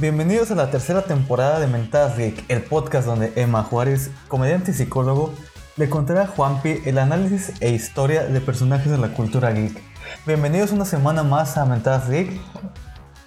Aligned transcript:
Bienvenidos 0.00 0.52
a 0.52 0.54
la 0.54 0.70
tercera 0.70 1.02
temporada 1.02 1.58
de 1.58 1.66
Mentadas 1.66 2.16
Geek, 2.16 2.44
el 2.48 2.62
podcast 2.62 3.04
donde 3.04 3.32
Emma 3.34 3.64
Juárez, 3.64 4.12
comediante 4.28 4.70
y 4.70 4.74
psicólogo, 4.74 5.34
le 5.76 5.90
contará 5.90 6.22
a 6.22 6.26
Juanpi 6.28 6.82
el 6.84 6.98
análisis 6.98 7.60
e 7.60 7.72
historia 7.72 8.22
de 8.22 8.40
personajes 8.40 8.92
de 8.92 8.96
la 8.96 9.08
cultura 9.08 9.50
geek. 9.50 9.76
Bienvenidos 10.24 10.70
una 10.70 10.84
semana 10.84 11.24
más 11.24 11.56
a 11.56 11.64
Mentadas 11.64 12.08
Geek. 12.08 12.30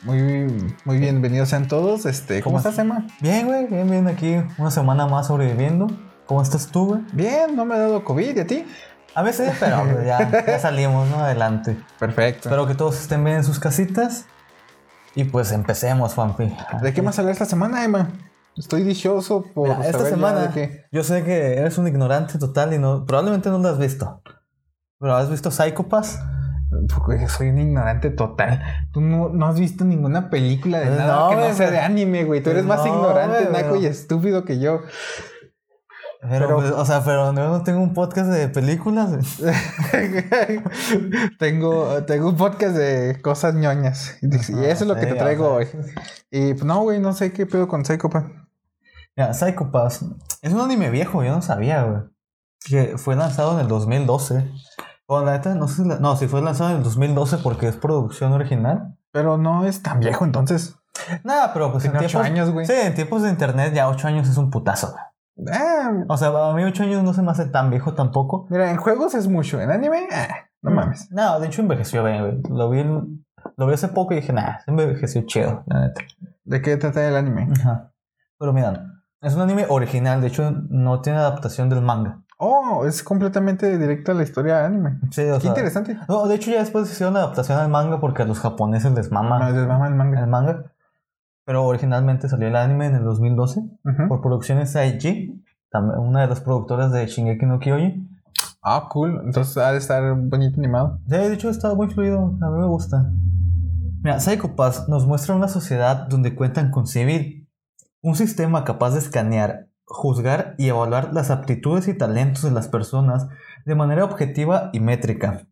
Muy, 0.03 0.73
muy 0.85 0.97
bienvenidos 0.97 1.49
sean 1.49 1.67
todos. 1.67 2.05
Este, 2.05 2.41
¿Cómo, 2.41 2.55
¿Cómo 2.55 2.57
estás, 2.59 2.79
Emma? 2.79 3.05
Bien, 3.19 3.47
güey, 3.47 3.67
bien, 3.67 3.89
bien 3.89 4.07
aquí, 4.07 4.37
una 4.57 4.71
semana 4.71 5.07
más 5.07 5.27
sobreviviendo. 5.27 5.87
¿Cómo 6.25 6.41
estás 6.41 6.67
tú, 6.67 6.85
güey? 6.85 7.01
Bien, 7.11 7.53
no 7.53 7.65
me 7.65 7.75
ha 7.75 7.79
dado 7.79 8.05
COVID, 8.05 8.37
¿y 8.37 8.39
a 8.39 8.47
ti? 8.47 8.65
A 9.13 9.23
veces, 9.23 9.51
pero 9.59 10.05
ya, 10.05 10.45
ya 10.47 10.57
salimos, 10.57 11.09
¿no? 11.09 11.17
Adelante. 11.17 11.77
Perfecto. 11.99 12.47
Espero 12.47 12.65
que 12.65 12.75
todos 12.75 12.97
estén 12.97 13.25
bien 13.25 13.35
en 13.35 13.43
sus 13.43 13.59
casitas. 13.59 14.25
Y 15.15 15.25
pues 15.25 15.51
empecemos, 15.51 16.13
Juanpi. 16.13 16.55
¿De 16.81 16.93
qué 16.93 17.01
más 17.01 17.19
hablar 17.19 17.33
esta 17.33 17.45
semana, 17.45 17.83
Emma? 17.83 18.09
Estoy 18.57 18.83
dichoso 18.83 19.43
por 19.53 19.69
Mira, 19.69 19.85
esta 19.85 19.99
saber 19.99 20.13
semana, 20.13 20.39
de 20.47 20.49
qué. 20.53 20.85
yo 20.91 21.03
sé 21.03 21.23
que 21.23 21.55
eres 21.57 21.77
un 21.77 21.87
ignorante 21.87 22.37
total 22.37 22.73
y 22.73 22.77
no, 22.77 23.05
probablemente 23.05 23.49
no 23.49 23.57
lo 23.59 23.69
has 23.69 23.77
visto. 23.79 24.21
Pero 24.99 25.15
has 25.15 25.29
visto 25.29 25.51
Psychopass? 25.51 26.19
Soy 27.27 27.49
un 27.49 27.57
ignorante 27.59 28.09
total. 28.11 28.61
Tú 28.93 29.01
no, 29.01 29.29
no 29.29 29.47
has 29.47 29.59
visto 29.59 29.83
ninguna 29.83 30.29
película 30.29 30.79
de 30.79 30.85
No, 30.91 30.95
nada 30.95 31.29
que 31.29 31.35
no 31.35 31.53
sea 31.53 31.71
de 31.71 31.79
anime, 31.79 32.23
güey. 32.23 32.41
Tú 32.41 32.49
eres 32.49 32.65
más 32.65 32.85
No, 32.85 32.95
ignorante, 32.95 33.49
naco 33.51 33.75
y 33.75 33.85
estúpido 33.85 34.45
que 34.45 34.59
yo. 34.59 34.81
Pero, 36.21 36.45
Pero- 36.47 36.55
pues, 36.57 36.71
o 36.71 36.85
sea, 36.85 37.03
pero 37.03 37.33
no 37.33 37.63
tengo 37.63 37.81
un 37.81 37.93
podcast 37.95 38.29
de 38.29 38.47
películas. 38.47 39.09
tengo, 41.39 42.03
tengo 42.03 42.29
un 42.29 42.37
podcast 42.37 42.75
de 42.75 43.19
cosas 43.21 43.55
ñoñas. 43.55 44.17
Y 44.21 44.27
eso 44.65 44.83
es 44.83 44.87
lo 44.87 44.95
que 44.95 45.01
sí, 45.01 45.07
te 45.07 45.13
traigo 45.15 45.47
o 45.47 45.53
hoy. 45.55 45.67
Y 46.29 46.53
pues 46.53 46.65
no, 46.65 46.81
güey, 46.81 46.99
no 46.99 47.13
sé 47.13 47.33
qué 47.33 47.45
pedo 47.45 47.67
con 47.67 47.85
Psychopath. 47.85 48.25
Mira, 49.15 49.33
Psychopass 49.33 50.05
es 50.41 50.53
un 50.53 50.61
anime 50.61 50.89
viejo, 50.89 51.23
yo 51.23 51.31
no 51.31 51.41
sabía, 51.41 51.83
güey. 51.83 52.01
Que 52.63 52.97
fue 52.97 53.15
lanzado 53.15 53.53
en 53.55 53.61
el 53.61 53.67
2012. 53.67 54.49
O 55.07 55.21
la 55.25 55.33
neta, 55.33 55.55
no 55.55 55.67
sé 55.67 55.83
si 55.83 55.89
la- 55.89 55.99
no, 55.99 56.15
si 56.15 56.27
fue 56.27 56.41
lanzado 56.41 56.69
en 56.69 56.77
el 56.77 56.83
2012 56.83 57.39
porque 57.39 57.67
es 57.67 57.75
producción 57.75 58.31
original. 58.33 58.95
Pero 59.11 59.37
no 59.37 59.65
es 59.65 59.81
tan 59.81 59.99
viejo 59.99 60.23
entonces. 60.23 60.75
Nada, 61.23 61.51
pero 61.53 61.71
pues 61.71 61.83
en 61.85 61.97
tiempos, 61.97 62.15
años, 62.23 62.51
güey. 62.51 62.65
Sí, 62.65 62.73
en 62.73 62.93
tiempos 62.93 63.23
de 63.23 63.29
internet 63.29 63.73
ya 63.73 63.89
8 63.89 64.07
años 64.07 64.29
es 64.29 64.37
un 64.37 64.51
putazo. 64.51 64.91
güey. 64.91 65.03
Ah, 65.51 65.91
O 66.07 66.17
sea, 66.17 66.29
a 66.29 66.53
mí 66.53 66.63
8 66.63 66.83
años 66.83 67.03
no 67.03 67.13
se 67.13 67.21
me 67.21 67.31
hace 67.31 67.45
tan 67.45 67.69
viejo 67.69 67.93
tampoco. 67.93 68.47
mira, 68.49 68.69
en 68.71 68.77
juegos 68.77 69.15
es 69.15 69.27
mucho. 69.27 69.59
En 69.61 69.71
anime, 69.71 70.07
ah, 70.11 70.27
no 70.61 70.71
mames. 70.71 71.09
No, 71.11 71.39
de 71.39 71.47
hecho 71.47 71.61
envejeció 71.61 72.03
bien, 72.03 72.19
güey. 72.21 72.41
Lo 72.49 72.69
vi, 72.69 72.83
lo 72.83 73.67
vi 73.67 73.73
hace 73.73 73.87
poco 73.87 74.13
y 74.13 74.17
dije, 74.17 74.33
nah, 74.33 74.59
se 74.63 74.71
envejeció 74.71 75.21
chido, 75.25 75.63
la 75.67 75.81
neta. 75.81 76.01
¿De 76.43 76.61
qué 76.61 76.77
trata 76.77 77.07
el 77.07 77.15
anime? 77.15 77.47
Ajá. 77.59 77.91
Pero 78.37 78.53
mira, 78.53 78.85
es 79.21 79.33
un 79.35 79.41
anime 79.41 79.65
original, 79.69 80.21
de 80.21 80.27
hecho 80.27 80.51
no 80.69 81.01
tiene 81.01 81.19
adaptación 81.19 81.69
del 81.69 81.81
manga. 81.81 82.19
Oh, 82.43 82.85
es 82.87 83.03
completamente 83.03 83.77
directo 83.77 84.11
a 84.11 84.15
la 84.15 84.23
historia 84.23 84.57
de 84.57 84.65
anime. 84.65 84.99
Sí, 85.11 85.21
o 85.29 85.35
Qué 85.35 85.41
sea, 85.41 85.49
interesante. 85.49 85.95
No, 86.09 86.27
de 86.27 86.33
hecho 86.35 86.49
ya 86.49 86.57
después 86.59 86.91
hicieron 86.91 87.13
la 87.13 87.19
adaptación 87.21 87.59
al 87.59 87.69
manga 87.69 87.99
porque 87.99 88.23
a 88.23 88.25
los 88.25 88.39
japoneses 88.39 88.91
les 88.93 89.11
No, 89.11 89.21
mama 89.21 89.51
les 89.51 89.67
mama 89.67 89.87
el 89.87 89.93
manga. 89.93 90.19
el 90.21 90.27
manga. 90.27 90.63
Pero 91.45 91.65
originalmente 91.65 92.29
salió 92.29 92.47
el 92.47 92.55
anime 92.55 92.87
en 92.87 92.95
el 92.95 93.03
2012 93.03 93.59
Ujú. 93.59 94.07
por 94.07 94.21
producciones 94.21 94.75
IG, 94.75 95.41
también 95.69 95.99
una 95.99 96.21
de 96.21 96.27
las 96.27 96.41
productoras 96.41 96.91
de 96.91 97.05
Shingeki 97.07 97.45
no 97.45 97.59
Kyojin. 97.59 98.09
Ah, 98.63 98.87
cool. 98.91 99.21
Entonces 99.25 99.57
ha 99.57 99.71
de 99.71 99.79
estar 99.79 100.03
bonito 100.15 100.59
animado. 100.59 100.99
Sí, 101.07 101.15
de 101.15 101.33
hecho 101.33 101.49
está 101.49 101.73
muy 101.73 101.89
fluido, 101.89 102.37
a 102.41 102.49
mí 102.49 102.59
me 102.59 102.67
gusta. 102.67 103.11
Mira, 104.03 104.19
Psychopass 104.19 104.89
nos 104.89 105.05
muestra 105.05 105.35
una 105.35 105.47
sociedad 105.47 106.07
donde 106.07 106.35
cuentan 106.35 106.71
con 106.71 106.87
civil, 106.87 107.47
un 108.01 108.15
sistema 108.15 108.63
capaz 108.63 108.91
de 108.91 108.99
escanear, 108.99 109.67
juzgar 109.85 110.55
y 110.57 110.69
evaluar 110.69 111.13
las 111.13 111.29
aptitudes 111.29 111.87
y 111.87 111.95
talentos 111.97 112.43
de 112.43 112.51
las 112.51 112.67
personas 112.67 113.27
de 113.65 113.75
manera 113.75 114.03
objetiva 114.03 114.69
y 114.73 114.79
métrica, 114.79 115.47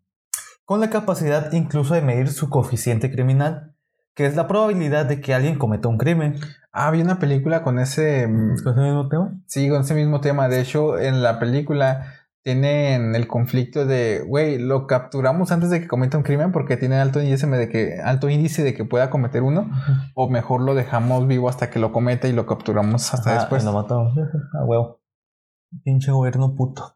con 0.65 0.79
la 0.79 0.89
capacidad 0.89 1.51
incluso 1.51 1.93
de 1.93 2.01
medir 2.01 2.29
su 2.29 2.49
coeficiente 2.49 3.11
criminal, 3.11 3.75
que 4.19 4.25
es 4.25 4.35
la 4.35 4.47
probabilidad 4.49 5.05
de 5.05 5.21
que 5.21 5.33
alguien 5.33 5.57
cometa 5.57 5.87
un 5.87 5.97
crimen. 5.97 6.35
Ah, 6.73 6.89
había 6.89 7.05
una 7.05 7.19
película 7.19 7.63
con 7.63 7.79
ese. 7.79 8.27
mm, 8.27 8.51
¿Es 8.55 8.63
con 8.63 8.73
ese 8.73 8.81
mismo 8.81 9.07
tema? 9.07 9.31
Sí, 9.45 9.69
con 9.69 9.79
ese 9.79 9.93
mismo 9.93 10.19
tema. 10.19 10.49
De 10.49 10.59
hecho, 10.59 10.99
en 10.99 11.23
la 11.23 11.39
película 11.39 12.03
tienen 12.43 13.15
el 13.15 13.29
conflicto 13.29 13.85
de, 13.85 14.21
güey, 14.27 14.57
lo 14.59 14.87
capturamos 14.87 15.53
antes 15.53 15.69
de 15.69 15.79
que 15.79 15.87
cometa 15.87 16.17
un 16.17 16.23
crimen 16.23 16.51
porque 16.51 16.75
tiene 16.75 16.97
alto 16.97 17.21
índice 17.21 17.47
de 17.47 17.69
que, 17.69 18.01
alto 18.03 18.27
índice 18.27 18.61
de 18.65 18.73
que 18.73 18.83
pueda 18.83 19.09
cometer 19.09 19.41
uno, 19.41 19.71
o 20.15 20.29
mejor 20.29 20.63
lo 20.63 20.75
dejamos 20.75 21.25
vivo 21.25 21.47
hasta 21.47 21.69
que 21.69 21.79
lo 21.79 21.93
cometa 21.93 22.27
y 22.27 22.33
lo 22.33 22.45
capturamos 22.45 23.13
hasta 23.13 23.29
Ajá, 23.29 23.39
después. 23.39 23.63
lo 23.63 23.71
matamos. 23.71 24.17
A 24.61 24.65
huevo. 24.65 24.99
Pinche 25.85 26.11
gobierno 26.11 26.55
puto. 26.57 26.93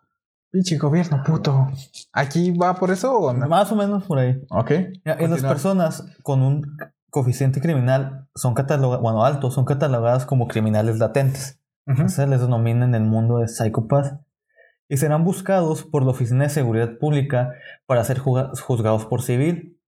Pinche 0.51 0.77
gobierno, 0.77 1.23
puto. 1.25 1.69
¿Aquí 2.11 2.51
va 2.51 2.75
por 2.75 2.91
eso 2.91 3.17
o 3.17 3.33
no? 3.33 3.47
Más 3.47 3.71
o 3.71 3.77
menos 3.77 4.03
por 4.03 4.19
ahí. 4.19 4.39
Ok. 4.49 4.71
Mira, 5.05 5.17
y 5.21 5.27
las 5.27 5.41
personas 5.41 6.05
con 6.21 6.43
un 6.43 6.77
coeficiente 7.13 7.61
criminal 7.61 8.27
son 8.33 8.55
catalogadas, 8.55 8.99
bueno, 8.99 9.23
altos, 9.23 9.53
son 9.53 9.65
catalogadas 9.65 10.25
como 10.25 10.47
criminales 10.47 10.97
latentes. 10.97 11.61
Se 12.07 12.25
les 12.25 12.41
denomina 12.41 12.85
en 12.85 12.95
el 12.95 13.03
mundo 13.03 13.37
de 13.37 13.47
Psychopath. 13.47 14.19
Y 14.89 14.97
serán 14.97 15.23
buscados 15.23 15.83
por 15.83 16.03
la 16.03 16.09
Oficina 16.09 16.45
de 16.45 16.49
Seguridad 16.49 16.97
Pública 16.97 17.53
para 17.85 18.03
ser 18.03 18.17
juzgados 18.17 19.05
por 19.05 19.21
civil. 19.21 19.79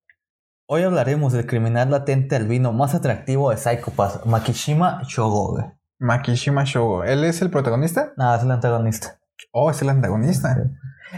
Hoy 0.68 0.84
hablaremos 0.84 1.34
del 1.34 1.47
criminal 1.47 1.90
latente 1.90 2.35
albino 2.35 2.74
más 2.74 2.94
atractivo 2.94 3.50
de 3.50 3.58
Psychopath, 3.58 4.25
Makishima 4.25 5.02
Shogo. 5.08 5.74
Makishima 5.97 6.64
Shogo. 6.64 7.03
¿Él 7.03 7.24
es 7.24 7.41
el 7.41 7.50
protagonista? 7.50 8.14
Nada, 8.18 8.38
es 8.38 8.44
el 8.44 8.52
antagonista. 8.52 9.19
Oh, 9.52 9.72
es 9.72 9.81
el 9.81 9.90
antagonista. 9.90 10.56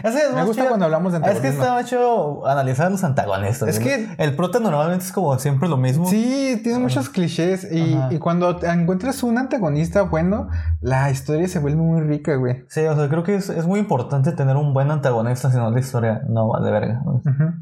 Es 0.04 0.14
Me 0.34 0.44
gusta 0.44 0.54
chido. 0.62 0.68
cuando 0.68 0.84
hablamos 0.86 1.12
de 1.12 1.18
Es 1.18 1.22
que 1.24 1.28
antagonismo. 1.48 1.62
está 1.64 1.80
hecho 1.80 2.46
analizar 2.46 2.90
los 2.90 3.02
antagonistas. 3.04 3.68
Es 3.68 3.78
que- 3.80 4.08
el 4.18 4.36
prota 4.36 4.60
normalmente 4.60 5.04
es 5.04 5.12
como 5.12 5.38
siempre 5.38 5.68
lo 5.68 5.76
mismo. 5.76 6.06
Sí, 6.08 6.60
tiene 6.62 6.78
muchos 6.78 7.08
clichés 7.08 7.66
y, 7.70 8.18
cuando 8.18 8.62
encuentras 8.62 9.22
un 9.22 9.38
antagonista 9.38 10.02
bueno, 10.02 10.48
la 10.80 11.10
historia 11.10 11.48
se 11.48 11.58
vuelve 11.58 11.80
muy 11.80 12.00
rica, 12.02 12.34
güey. 12.36 12.64
Sí, 12.68 12.80
o 12.86 12.94
sea, 12.96 13.08
creo 13.08 13.22
que 13.22 13.34
es, 13.36 13.48
es 13.48 13.66
muy 13.66 13.80
importante 13.80 14.32
tener 14.32 14.56
un 14.56 14.72
buen 14.74 14.90
antagonista, 14.90 15.50
si 15.50 15.56
no 15.56 15.70
la 15.70 15.80
historia 15.80 16.22
no 16.28 16.48
vale 16.48 16.70
verga. 16.70 17.02
Ujú. 17.04 17.52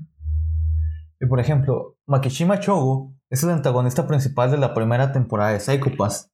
Y 1.20 1.26
por 1.26 1.40
ejemplo, 1.40 1.96
Makishima 2.06 2.60
Chogo 2.60 3.12
es 3.30 3.42
el 3.42 3.50
antagonista 3.50 4.06
principal 4.06 4.50
de 4.50 4.58
la 4.58 4.74
primera 4.74 5.12
temporada 5.12 5.50
de 5.52 5.60
Psychopass. 5.60 6.30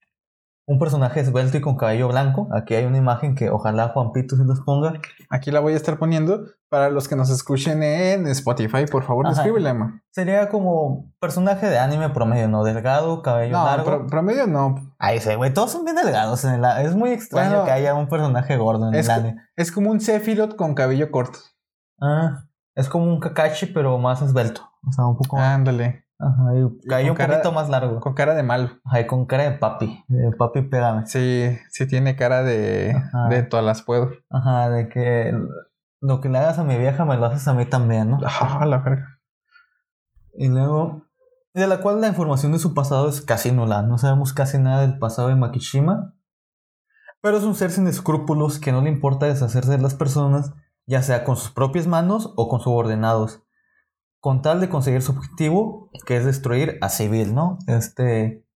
Un 0.64 0.78
personaje 0.78 1.18
esbelto 1.20 1.56
y 1.56 1.60
con 1.60 1.76
cabello 1.76 2.06
blanco. 2.08 2.48
Aquí 2.54 2.74
hay 2.74 2.84
una 2.84 2.96
imagen 2.96 3.34
que 3.34 3.50
ojalá 3.50 3.88
Juan 3.88 4.12
Pito 4.12 4.36
se 4.36 4.44
los 4.44 4.60
ponga. 4.60 4.92
Aquí 5.28 5.50
la 5.50 5.58
voy 5.58 5.72
a 5.72 5.76
estar 5.76 5.98
poniendo 5.98 6.44
para 6.68 6.88
los 6.88 7.08
que 7.08 7.16
nos 7.16 7.30
escuchen 7.30 7.82
en 7.82 8.28
Spotify. 8.28 8.84
Por 8.90 9.02
favor, 9.02 9.28
descríbela, 9.28 9.70
Emma. 9.70 10.02
Sería 10.12 10.48
como 10.48 11.12
personaje 11.18 11.66
de 11.68 11.78
anime 11.80 12.10
promedio, 12.10 12.48
¿no? 12.48 12.62
Delgado, 12.62 13.22
cabello 13.22 13.58
No, 13.58 13.64
largo. 13.64 13.84
pro- 13.84 14.06
promedio 14.06 14.46
no. 14.46 14.94
Ahí 15.00 15.18
se, 15.18 15.34
güey, 15.34 15.52
todos 15.52 15.72
son 15.72 15.84
bien 15.84 15.96
delgados. 15.96 16.44
En 16.44 16.54
el, 16.64 16.64
es 16.86 16.94
muy 16.94 17.10
extraño 17.10 17.48
Bueno, 17.50 17.64
que 17.64 17.72
haya 17.72 17.94
un 17.94 18.08
personaje 18.08 18.56
gordo 18.56 18.88
en 18.88 18.94
el 18.94 19.10
anime. 19.10 19.42
es 19.56 19.72
como 19.72 19.90
un 19.90 20.00
Sephiroth 20.00 20.54
con 20.54 20.74
cabello 20.74 21.10
corto. 21.10 21.40
Ah, 22.00 22.44
es 22.76 22.88
como 22.88 23.06
un 23.06 23.18
Kakashi, 23.18 23.66
pero 23.66 23.98
más 23.98 24.22
esbelto. 24.22 24.62
O 24.88 24.92
sea, 24.92 25.06
un 25.06 25.16
poco. 25.16 25.38
Ándale. 25.38 26.01
Ajá, 26.24 26.54
y 26.54 26.86
cabello 26.88 27.10
un 27.12 27.16
cara- 27.16 27.34
poquito 27.34 27.52
más 27.52 27.68
largo. 27.68 27.98
Con 28.00 28.14
cara 28.14 28.34
de 28.34 28.42
malo. 28.44 28.70
Ajá, 28.84 29.00
y 29.00 29.06
con 29.06 29.26
cara 29.26 29.42
de 29.44 29.58
papi. 29.58 30.04
De 30.06 30.30
papi, 30.36 30.62
pégame. 30.62 31.04
Sí, 31.06 31.58
sí 31.70 31.86
tiene 31.88 32.14
cara 32.14 32.42
de, 32.44 32.92
Ajá. 32.96 33.28
de 33.28 33.42
todas 33.42 33.64
las 33.64 33.82
puedo. 33.82 34.10
Ajá, 34.30 34.70
de 34.70 34.88
que 34.88 35.32
lo 36.00 36.20
que 36.20 36.28
le 36.28 36.38
hagas 36.38 36.58
a 36.60 36.64
mi 36.64 36.78
vieja 36.78 37.04
me 37.04 37.16
lo 37.16 37.26
haces 37.26 37.46
a 37.48 37.54
mí 37.54 37.66
también, 37.66 38.10
¿no? 38.10 38.18
Ah, 38.24 38.64
la 38.66 38.78
verga. 38.78 39.18
Y 40.34 40.48
luego, 40.48 41.06
de 41.54 41.66
la 41.66 41.80
cual 41.80 42.00
la 42.00 42.08
información 42.08 42.52
de 42.52 42.58
su 42.58 42.72
pasado 42.72 43.08
es 43.08 43.20
casi 43.20 43.50
nula. 43.52 43.82
No 43.82 43.98
sabemos 43.98 44.32
casi 44.32 44.58
nada 44.58 44.82
del 44.82 44.98
pasado 44.98 45.28
de 45.28 45.34
Makishima. 45.36 46.14
Pero 47.20 47.36
es 47.36 47.44
un 47.44 47.54
ser 47.54 47.70
sin 47.70 47.86
escrúpulos 47.86 48.58
que 48.58 48.72
no 48.72 48.80
le 48.80 48.90
importa 48.90 49.26
deshacerse 49.26 49.70
de 49.72 49.78
las 49.82 49.94
personas, 49.94 50.52
ya 50.86 51.02
sea 51.02 51.22
con 51.24 51.36
sus 51.36 51.50
propias 51.52 51.86
manos 51.86 52.32
o 52.36 52.48
con 52.48 52.60
subordinados. 52.60 53.42
Con 54.22 54.40
tal 54.40 54.60
de 54.60 54.68
conseguir 54.68 55.02
su 55.02 55.10
objetivo, 55.10 55.90
que 56.06 56.16
es 56.16 56.24
destruir 56.24 56.78
a 56.80 56.88
civil, 56.90 57.34
¿no? 57.34 57.58
Este, 57.66 58.46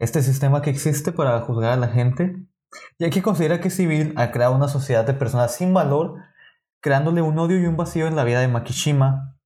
este 0.00 0.22
sistema 0.22 0.60
que 0.60 0.70
existe 0.70 1.12
para 1.12 1.40
juzgar 1.42 1.70
a 1.70 1.76
la 1.76 1.86
gente. 1.86 2.34
Y 2.98 3.04
aquí 3.04 3.20
considera 3.20 3.60
que 3.60 3.70
civil 3.70 4.12
ha 4.16 4.32
creado 4.32 4.56
una 4.56 4.66
sociedad 4.66 5.06
de 5.06 5.14
personas 5.14 5.54
sin 5.54 5.72
valor, 5.72 6.16
creándole 6.80 7.22
un 7.22 7.38
odio 7.38 7.60
y 7.60 7.66
un 7.66 7.76
vacío 7.76 8.08
en 8.08 8.16
la 8.16 8.24
vida 8.24 8.40
de 8.40 8.48
Makishima, 8.48 9.36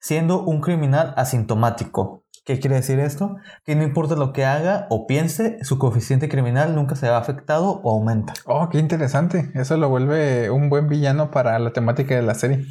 siendo 0.00 0.42
un 0.42 0.62
criminal 0.62 1.12
asintomático. 1.18 2.24
¿Qué 2.46 2.58
quiere 2.58 2.76
decir 2.76 2.98
esto? 2.98 3.36
Que 3.66 3.76
no 3.76 3.82
importa 3.82 4.16
lo 4.16 4.32
que 4.32 4.46
haga 4.46 4.86
o 4.88 5.06
piense, 5.06 5.62
su 5.64 5.78
coeficiente 5.78 6.30
criminal 6.30 6.74
nunca 6.74 6.96
se 6.96 7.10
va 7.10 7.18
afectado 7.18 7.82
o 7.84 7.92
aumenta. 7.92 8.32
Oh, 8.46 8.70
qué 8.70 8.78
interesante. 8.78 9.50
Eso 9.52 9.76
lo 9.76 9.90
vuelve 9.90 10.48
un 10.48 10.70
buen 10.70 10.88
villano 10.88 11.30
para 11.30 11.58
la 11.58 11.74
temática 11.74 12.14
de 12.14 12.22
la 12.22 12.34
serie. 12.34 12.64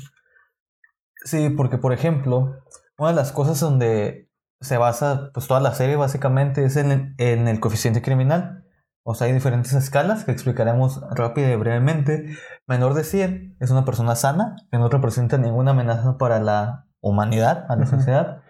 Sí, 1.23 1.49
porque 1.49 1.77
por 1.77 1.93
ejemplo, 1.93 2.55
una 2.97 3.09
de 3.09 3.15
las 3.15 3.31
cosas 3.31 3.59
donde 3.59 4.29
se 4.61 4.77
basa, 4.77 5.31
pues 5.33 5.47
toda 5.47 5.59
la 5.59 5.73
serie 5.73 5.95
básicamente 5.95 6.65
es 6.65 6.75
en, 6.75 7.15
en 7.17 7.47
el 7.47 7.59
coeficiente 7.59 8.01
criminal. 8.01 8.65
O 9.03 9.15
sea, 9.15 9.27
hay 9.27 9.33
diferentes 9.33 9.73
escalas 9.73 10.25
que 10.25 10.31
explicaremos 10.31 11.01
rápido 11.11 11.49
y 11.49 11.55
brevemente. 11.55 12.37
Menor 12.67 12.93
de 12.93 13.03
100 13.03 13.57
es 13.59 13.71
una 13.71 13.85
persona 13.85 14.15
sana, 14.15 14.55
que 14.71 14.77
no 14.77 14.89
representa 14.89 15.37
ninguna 15.37 15.71
amenaza 15.71 16.17
para 16.17 16.39
la 16.39 16.85
humanidad, 17.01 17.65
a 17.69 17.75
la 17.75 17.85
sociedad. 17.85 18.43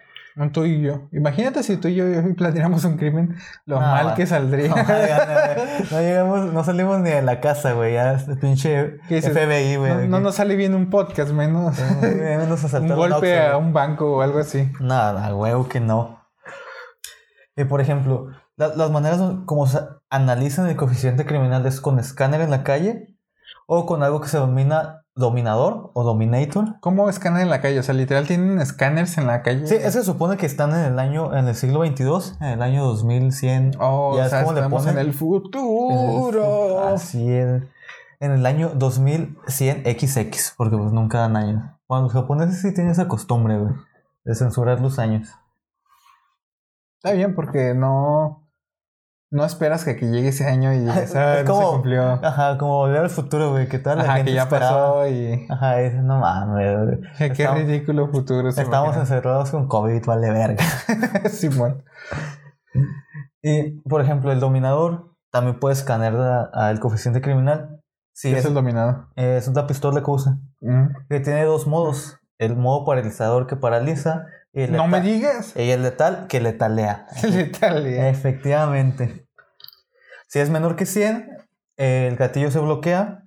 Tú 0.52 0.64
y 0.64 0.80
yo. 0.80 1.08
Imagínate 1.12 1.62
si 1.62 1.76
tú 1.76 1.88
y 1.88 1.96
yo 1.96 2.04
planeáramos 2.36 2.84
un 2.84 2.96
crimen, 2.96 3.36
lo 3.66 3.76
No, 3.78 3.82
mal 3.82 4.14
que 4.14 4.26
saldría. 4.26 4.68
No, 4.68 4.76
no, 4.76 4.84
no 5.90 6.00
llegamos, 6.00 6.52
no 6.52 6.64
salimos 6.64 7.00
ni 7.00 7.10
de 7.10 7.20
la 7.20 7.40
casa, 7.40 7.72
güey. 7.74 7.92
Ya 7.94 8.14
este 8.14 8.36
pinche. 8.36 8.98
FBI, 9.08 9.76
güey. 9.76 10.08
no, 10.08 10.20
nos 10.20 10.36
sale 10.36 10.56
bien 10.56 10.74
un 10.74 10.88
podcast, 10.88 11.32
menos 11.32 11.78
un 12.80 12.88
golpe 12.96 13.38
a 13.40 13.56
un 13.58 13.72
banco 13.74 14.16
o 14.16 14.22
algo 14.22 14.38
así. 14.38 14.70
Nada, 14.80 15.34
huevo 15.34 15.68
que 15.68 15.80
no. 15.80 16.24
Y 17.56 17.64
por 17.64 17.80
ejemplo, 17.80 18.28
la- 18.56 18.74
las 18.74 18.90
maneras 18.90 19.20
como 19.44 19.66
se 19.66 19.80
analizan 20.08 20.68
el 20.68 20.76
coeficiente 20.76 21.26
criminal 21.26 21.66
es 21.66 21.80
con 21.80 21.98
escáner 21.98 22.40
en 22.40 22.50
la 22.50 22.62
calle 22.62 23.16
o 23.66 23.84
con 23.86 24.02
algo 24.02 24.20
que 24.20 24.28
se 24.28 24.38
denomina 24.38 25.04
dominador 25.20 25.92
o 25.94 26.02
dominator. 26.02 26.80
¿Cómo 26.80 27.08
escanean 27.08 27.42
en 27.42 27.50
la 27.50 27.60
calle? 27.60 27.78
O 27.78 27.82
sea, 27.84 27.94
literal 27.94 28.26
tienen 28.26 28.58
escáneres 28.60 29.16
en 29.18 29.28
la 29.28 29.42
calle. 29.42 29.66
Sí, 29.68 29.76
ese 29.76 29.92
se 29.92 30.02
supone 30.02 30.36
que 30.36 30.46
están 30.46 30.70
en 30.72 30.80
el 30.92 30.98
año, 30.98 31.36
en 31.36 31.46
el 31.46 31.54
siglo 31.54 31.78
22, 31.80 32.36
en 32.40 32.48
el 32.48 32.62
año 32.62 32.84
2100. 32.86 33.76
Oh, 33.78 34.16
Ya 34.16 34.22
o 34.22 34.24
es 34.24 34.30
sea, 34.30 34.40
como 34.40 34.52
le 34.54 34.58
estamos 34.60 34.86
en 34.86 34.94
ponen- 34.96 34.98
el 34.98 35.12
futuro. 35.14 36.88
Así 36.88 37.30
es. 37.30 37.62
En 38.18 38.32
el 38.32 38.44
año 38.44 38.70
2100 38.74 39.84
XX, 39.84 40.54
porque 40.56 40.76
pues 40.76 40.92
nunca 40.92 41.18
dan 41.20 41.36
años. 41.36 41.62
Bueno, 41.88 42.04
los 42.04 42.12
japoneses 42.12 42.60
sí 42.60 42.74
tienen 42.74 42.92
esa 42.92 43.08
costumbre, 43.08 43.58
güey, 43.58 43.74
de 44.24 44.34
censurar 44.34 44.80
los 44.80 44.98
años. 44.98 45.28
Está 47.02 47.12
bien, 47.16 47.34
porque 47.34 47.72
no. 47.74 48.46
No 49.32 49.44
esperas 49.44 49.84
que, 49.84 49.94
que 49.96 50.06
llegue 50.06 50.28
ese 50.28 50.46
año 50.46 50.72
y 50.72 50.80
digas, 50.80 50.96
"Ah, 51.16 51.38
Es 51.40 51.44
no 51.46 51.54
se 51.60 51.66
cumplió. 51.66 52.02
Ajá, 52.24 52.58
como 52.58 52.78
volver 52.78 53.02
al 53.02 53.10
futuro, 53.10 53.50
güey, 53.52 53.68
¿qué 53.68 53.78
tal? 53.78 53.98
La 53.98 54.04
Ajá, 54.04 54.14
gente 54.16 54.30
que 54.32 54.34
ya 54.34 54.42
esperaba. 54.42 54.78
pasó 54.94 55.08
y. 55.08 55.46
Ajá, 55.48 55.80
es, 55.80 55.94
no 56.02 56.18
mames, 56.18 56.76
güey. 56.84 57.00
Qué 57.18 57.26
Estamos- 57.26 57.60
ridículo 57.60 58.08
futuro. 58.08 58.48
Estamos 58.48 58.96
encerrados 58.96 59.50
con 59.50 59.68
COVID, 59.68 60.04
vale 60.04 60.30
verga. 60.30 60.64
Simón. 61.30 61.84
Y, 63.42 63.80
por 63.88 64.00
ejemplo, 64.02 64.32
el 64.32 64.40
dominador 64.40 65.14
también 65.30 65.58
puede 65.60 65.74
escanear 65.74 66.50
al 66.52 66.80
coeficiente 66.80 67.20
criminal. 67.20 67.80
Sí, 68.12 68.28
¿Qué 68.30 68.34
es 68.34 68.40
es, 68.40 68.46
el 68.46 68.54
dominado? 68.54 69.08
es 69.16 69.46
una 69.48 69.66
pistola 69.66 70.02
que 70.02 70.10
usa. 70.10 70.38
Mm. 70.60 70.86
Que 71.08 71.20
tiene 71.20 71.44
dos 71.44 71.66
modos. 71.66 72.18
El 72.38 72.56
modo 72.56 72.84
paralizador 72.84 73.46
que 73.46 73.54
paraliza 73.56 74.26
y 74.52 74.66
No 74.66 74.86
me 74.86 75.00
digas. 75.00 75.54
y 75.56 75.70
el 75.70 75.82
letal 75.82 76.26
que 76.28 76.40
letalea. 76.40 77.06
Letal. 77.22 77.86
Efectivamente. 77.86 79.26
Si 80.28 80.38
es 80.38 80.50
menor 80.50 80.76
que 80.76 80.86
100, 80.86 81.28
el 81.76 82.16
gatillo 82.16 82.50
se 82.50 82.58
bloquea 82.58 83.24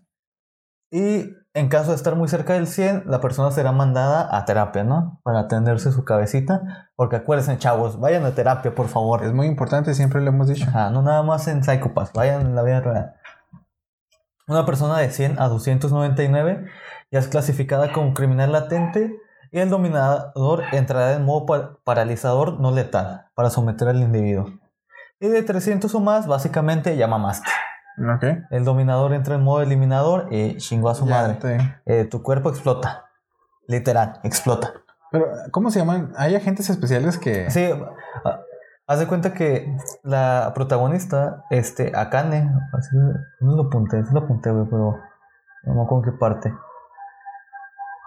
y 0.91 1.29
en 1.55 1.69
caso 1.69 1.91
de 1.91 1.97
estar 1.97 2.15
muy 2.15 2.27
cerca 2.27 2.53
del 2.53 2.67
100, 2.67 3.03
la 3.05 3.19
persona 3.21 3.51
será 3.51 3.71
mandada 3.71 4.35
a 4.35 4.45
terapia, 4.45 4.83
¿no? 4.83 5.19
Para 5.23 5.41
atenderse 5.41 5.91
su 5.91 6.03
cabecita. 6.03 6.89
Porque 6.95 7.17
acuérdense, 7.17 7.57
chavos, 7.57 7.99
vayan 7.99 8.25
a 8.25 8.31
terapia, 8.35 8.73
por 8.73 8.87
favor. 8.87 9.23
Es 9.23 9.33
muy 9.33 9.47
importante, 9.47 9.93
siempre 9.93 10.21
lo 10.21 10.29
hemos 10.29 10.47
dicho. 10.47 10.65
Ajá, 10.67 10.89
no 10.89 11.01
nada 11.03 11.21
más 11.23 11.47
en 11.47 11.63
Psychopath, 11.63 12.13
vayan 12.13 12.41
en 12.41 12.55
la 12.55 12.63
vida 12.63 12.81
real. 12.81 13.13
Una 14.47 14.65
persona 14.65 14.97
de 14.97 15.09
100 15.09 15.39
a 15.39 15.47
299 15.47 16.65
ya 17.11 17.19
es 17.19 17.27
clasificada 17.27 17.91
como 17.93 18.13
criminal 18.13 18.51
latente 18.51 19.15
y 19.53 19.59
el 19.59 19.69
dominador 19.69 20.63
entrará 20.73 21.13
en 21.13 21.23
modo 21.23 21.45
pa- 21.45 21.77
paralizador 21.85 22.59
no 22.59 22.71
letal 22.71 23.27
para 23.35 23.49
someter 23.49 23.87
al 23.87 24.01
individuo. 24.01 24.47
Y 25.19 25.27
de 25.29 25.41
300 25.43 25.93
o 25.95 25.99
más, 26.01 26.27
básicamente 26.27 26.97
ya 26.97 27.07
mamaste. 27.07 27.49
Ok. 28.15 28.23
El 28.49 28.65
dominador 28.65 29.13
entra 29.13 29.35
en 29.35 29.43
modo 29.43 29.61
eliminador 29.61 30.27
y 30.31 30.57
chingó 30.57 30.89
a 30.89 30.95
su 30.95 31.05
Ya, 31.05 31.11
madre. 31.15 31.79
Eh, 31.85 32.05
tu 32.05 32.21
cuerpo 32.23 32.49
explota. 32.49 33.05
Literal, 33.67 34.19
explota. 34.23 34.73
Pero, 35.11 35.27
¿cómo 35.51 35.69
se 35.71 35.79
llaman? 35.79 36.11
Hay 36.17 36.35
agentes 36.35 36.69
especiales 36.69 37.17
que. 37.19 37.49
Sí, 37.51 37.69
ah, 38.25 38.39
haz 38.87 38.99
de 38.99 39.07
cuenta 39.07 39.33
que 39.33 39.77
la 40.01 40.51
protagonista, 40.55 41.45
este, 41.51 41.91
Akane, 41.95 42.51
así, 42.73 42.95
no 43.39 43.55
lo 43.55 43.63
apunté, 43.67 44.03
sí 44.03 44.09
lo 44.11 44.21
apunté, 44.21 44.49
güey, 44.51 44.65
pero 44.65 44.97
no 45.65 45.73
me 45.75 45.83
acuerdo 45.83 46.05
en 46.07 46.11
qué 46.11 46.17
parte. 46.17 46.53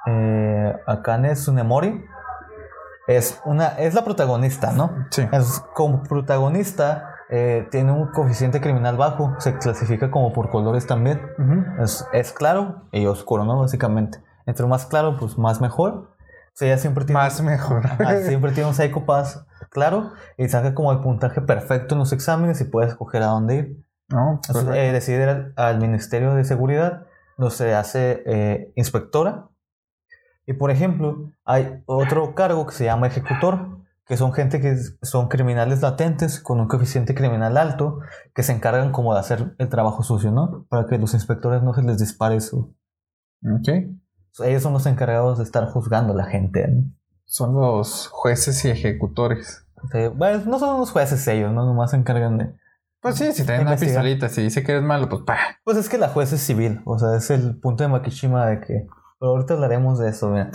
Eh, 0.07 0.77
Akane 0.87 1.33
Tsunemori 1.33 2.05
es 3.07 3.41
una, 3.45 3.69
es 3.79 3.95
la 3.95 4.05
protagonista, 4.05 4.73
¿no? 4.73 5.07
Sí. 5.11 5.27
Es 5.33 5.61
como 5.75 6.03
protagonista, 6.03 7.17
eh, 7.29 7.67
tiene 7.71 7.93
un 7.93 8.09
coeficiente 8.09 8.61
criminal 8.61 8.97
bajo, 8.97 9.35
se 9.39 9.59
clasifica 9.59 10.11
como 10.11 10.33
por 10.33 10.51
colores 10.51 10.87
también. 10.87 11.21
Es, 11.81 12.07
es 12.13 12.33
claro 12.33 12.83
y 12.93 13.07
oscuro, 13.07 13.45
¿no? 13.45 13.59
Básicamente. 13.59 14.19
Entre 14.47 14.67
más 14.67 14.87
claro, 14.87 15.17
pues 15.17 15.39
más 15.39 15.61
mejor. 15.61 15.93
O 15.93 16.59
sea, 16.59 16.69
ella 16.69 16.79
siempre 16.79 17.05
tiene, 17.05 17.21
Más 17.21 17.43
mejor. 17.43 17.87
Ajá, 17.87 18.19
siempre 18.23 18.53
tiene 18.53 18.69
un 18.69 18.75
Psycho 18.75 19.05
Pass 19.05 19.45
claro 19.71 20.13
y 20.39 20.49
saca 20.49 20.75
como 20.75 20.91
el 20.91 21.01
puntaje 21.01 21.41
perfecto 21.43 21.95
en 21.95 21.99
los 21.99 22.13
exámenes 22.13 22.61
y 22.61 22.65
puede 22.65 22.89
escoger 22.89 23.23
a 23.23 23.27
dónde 23.27 23.55
ir. 23.57 23.87
No, 24.09 24.41
Entonces, 24.49 24.75
eh, 24.75 24.93
decide 24.93 25.23
ir 25.23 25.29
al, 25.29 25.53
al 25.57 25.81
Ministerio 25.81 26.35
de 26.35 26.45
Seguridad, 26.45 27.07
donde 27.37 27.55
se 27.55 27.75
hace 27.75 28.23
eh, 28.25 28.73
inspectora. 28.77 29.49
Y 30.47 30.53
por 30.53 30.71
ejemplo, 30.71 31.33
hay 31.45 31.83
otro 31.87 32.35
cargo 32.35 32.67
que 32.67 32.73
se 32.73 32.85
llama 32.85 33.09
ejecutor, 33.09 33.79
que 34.07 34.17
son 34.17 34.33
gente 34.33 34.61
que 34.61 34.77
son 35.03 35.29
criminales 35.29 35.83
latentes 35.83 36.39
con 36.39 36.61
un 36.61 36.69
coeficiente 36.69 37.15
criminal 37.15 37.57
alto, 37.57 37.99
que 38.33 38.45
se 38.45 38.53
encargan 38.53 38.93
como 38.93 39.13
de 39.13 39.21
hacer 39.21 39.57
el 39.59 39.69
trabajo 39.69 40.05
sucio, 40.05 40.31
¿no? 40.31 40.65
Para 40.69 40.87
que 40.87 40.99
los 40.99 41.15
inspectores 41.15 41.63
no 41.63 41.75
se 41.75 41.83
les 41.83 41.99
dispare 41.99 42.41
su... 42.41 42.75
Ok. 43.45 43.69
Ellos 44.45 44.63
son 44.63 44.73
los 44.75 44.87
encargados 44.87 45.39
de 45.39 45.45
estar 45.45 45.67
juzgando 45.67 46.13
a 46.13 46.17
la 46.17 46.27
gente, 46.27 46.69
¿no? 46.69 46.85
Son 47.25 47.55
los 47.55 48.07
jueces 48.07 48.65
y 48.65 48.71
ejecutores. 48.71 49.67
Bueno, 50.15 50.45
no 50.47 50.61
son 50.61 50.79
los 50.79 50.93
jueces 50.93 51.27
ellos, 51.27 51.53
¿no? 51.53 51.65
Nomás 51.67 51.91
se 51.91 51.97
encargan 51.97 52.39
de... 52.39 52.55
Pues 53.01 53.17
sí, 53.17 53.33
si 53.33 53.45
traen 53.45 53.63
una 53.63 53.73
Investigar. 53.73 54.03
pistolita, 54.05 54.29
si 54.29 54.43
dice 54.43 54.63
que 54.63 54.73
eres 54.73 54.85
malo, 54.85 55.09
pues 55.09 55.23
pa. 55.23 55.37
Pues 55.65 55.77
es 55.77 55.89
que 55.89 55.99
la 55.99 56.09
jueza 56.09 56.37
es 56.37 56.41
civil, 56.43 56.81
o 56.85 56.99
sea, 56.99 57.17
es 57.17 57.31
el 57.31 57.59
punto 57.59 57.83
de 57.83 57.89
Makishima 57.89 58.47
de 58.47 58.61
que... 58.61 58.87
Pero 59.19 59.33
ahorita 59.33 59.55
hablaremos 59.55 59.99
de 59.99 60.09
eso, 60.11 60.29
mira. 60.31 60.47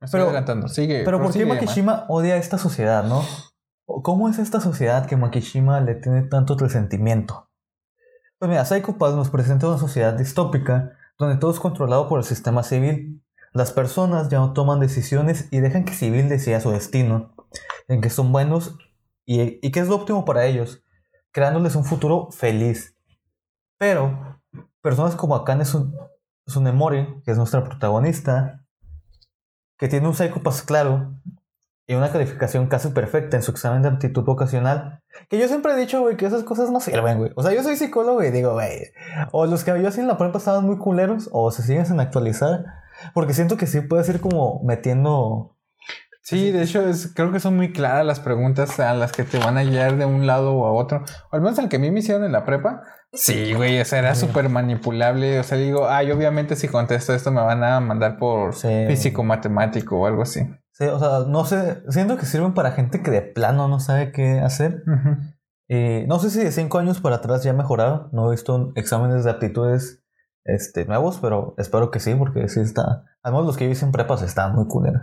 Me 0.00 0.04
estoy 0.06 0.18
Pero- 0.18 0.24
adelantando. 0.24 0.68
Sigue. 0.68 1.02
Pero 1.04 1.20
¿por 1.22 1.32
qué. 1.32 1.46
Makishima 1.46 2.06
odia 2.08 2.34
a 2.34 2.38
esta 2.38 2.58
sociedad, 2.58 3.04
no? 3.04 3.22
¿O 3.86 4.02
¿Cómo 4.02 4.28
es 4.28 4.38
esta 4.38 4.60
sociedad 4.60 5.06
que 5.06 5.16
Makishima 5.16 5.80
le 5.80 5.94
tiene 5.96 6.22
tanto 6.22 6.56
resentimiento? 6.56 7.48
Pues 8.38 8.48
mira, 8.48 8.64
Psycho 8.64 8.96
Pass 8.96 9.14
nos 9.14 9.28
presenta 9.30 9.68
una 9.68 9.78
sociedad 9.78 10.14
distópica 10.14 10.92
donde 11.18 11.36
todo 11.36 11.50
es 11.50 11.60
controlado 11.60 12.08
por 12.08 12.18
el 12.18 12.24
sistema 12.24 12.62
civil. 12.62 13.22
Las 13.52 13.72
personas 13.72 14.28
ya 14.28 14.38
no 14.38 14.52
toman 14.54 14.80
decisiones 14.80 15.48
y 15.50 15.58
dejan 15.60 15.84
que 15.84 15.92
civil 15.92 16.28
decida 16.28 16.60
su 16.60 16.70
destino, 16.70 17.34
en 17.88 18.00
que 18.00 18.08
son 18.08 18.32
buenos 18.32 18.78
y, 19.26 19.58
y 19.66 19.70
que 19.72 19.80
es 19.80 19.88
lo 19.88 19.96
óptimo 19.96 20.24
para 20.24 20.46
ellos, 20.46 20.82
creándoles 21.32 21.74
un 21.74 21.84
futuro 21.84 22.30
feliz. 22.30 22.96
Pero 23.78 24.40
personas 24.80 25.16
como 25.16 25.34
Akane 25.34 25.64
Sun- 25.64 25.94
Tsunemori, 26.46 27.22
que 27.24 27.30
es 27.30 27.36
nuestra 27.36 27.64
protagonista, 27.64 28.64
que 29.78 29.88
tiene 29.88 30.06
un 30.08 30.14
Psycho 30.14 30.42
Pass 30.42 30.62
claro 30.62 31.14
y 31.86 31.94
una 31.94 32.12
calificación 32.12 32.68
casi 32.68 32.90
perfecta 32.90 33.36
en 33.36 33.42
su 33.42 33.50
examen 33.50 33.82
de 33.82 33.88
aptitud 33.88 34.22
vocacional. 34.22 35.02
Que 35.28 35.38
yo 35.38 35.48
siempre 35.48 35.72
he 35.72 35.76
dicho, 35.76 36.00
güey, 36.00 36.16
que 36.16 36.26
esas 36.26 36.44
cosas 36.44 36.70
no 36.70 36.78
sirven, 36.78 37.18
güey. 37.18 37.32
O 37.34 37.42
sea, 37.42 37.52
yo 37.52 37.64
soy 37.64 37.74
psicólogo 37.74 38.22
y 38.22 38.30
digo, 38.30 38.52
güey, 38.52 38.92
o 39.32 39.46
los 39.46 39.64
que 39.64 39.72
yo 39.82 39.88
en 39.88 40.06
la 40.06 40.16
prepa 40.16 40.38
estaban 40.38 40.64
muy 40.64 40.78
culeros 40.78 41.28
o 41.32 41.50
se 41.50 41.62
siguen 41.62 41.86
sin 41.86 41.98
actualizar. 41.98 42.64
Porque 43.12 43.34
siento 43.34 43.56
que 43.56 43.66
sí 43.66 43.80
puede 43.80 44.04
ser 44.04 44.20
como 44.20 44.62
metiendo. 44.62 45.56
Sí, 46.22 46.52
de 46.52 46.62
hecho, 46.62 46.86
es, 46.86 47.12
creo 47.12 47.32
que 47.32 47.40
son 47.40 47.56
muy 47.56 47.72
claras 47.72 48.06
las 48.06 48.20
preguntas 48.20 48.78
a 48.78 48.94
las 48.94 49.10
que 49.10 49.24
te 49.24 49.38
van 49.38 49.58
a 49.58 49.64
guiar 49.64 49.96
de 49.96 50.04
un 50.04 50.28
lado 50.28 50.54
o 50.54 50.66
a 50.66 50.72
otro. 50.72 51.02
O 51.32 51.34
al 51.34 51.40
menos 51.40 51.58
el 51.58 51.68
que 51.68 51.76
a 51.76 51.80
mí 51.80 51.90
me 51.90 51.98
hicieron 51.98 52.22
en 52.24 52.30
la 52.30 52.44
prepa. 52.44 52.82
Sí, 53.12 53.54
güey, 53.54 53.80
o 53.80 53.84
sea, 53.84 53.98
era 53.98 54.14
súper 54.14 54.48
manipulable. 54.48 55.40
O 55.40 55.42
sea, 55.42 55.58
digo, 55.58 55.88
ay, 55.88 56.12
obviamente 56.12 56.54
si 56.54 56.68
contesto 56.68 57.12
esto 57.12 57.32
me 57.32 57.42
van 57.42 57.64
a 57.64 57.80
mandar 57.80 58.18
por 58.18 58.54
Sí. 58.54 58.84
físico 58.86 59.24
matemático 59.24 59.98
o 60.00 60.06
algo 60.06 60.22
así. 60.22 60.40
Sí, 60.72 60.84
o 60.84 60.98
sea, 60.98 61.26
no 61.28 61.44
sé. 61.44 61.82
Siento 61.88 62.16
que 62.16 62.24
sirven 62.26 62.54
para 62.54 62.72
gente 62.72 63.02
que 63.02 63.10
de 63.10 63.22
plano 63.22 63.66
no 63.68 63.80
sabe 63.80 64.12
qué 64.12 64.38
hacer. 64.40 64.82
Y 65.68 66.06
no 66.06 66.18
sé 66.20 66.30
si 66.30 66.38
de 66.42 66.52
cinco 66.52 66.78
años 66.78 67.00
para 67.00 67.16
atrás 67.16 67.42
ya 67.42 67.52
mejoraron. 67.52 68.08
No 68.12 68.28
he 68.28 68.30
visto 68.30 68.72
exámenes 68.76 69.24
de 69.24 69.30
aptitudes 69.30 70.02
este, 70.44 70.84
nuevos, 70.86 71.18
pero 71.20 71.54
espero 71.58 71.90
que 71.90 72.00
sí, 72.00 72.14
porque 72.14 72.48
sí 72.48 72.60
está. 72.60 73.04
Además, 73.22 73.44
los 73.44 73.56
que 73.56 73.66
yo 73.66 73.72
hice 73.72 73.84
en 73.84 73.92
prepas 73.92 74.22
estaban 74.22 74.54
muy 74.54 74.66
culeros. 74.68 75.02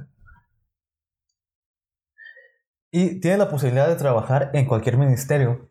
Y 2.91 3.19
tiene 3.19 3.37
la 3.37 3.49
posibilidad 3.49 3.87
de 3.87 3.95
trabajar 3.95 4.49
en 4.53 4.65
cualquier 4.65 4.97
ministerio, 4.97 5.66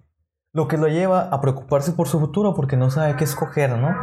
lo 0.57 0.69
que 0.69 0.79
lo 0.79 0.89
lleva 0.89 1.29
a 1.31 1.41
preocuparse 1.43 1.93
por 1.93 2.09
su 2.09 2.19
futuro 2.19 2.55
porque 2.55 2.79
no 2.79 2.91
sabe 2.91 3.15
qué 3.17 3.25
escoger, 3.25 3.77
¿no? 3.77 3.95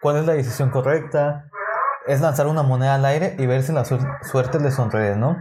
¿Cuál 0.00 0.16
es 0.16 0.24
la 0.26 0.32
decisión 0.32 0.70
correcta? 0.70 1.44
Es 2.06 2.22
lanzar 2.22 2.46
una 2.46 2.62
moneda 2.62 2.94
al 2.94 3.04
aire 3.04 3.36
y 3.38 3.44
ver 3.46 3.62
si 3.62 3.72
la 3.74 3.82
suer- 3.84 4.18
suerte 4.22 4.58
le 4.58 4.70
sonríe, 4.70 5.16
¿no? 5.16 5.36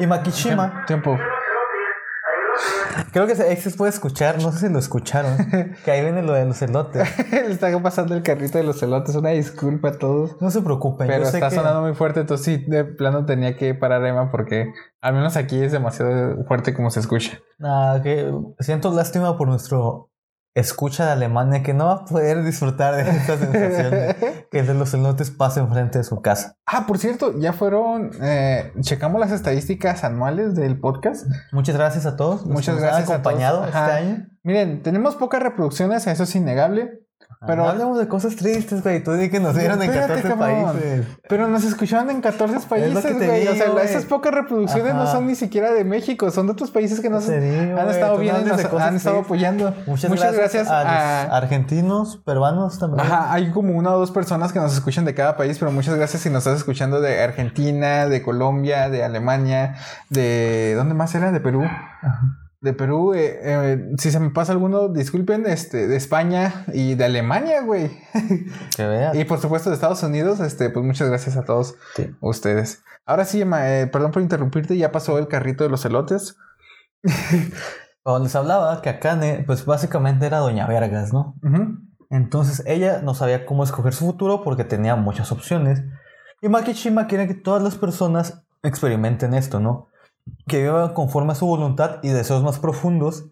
Y 0.00 0.08
Makishima. 0.08 0.84
Tiempo. 0.86 1.16
Creo 3.12 3.26
que 3.26 3.34
se, 3.36 3.56
se 3.56 3.70
puede 3.72 3.90
escuchar, 3.90 4.40
no 4.42 4.52
sé 4.52 4.66
si 4.66 4.72
lo 4.72 4.78
escucharon. 4.78 5.36
que 5.84 5.90
ahí 5.90 6.02
viene 6.02 6.22
lo 6.22 6.32
de 6.32 6.44
los 6.44 6.60
elotes. 6.62 7.08
Le 7.30 7.46
está 7.52 7.76
pasando 7.82 8.14
el 8.14 8.22
carrito 8.22 8.58
de 8.58 8.64
los 8.64 8.82
elotes. 8.82 9.14
Una 9.14 9.30
disculpa 9.30 9.88
a 9.90 9.98
todos. 9.98 10.40
No 10.40 10.50
se 10.50 10.60
preocupen. 10.62 11.06
Pero 11.06 11.24
yo 11.24 11.30
sé 11.30 11.36
está 11.38 11.48
que- 11.50 11.56
sonando 11.56 11.82
muy 11.82 11.94
fuerte, 11.94 12.20
entonces 12.20 12.44
sí, 12.44 12.64
de 12.68 12.84
plano 12.84 13.24
tenía 13.26 13.56
que 13.56 13.74
parar 13.74 14.04
Emma 14.04 14.30
porque 14.30 14.72
al 15.00 15.14
menos 15.14 15.36
aquí 15.36 15.62
es 15.62 15.72
demasiado 15.72 16.44
fuerte 16.46 16.74
como 16.74 16.90
se 16.90 17.00
escucha. 17.00 17.38
Ah, 17.62 18.00
que 18.02 18.32
siento 18.60 18.92
lástima 18.92 19.36
por 19.38 19.48
nuestro 19.48 20.10
escucha 20.56 21.06
de 21.06 21.12
Alemania 21.12 21.64
que 21.64 21.74
no 21.74 21.86
va 21.86 21.92
a 21.94 22.04
poder 22.04 22.44
disfrutar 22.44 22.94
de 22.94 23.02
esta 23.10 23.36
sensación 23.36 23.92
que 24.54 24.62
de 24.62 24.72
los 24.72 24.94
elotes 24.94 25.32
pasen 25.32 25.68
frente 25.68 25.98
de 25.98 26.04
su 26.04 26.22
casa. 26.22 26.56
Ah, 26.64 26.86
por 26.86 26.98
cierto, 26.98 27.36
ya 27.36 27.52
fueron, 27.52 28.12
eh, 28.22 28.72
checamos 28.82 29.20
las 29.20 29.32
estadísticas 29.32 30.04
anuales 30.04 30.54
del 30.54 30.78
podcast. 30.78 31.26
Muchas 31.50 31.74
gracias 31.74 32.06
a 32.06 32.14
todos. 32.14 32.46
Muchas 32.46 32.78
gracias 32.78 33.10
a 33.10 33.14
acompañado 33.14 33.62
todos. 33.62 33.74
este 33.74 33.78
año. 33.80 34.28
Miren, 34.44 34.84
tenemos 34.84 35.16
pocas 35.16 35.42
reproducciones, 35.42 36.06
eso 36.06 36.22
es 36.22 36.36
innegable. 36.36 37.03
Pero- 37.46 37.62
no 37.64 37.68
hablemos 37.68 37.98
de 37.98 38.08
cosas 38.08 38.36
tristes, 38.36 38.82
güey. 38.82 39.02
Tú 39.02 39.12
di 39.12 39.30
que 39.30 39.40
nos 39.40 39.56
vieron 39.56 39.82
en 39.82 39.90
Espérate, 39.90 40.22
14 40.22 40.28
cabrón. 40.38 40.72
países. 40.72 41.06
Pero 41.28 41.48
nos 41.48 41.64
escucharon 41.64 42.10
en 42.10 42.20
14 42.20 42.66
países, 42.68 43.16
güey. 43.16 43.46
O 43.48 43.54
sea, 43.54 43.70
güey. 43.70 43.84
esas 43.84 44.04
pocas 44.04 44.32
reproducciones 44.34 44.94
no 44.94 45.02
Ajá. 45.02 45.12
son 45.12 45.26
ni 45.26 45.34
siquiera 45.34 45.72
de 45.72 45.84
México, 45.84 46.30
son 46.30 46.46
de 46.46 46.52
otros 46.52 46.70
países 46.70 47.00
que 47.00 47.10
nos 47.10 47.26
digo, 47.26 47.78
han 47.78 47.88
estado 47.90 48.18
viendo 48.18 48.40
y 48.40 48.44
nos 48.44 48.64
han 48.64 48.96
estado 48.96 49.20
apoyando. 49.20 49.74
Muchas, 49.86 50.10
gracias, 50.34 50.68
a, 50.70 51.24
los 51.24 51.32
argentinos, 51.32 52.16
peruanos 52.24 52.78
también. 52.78 53.00
Ajá, 53.06 53.32
hay 53.32 53.50
como 53.50 53.76
una 53.76 53.92
o 53.92 53.98
dos 53.98 54.10
personas 54.10 54.52
que 54.52 54.58
nos 54.58 54.72
escuchan 54.74 55.04
de 55.04 55.14
cada 55.14 55.36
país, 55.36 55.58
pero 55.58 55.70
muchas 55.72 55.94
gracias 55.94 56.22
si 56.22 56.30
nos 56.30 56.46
estás 56.46 56.58
escuchando 56.58 57.00
de 57.00 57.22
Argentina, 57.22 58.06
de 58.06 58.22
Colombia, 58.22 58.88
de 58.88 59.04
Alemania, 59.04 59.76
de... 60.10 60.74
¿Dónde 60.76 60.94
más 60.94 61.14
era? 61.14 61.32
De 61.32 61.40
Perú. 61.40 61.64
De 62.64 62.72
Perú, 62.72 63.12
eh, 63.12 63.40
eh, 63.42 63.90
si 63.98 64.10
se 64.10 64.18
me 64.18 64.30
pasa 64.30 64.52
alguno, 64.52 64.88
disculpen, 64.88 65.44
este, 65.46 65.86
de 65.86 65.96
España 65.96 66.64
y 66.72 66.94
de 66.94 67.04
Alemania, 67.04 67.60
güey. 67.60 67.90
Que 68.74 68.86
veas. 68.86 69.14
Y 69.18 69.24
por 69.26 69.38
supuesto 69.38 69.68
de 69.68 69.74
Estados 69.74 70.02
Unidos, 70.02 70.40
este, 70.40 70.70
pues 70.70 70.82
muchas 70.82 71.10
gracias 71.10 71.36
a 71.36 71.44
todos 71.44 71.74
Sí. 71.94 72.10
ustedes. 72.22 72.82
Ahora 73.04 73.26
sí, 73.26 73.42
Emma, 73.42 73.68
eh, 73.70 73.86
perdón 73.86 74.12
por 74.12 74.22
interrumpirte, 74.22 74.78
ya 74.78 74.92
pasó 74.92 75.18
el 75.18 75.28
carrito 75.28 75.62
de 75.62 75.68
los 75.68 75.84
elotes. 75.84 76.38
Cuando 78.02 78.24
les 78.24 78.34
hablaba 78.34 78.80
que 78.80 78.88
Akane, 78.88 79.44
pues 79.46 79.66
básicamente 79.66 80.24
era 80.24 80.38
Doña 80.38 80.66
Vergas, 80.66 81.12
¿no? 81.12 81.34
Entonces 82.08 82.62
ella 82.66 83.00
no 83.02 83.14
sabía 83.14 83.44
cómo 83.44 83.62
escoger 83.64 83.92
su 83.92 84.06
futuro 84.06 84.42
porque 84.42 84.64
tenía 84.64 84.96
muchas 84.96 85.32
opciones. 85.32 85.82
Y 86.40 86.48
Makishima 86.48 87.06
quiere 87.08 87.26
que 87.28 87.34
todas 87.34 87.62
las 87.62 87.76
personas 87.76 88.42
experimenten 88.62 89.34
esto, 89.34 89.60
¿no? 89.60 89.88
Que 90.46 90.62
vivan 90.62 90.94
conforme 90.94 91.32
a 91.32 91.36
su 91.36 91.46
voluntad 91.46 91.98
y 92.02 92.08
deseos 92.08 92.42
más 92.42 92.58
profundos. 92.58 93.30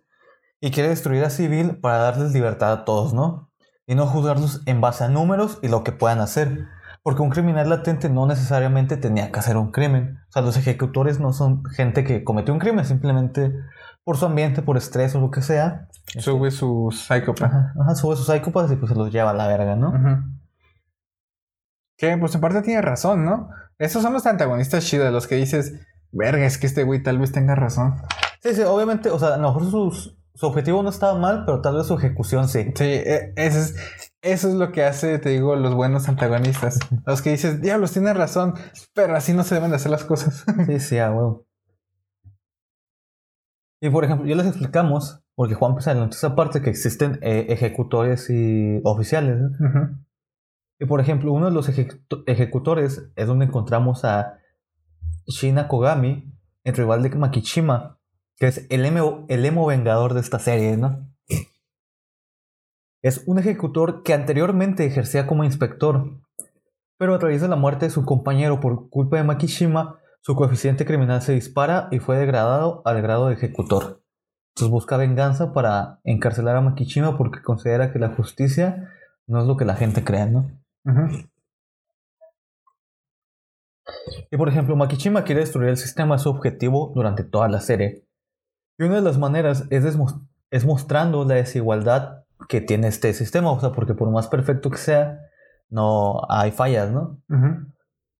Y 0.60 0.70
quiere 0.70 0.88
destruir 0.88 1.24
a 1.24 1.30
Civil 1.30 1.78
para 1.80 1.98
darles 1.98 2.32
libertad 2.32 2.72
a 2.72 2.84
todos, 2.84 3.14
¿no? 3.14 3.50
Y 3.86 3.94
no 3.94 4.06
juzgarlos 4.06 4.62
en 4.66 4.80
base 4.80 5.04
a 5.04 5.08
números 5.08 5.58
y 5.62 5.68
lo 5.68 5.82
que 5.82 5.92
puedan 5.92 6.20
hacer. 6.20 6.66
Porque 7.02 7.22
un 7.22 7.30
criminal 7.30 7.68
latente 7.68 8.08
no 8.08 8.26
necesariamente 8.26 8.96
tenía 8.96 9.32
que 9.32 9.38
hacer 9.40 9.56
un 9.56 9.72
crimen. 9.72 10.20
O 10.28 10.32
sea, 10.32 10.42
los 10.42 10.56
ejecutores 10.56 11.18
no 11.18 11.32
son 11.32 11.64
gente 11.64 12.04
que 12.04 12.22
cometió 12.22 12.54
un 12.54 12.60
crimen, 12.60 12.84
simplemente 12.84 13.52
por 14.04 14.16
su 14.16 14.26
ambiente, 14.26 14.62
por 14.62 14.76
estrés 14.76 15.14
o 15.14 15.20
lo 15.20 15.30
que 15.30 15.42
sea. 15.42 15.88
Sube 16.18 16.50
su 16.50 16.90
psicópata. 16.92 17.46
Ajá, 17.46 17.74
ajá, 17.80 17.94
sube 17.94 18.16
sus 18.16 18.26
psicópatas 18.26 18.72
y 18.72 18.76
pues 18.76 18.90
se 18.90 18.96
los 18.96 19.10
lleva 19.12 19.30
a 19.30 19.34
la 19.34 19.48
verga, 19.48 19.76
¿no? 19.76 19.88
Ujú. 19.88 20.22
Que 21.96 22.16
pues 22.16 22.34
en 22.34 22.40
parte 22.40 22.62
tiene 22.62 22.82
razón, 22.82 23.24
¿no? 23.24 23.48
Esos 23.78 24.02
son 24.02 24.12
los 24.12 24.26
antagonistas 24.26 24.84
chidos, 24.84 25.12
los 25.12 25.26
que 25.26 25.36
dices, 25.36 25.74
verga, 26.12 26.46
es 26.46 26.58
que 26.58 26.66
este 26.66 26.84
güey 26.84 27.02
tal 27.02 27.18
vez 27.18 27.32
tenga 27.32 27.54
razón. 27.54 27.96
Sí, 28.42 28.54
sí, 28.54 28.62
obviamente, 28.62 29.10
o 29.10 29.18
sea, 29.18 29.34
a 29.34 29.36
lo 29.38 29.48
mejor 29.48 29.70
sus- 29.70 30.16
su 30.34 30.46
objetivo 30.46 30.82
no 30.82 30.88
estaba 30.90 31.18
mal, 31.18 31.44
pero 31.44 31.60
tal 31.60 31.76
vez 31.76 31.86
su 31.86 31.94
ejecución 31.94 32.48
sí. 32.48 32.72
Sí, 32.74 32.84
e- 32.84 33.32
eso 33.36 33.58
es, 33.58 33.74
eso 34.22 34.48
es 34.48 34.54
lo 34.54 34.72
que 34.72 34.84
hace, 34.84 35.18
te 35.18 35.28
digo, 35.30 35.56
los 35.56 35.74
buenos 35.74 36.08
antagonistas. 36.08 36.78
Los 37.06 37.20
que 37.22 37.30
dices, 37.30 37.60
diablos, 37.60 37.92
tiene 37.92 38.14
razón, 38.14 38.54
pero 38.94 39.14
así 39.16 39.32
no 39.34 39.44
se 39.44 39.54
deben 39.56 39.70
de 39.70 39.76
hacer 39.76 39.90
las 39.90 40.04
cosas. 40.04 40.44
Sí, 40.66 40.80
sí, 40.80 40.98
a 40.98 41.10
huevo. 41.12 41.46
Y 43.80 43.90
por 43.90 44.04
ejemplo, 44.04 44.26
ya 44.28 44.36
les 44.36 44.46
explicamos, 44.46 45.20
porque 45.34 45.54
Juan 45.54 45.74
pues 45.74 45.88
adelantó 45.88 46.16
esa 46.16 46.34
parte, 46.36 46.62
que 46.62 46.70
existen 46.70 47.18
eh, 47.22 47.46
ejecutores 47.48 48.30
y 48.30 48.80
oficiales. 48.84 49.38
Y 50.78 50.86
por 50.86 51.00
ejemplo, 51.00 51.32
uno 51.32 51.46
de 51.46 51.52
los 51.52 51.68
ejecu- 51.68 52.22
ejecutores 52.26 53.10
es 53.16 53.26
donde 53.26 53.46
encontramos 53.46 54.04
a 54.04 54.38
Shina 55.26 55.68
Kogami, 55.68 56.32
el 56.64 56.74
rival 56.74 57.02
de 57.02 57.10
Makishima, 57.10 57.98
que 58.36 58.46
es 58.46 58.66
el 58.70 58.84
emo, 58.84 59.24
el 59.28 59.44
emo 59.44 59.66
vengador 59.66 60.14
de 60.14 60.20
esta 60.20 60.38
serie, 60.38 60.76
¿no? 60.76 61.08
Es 63.02 63.24
un 63.26 63.38
ejecutor 63.38 64.04
que 64.04 64.14
anteriormente 64.14 64.86
ejercía 64.86 65.26
como 65.26 65.42
inspector, 65.42 66.20
pero 66.98 67.14
a 67.14 67.18
través 67.18 67.42
de 67.42 67.48
la 67.48 67.56
muerte 67.56 67.86
de 67.86 67.90
su 67.90 68.04
compañero 68.04 68.60
por 68.60 68.88
culpa 68.90 69.16
de 69.16 69.24
Makishima, 69.24 69.98
su 70.20 70.36
coeficiente 70.36 70.86
criminal 70.86 71.20
se 71.20 71.32
dispara 71.32 71.88
y 71.90 71.98
fue 71.98 72.16
degradado 72.16 72.80
al 72.84 73.02
grado 73.02 73.26
de 73.26 73.34
ejecutor. 73.34 74.04
Entonces 74.54 74.70
busca 74.70 74.96
venganza 74.96 75.52
para 75.52 75.98
encarcelar 76.04 76.54
a 76.56 76.60
Makishima 76.60 77.18
porque 77.18 77.42
considera 77.42 77.92
que 77.92 77.98
la 77.98 78.10
justicia 78.10 78.90
no 79.26 79.40
es 79.40 79.46
lo 79.48 79.56
que 79.56 79.64
la 79.64 79.74
gente 79.74 80.04
cree, 80.04 80.26
¿no? 80.26 80.50
Ujú. 80.84 81.26
Y 84.30 84.36
por 84.36 84.48
ejemplo, 84.48 84.76
Makishima 84.76 85.24
quiere 85.24 85.40
destruir 85.40 85.70
el 85.70 85.76
sistema, 85.76 86.18
su 86.18 86.30
objetivo 86.30 86.92
durante 86.94 87.24
toda 87.24 87.48
la 87.48 87.60
serie. 87.60 88.06
Y 88.78 88.84
una 88.84 88.96
de 88.96 89.02
las 89.02 89.18
maneras 89.18 89.64
es, 89.70 89.84
es 90.50 90.64
mostrando 90.64 91.24
la 91.24 91.34
desigualdad 91.34 92.24
que 92.48 92.60
tiene 92.60 92.88
este 92.88 93.12
sistema, 93.12 93.50
o 93.50 93.60
sea, 93.60 93.72
porque 93.72 93.94
por 93.94 94.10
más 94.10 94.28
perfecto 94.28 94.70
que 94.70 94.78
sea, 94.78 95.20
no 95.68 96.22
hay 96.28 96.50
fallas, 96.50 96.90
¿no? 96.90 97.18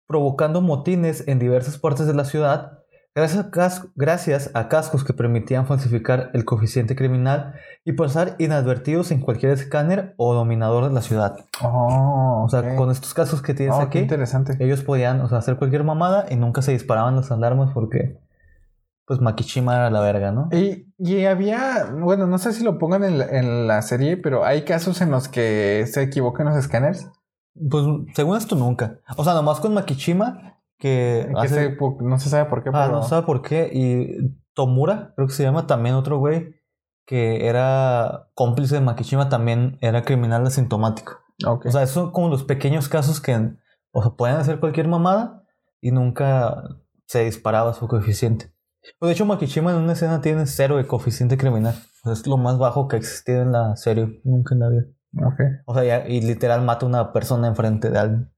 Provocando 0.07 0.61
motines 0.61 1.27
en 1.29 1.39
diversas 1.39 1.79
partes 1.79 2.07
de 2.07 2.15
la 2.15 2.25
ciudad, 2.25 2.82
gracias 3.15 3.45
a, 3.47 3.51
cas- 3.51 3.87
gracias 3.95 4.51
a 4.55 4.69
cascos 4.69 5.05
que 5.05 5.13
permitían 5.13 5.67
falsificar 5.67 6.31
el 6.35 6.45
coeficiente 6.45 6.97
criminal 6.97 7.55
y 7.85 7.93
pasar 7.93 8.37
inadvertidos 8.39 9.11
en 9.11 9.21
cualquier 9.21 9.53
escáner 9.53 10.15
o 10.17 10.35
dominador 10.35 10.89
de 10.89 10.95
la 10.95 11.03
ciudad. 11.03 11.37
Oh, 11.63 12.43
O 12.45 12.49
sea, 12.49 12.77
con 12.77 12.91
estos 12.91 13.13
cascos 13.15 13.43
que 13.43 13.55
tienes 13.55 13.75
Oh, 13.77 13.81
aquí, 13.83 13.99
interesante. 13.99 14.57
ellos 14.61 14.83
podían 14.83 15.21
o 15.21 15.29
sea, 15.29 15.39
hacer 15.39 15.57
cualquier 15.57 15.85
mamada 15.85 16.27
y 16.31 16.37
nunca 16.37 16.63
se 16.63 16.73
disparaban 16.73 17.17
las 17.17 17.31
alarmas 17.31 17.71
porque 17.75 18.19
pues 19.05 19.21
Makishima 19.21 19.75
era 19.75 19.91
la 19.91 20.01
verga, 20.01 20.31
¿no? 20.31 20.49
Y, 20.53 20.87
y 20.97 21.25
había, 21.27 21.91
bueno, 21.93 22.27
no 22.29 22.39
sé 22.39 22.53
si 22.53 22.63
lo 22.65 22.79
pongan 22.79 23.03
en 23.05 23.19
la, 23.19 23.25
en 23.27 23.67
la 23.67 23.83
serie, 23.83 24.17
pero 24.17 24.45
hay 24.45 24.65
casos 24.65 25.01
en 25.03 25.11
los 25.11 25.29
que 25.29 25.85
se 25.93 26.03
equivocan 26.03 26.47
los 26.47 26.57
escáneres. 26.57 27.11
Pues 27.69 27.85
según 28.15 28.37
esto 28.39 28.55
nunca. 28.57 29.01
O 29.17 29.25
sea, 29.25 29.35
nomás 29.35 29.59
con 29.61 29.75
Makishima 29.75 30.57
que, 30.83 31.29
Que 31.33 31.41
hace- 31.47 31.55
se- 31.55 31.71
po- 31.77 31.97
no 32.01 32.19
se 32.19 32.29
sabe 32.29 32.51
por 32.51 32.63
qué, 32.65 32.71
ah, 32.73 32.85
pero... 32.87 32.97
no 32.97 33.03
sabe 33.05 33.23
por 33.25 33.41
qué 33.43 33.71
y 33.73 34.37
Tomura, 34.55 35.13
creo 35.15 35.29
que 35.29 35.35
se 35.35 35.45
llama 35.45 35.67
también 35.67 35.95
otro 35.95 36.19
güey 36.19 36.57
que 37.07 37.47
era 37.47 38.29
cómplice 38.35 38.75
de 38.77 38.81
Makishima 38.81 39.29
también 39.29 39.79
era 39.81 40.03
criminal 40.03 40.47
asintomático. 40.47 41.21
Ok. 41.47 41.67
O 41.67 41.71
sea, 41.71 41.83
esos 41.83 41.95
son 41.95 42.13
como 42.13 42.29
los 42.29 42.45
pequeños 42.45 42.89
casos 42.89 43.21
que 43.21 43.35
o 43.93 44.03
sea, 44.03 44.13
pueden 44.13 44.37
hacer 44.37 44.61
cualquier 44.61 44.89
mamada 44.89 45.45
y 45.81 45.91
nunca 45.91 46.63
se 47.07 47.25
disparaba 47.25 47.75
su 47.75 47.87
coeficiente. 47.89 48.53
Pues, 48.99 49.09
de 49.11 49.13
hecho, 49.15 49.27
Makishima 49.27 49.71
en 49.73 49.79
una 49.79 49.93
escena 49.93 50.21
tiene 50.21 50.47
cero 50.47 50.77
de 50.77 50.87
coeficiente 50.87 51.37
criminal. 51.37 51.75
O 51.75 52.05
sea, 52.05 52.13
es 52.13 52.27
lo 52.27 52.37
más 52.37 52.59
bajo 52.59 52.89
que 52.89 52.97
ha 52.97 52.99
existido 52.99 53.43
en 53.43 53.53
la 53.53 53.77
serie, 53.77 54.21
nunca 54.25 54.55
en 54.55 54.61
la 54.61 54.69
vida. 54.69 54.83
ok. 55.27 55.41
O 55.67 55.75
sea, 55.75 55.85
ya- 55.85 56.09
y 56.09 56.21
literal 56.23 56.63
mata 56.63 56.87
a 56.87 56.89
una 56.89 57.13
persona 57.13 57.49
enfrente 57.49 57.91
de 57.91 57.99
alguien. 57.99 58.32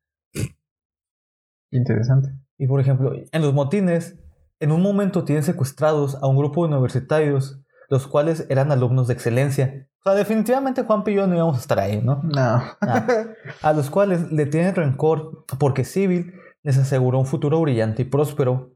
Interesante. 1.74 2.30
Y 2.56 2.66
por 2.66 2.80
ejemplo, 2.80 3.12
en 3.14 3.42
los 3.42 3.52
motines, 3.52 4.16
en 4.60 4.70
un 4.70 4.80
momento 4.80 5.24
tienen 5.24 5.42
secuestrados 5.42 6.16
a 6.22 6.26
un 6.28 6.36
grupo 6.36 6.62
de 6.62 6.72
universitarios, 6.72 7.60
los 7.90 8.06
cuales 8.06 8.46
eran 8.48 8.70
alumnos 8.70 9.08
de 9.08 9.14
excelencia. 9.14 9.88
O 9.98 10.02
sea, 10.04 10.14
definitivamente 10.14 10.84
Juan 10.84 11.02
y 11.06 11.14
yo 11.14 11.26
no 11.26 11.34
íbamos 11.34 11.56
a 11.56 11.60
estar 11.60 11.80
ahí, 11.80 12.00
¿no? 12.00 12.22
No. 12.22 12.62
Ah, 12.80 13.26
a 13.62 13.72
los 13.72 13.90
cuales 13.90 14.30
le 14.30 14.46
tienen 14.46 14.74
rencor 14.74 15.44
porque 15.58 15.84
Civil 15.84 16.34
les 16.62 16.78
aseguró 16.78 17.18
un 17.18 17.26
futuro 17.26 17.60
brillante 17.60 18.02
y 18.02 18.04
próspero. 18.04 18.72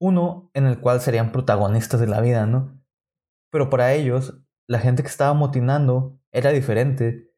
Uno 0.00 0.50
en 0.54 0.66
el 0.66 0.80
cual 0.80 1.00
serían 1.00 1.30
protagonistas 1.30 2.00
de 2.00 2.08
la 2.08 2.20
vida, 2.20 2.46
¿no? 2.46 2.82
Pero 3.50 3.70
para 3.70 3.92
ellos, 3.92 4.42
la 4.66 4.80
gente 4.80 5.02
que 5.02 5.08
estaba 5.08 5.34
motinando 5.34 6.18
era 6.32 6.50
diferente. 6.50 7.30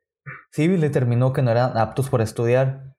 Civil 0.51 0.81
determinó 0.81 1.35
que 1.35 1.43
no 1.43 1.51
eran 1.51 1.77
aptos 1.77 2.09
para 2.09 2.25
estudiar, 2.25 2.94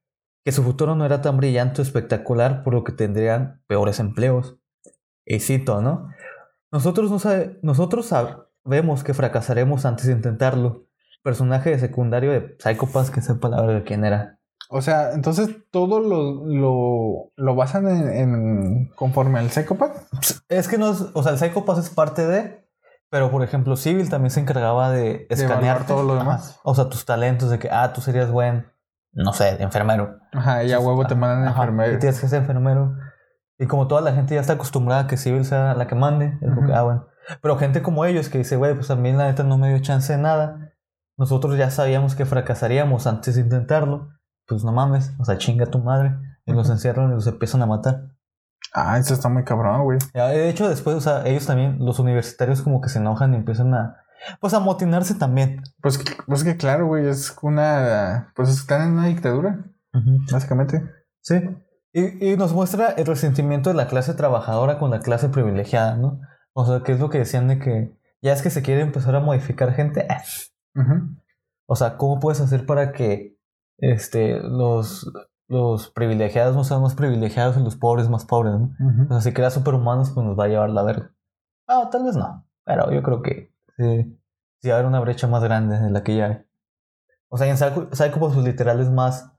que 0.46 0.52
su 0.54 0.64
futuro 0.64 0.96
no 0.96 1.06
era 1.06 1.22
tan 1.22 1.36
brillante 1.38 1.82
o 1.82 1.84
espectacular, 1.84 2.64
por 2.64 2.74
lo 2.74 2.84
que 2.86 2.92
tendrían 2.94 3.62
peores 3.68 4.00
empleos. 4.00 4.56
Y 5.26 5.40
cito, 5.40 5.82
¿no? 5.82 6.08
Nosotros, 6.72 7.10
no 7.12 7.20
sabe- 7.20 7.60
nosotros 7.64 8.06
sabemos 8.06 9.04
que 9.04 9.14
fracasaremos 9.14 9.86
antes 9.86 10.06
de 10.06 10.14
intentarlo 10.14 10.86
personaje 11.24 11.72
de 11.72 11.80
secundario 11.80 12.32
de 12.32 12.56
Psychopaths 12.60 13.10
que 13.10 13.22
sepa 13.22 13.50
la 13.50 13.60
verga 13.62 13.84
quién 13.84 14.06
era. 14.06 14.40
O 14.70 14.82
sea, 14.84 15.14
entonces 15.14 15.50
todo 15.72 16.00
lo, 16.00 16.46
lo, 16.46 17.32
lo 17.36 17.56
basan 17.56 17.88
en, 17.88 18.10
en- 18.10 18.90
conforme 18.96 19.40
al 19.40 19.50
psicópata. 19.50 20.04
Es 20.48 20.68
que 20.68 20.78
no 20.78 20.92
es, 20.92 21.06
o 21.14 21.24
sea, 21.24 21.32
el 21.32 21.40
Psychopaths 21.40 21.80
es 21.86 21.90
parte 21.90 22.28
de, 22.28 22.64
Pero, 23.10 23.32
por 23.32 23.42
ejemplo, 23.44 23.76
Civil 23.78 24.10
también 24.10 24.30
se 24.30 24.40
encargaba 24.42 24.92
de 24.92 25.26
escanear 25.32 25.88
todo 25.88 26.04
lo 26.04 26.16
demás. 26.16 26.60
O 26.64 26.76
sea, 26.76 26.90
tus 26.90 27.06
talentos, 27.06 27.50
de 27.50 27.58
que, 27.58 27.70
ah, 27.72 27.92
tú 27.94 28.02
serías 28.02 28.30
buen, 28.32 28.68
no 29.16 29.34
sé, 29.34 29.62
enfermero. 29.62 30.20
Ajá, 30.34 30.64
y 30.64 30.74
a 30.74 30.80
huevo 30.80 31.06
te 31.08 31.16
mandan 31.16 31.48
Ajá, 31.48 31.62
enfermero. 31.62 31.94
Y 31.94 32.00
tienes 32.00 32.20
que 32.20 32.28
ser 32.28 32.42
enfermero. 32.42 32.96
Y 33.58 33.68
como 33.68 33.88
toda 33.88 34.02
la 34.02 34.14
gente 34.14 34.36
ya 34.36 34.42
está 34.42 34.54
acostumbrada 34.54 35.04
a 35.04 35.08
que 35.08 35.18
Civil 35.18 35.46
sea 35.46 35.74
la 35.74 35.88
que 35.88 35.96
mande, 35.96 36.38
es 36.42 36.54
como 36.54 36.68
que, 36.68 36.74
ah, 36.74 36.84
bueno. 36.84 37.08
Pero 37.42 37.58
gente 37.58 37.82
como 37.82 38.06
ellos 38.06 38.30
que 38.30 38.38
dice, 38.38 38.58
güey, 38.58 38.76
pues 38.76 38.92
a 38.92 38.96
mí 38.96 39.12
la 39.14 39.26
neta 39.26 39.44
no 39.44 39.58
me 39.58 39.70
dio 39.70 39.80
chance 39.80 40.14
de 40.14 40.22
nada. 40.22 40.74
Nosotros 41.18 41.58
ya 41.58 41.72
sabíamos 41.72 42.16
que 42.16 42.26
fracasaríamos 42.26 43.08
antes 43.08 43.36
de 43.36 43.42
intentarlo. 43.42 44.10
Pues 44.46 44.64
no 44.64 44.74
mames, 44.74 45.14
o 45.18 45.26
sea, 45.26 45.38
chinga 45.38 45.66
tu 45.66 45.80
madre. 45.80 46.16
Y 46.46 46.54
los 46.54 46.70
encierran 46.70 47.10
y 47.12 47.16
los 47.16 47.26
empiezan 47.26 47.62
a 47.62 47.66
matar. 47.66 48.12
Ah, 48.74 49.00
eso 49.00 49.14
está 49.14 49.30
muy 49.30 49.44
cabrón, 49.46 49.84
güey. 49.84 49.98
De 50.14 50.50
hecho, 50.50 50.68
después, 50.68 50.96
o 50.98 51.02
sea, 51.02 51.26
ellos 51.26 51.46
también, 51.46 51.78
los 51.80 51.98
universitarios 52.00 52.62
como 52.62 52.82
que 52.82 52.90
se 52.90 53.00
enojan 53.00 53.34
y 53.34 53.38
empiezan 53.38 53.74
a, 53.74 53.98
pues 54.40 54.54
a 54.54 54.60
motinarse 54.60 55.16
también. 55.16 55.62
Pues, 55.82 55.98
que- 55.98 56.16
pues 56.26 56.44
que 56.44 56.58
claro, 56.58 56.88
güey, 56.88 57.08
es 57.08 57.36
una... 57.42 58.32
Pues 58.36 58.50
están 58.50 58.82
en 58.88 58.94
una 58.94 59.08
dictadura, 59.08 59.66
básicamente. 60.32 60.84
Sí. 61.22 61.36
Y, 61.94 62.32
y 62.34 62.38
nos 62.38 62.54
muestra 62.54 62.90
el 62.90 63.06
resentimiento 63.06 63.70
de 63.70 63.76
la 63.76 63.88
clase 63.88 64.14
trabajadora 64.14 64.78
con 64.80 64.92
la 64.92 65.00
clase 65.00 65.30
privilegiada, 65.30 65.96
¿no? 65.96 66.20
O 66.54 66.66
sea, 66.66 66.82
que 66.84 66.92
es 66.92 67.00
lo 67.00 67.10
que 67.10 67.20
decían 67.20 67.48
de 67.48 67.60
que 67.60 67.98
ya 68.22 68.34
es 68.34 68.42
que 68.42 68.50
se 68.50 68.62
quiere 68.62 68.82
empezar 68.82 69.16
a 69.16 69.20
modificar 69.20 69.74
gente. 69.74 70.08
O 71.68 71.76
sea, 71.76 71.98
¿cómo 71.98 72.20
puedes 72.20 72.42
hacer 72.42 72.66
para 72.66 72.92
que 72.92 73.38
este, 73.80 74.40
los, 74.40 75.12
los 75.48 75.90
privilegiados 75.92 76.56
no 76.56 76.64
sean 76.64 76.82
más 76.82 76.96
privilegiados 76.96 77.58
y 77.58 77.64
los 77.64 77.76
pobres 77.76 78.10
más 78.10 78.26
pobres, 78.26 78.54
¿no? 78.54 78.66
Ujú. 78.80 79.04
O 79.06 79.08
sea, 79.10 79.22
si 79.22 79.34
creas 79.34 79.54
superhumanos, 79.54 80.12
pues 80.12 80.26
nos 80.26 80.38
va 80.38 80.46
a 80.46 80.48
llevar 80.48 80.70
la 80.70 80.84
verga. 80.84 81.12
Ah, 81.68 81.90
tal 81.92 82.04
vez 82.04 82.16
no. 82.16 82.46
Pero 82.66 82.92
yo 82.92 83.02
creo 83.04 83.22
que 83.22 83.55
sí, 83.78 84.20
sí 84.62 84.72
haber 84.72 84.86
una 84.86 85.00
brecha 85.00 85.28
más 85.28 85.44
grande 85.44 85.80
de 85.80 85.90
la 85.90 86.04
que 86.04 86.16
ya 86.16 86.26
hay. 86.28 86.46
O 87.30 87.38
sea, 87.38 87.48
en 87.48 87.58
Psycho, 87.58 87.90
Psycho, 87.92 88.20
pues 88.20 88.36
literal 88.38 88.80
es 88.80 88.90
más, 88.90 89.32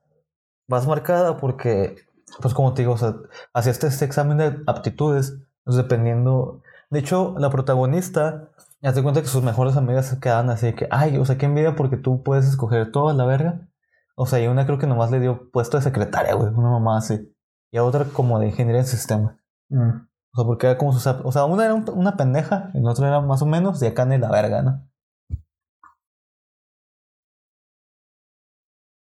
más 0.69 0.87
marcada 0.87 1.37
porque, 1.37 1.97
pues 2.40 2.55
como 2.55 2.75
te 2.75 2.83
digo, 2.83 2.95
o 2.95 2.99
sea, 2.99 3.14
hacía 3.55 3.73
este, 3.73 3.87
este 3.87 4.05
examen 4.05 4.38
de 4.38 4.62
aptitudes, 4.66 5.38
pues 5.64 5.76
dependiendo. 5.76 6.62
De 6.90 6.99
hecho, 7.00 7.35
la 7.38 7.50
protagonista, 7.50 8.50
haz 8.83 8.95
de 8.95 9.02
cuenta 9.02 9.23
que 9.23 9.28
sus 9.28 9.43
mejores 9.43 9.76
amigas 9.76 10.07
se 10.07 10.21
quedaban 10.21 10.50
así 10.50 10.73
que, 10.75 10.88
ay, 10.90 11.16
o 11.19 11.25
sea, 11.25 11.38
qué 11.38 11.47
envidia 11.47 11.75
porque 11.75 11.97
tú 11.97 12.23
puedes 12.23 12.47
escoger 12.47 12.93
toda 12.93 13.14
la 13.14 13.25
verga. 13.25 13.69
O 14.14 14.26
sea, 14.26 14.40
y 14.40 14.47
una 14.47 14.66
creo 14.66 14.78
que 14.78 14.87
nomás 14.87 15.11
le 15.11 15.21
dio 15.21 15.50
puesto 15.50 15.76
de 15.76 15.83
secretaria, 15.83 16.35
güey, 16.35 16.52
una 16.55 16.71
mamá 16.71 16.99
así. 16.99 17.35
Y 17.71 17.78
a 17.78 17.85
otra 17.85 18.05
como 18.07 18.38
de 18.38 18.49
ingeniería 18.49 18.81
en 18.81 18.87
sistema. 18.87 19.38
Mm. 19.69 20.07
O 20.37 20.43
sea, 20.43 20.45
porque 20.47 20.66
era 20.66 20.76
como 20.78 20.93
sus... 20.93 21.07
O 21.07 21.33
sea, 21.33 21.47
una 21.47 21.64
era 21.64 21.75
un- 21.75 21.88
una 21.95 22.16
pendeja 22.19 22.71
y 22.75 22.81
la 22.81 22.90
otra 22.90 23.09
era 23.09 23.21
más 23.23 23.40
o 23.40 23.47
menos 23.47 23.83
y 23.83 23.87
acá 23.87 24.05
ni 24.05 24.19
la 24.19 24.31
verga, 24.31 24.61
¿no? 24.61 24.87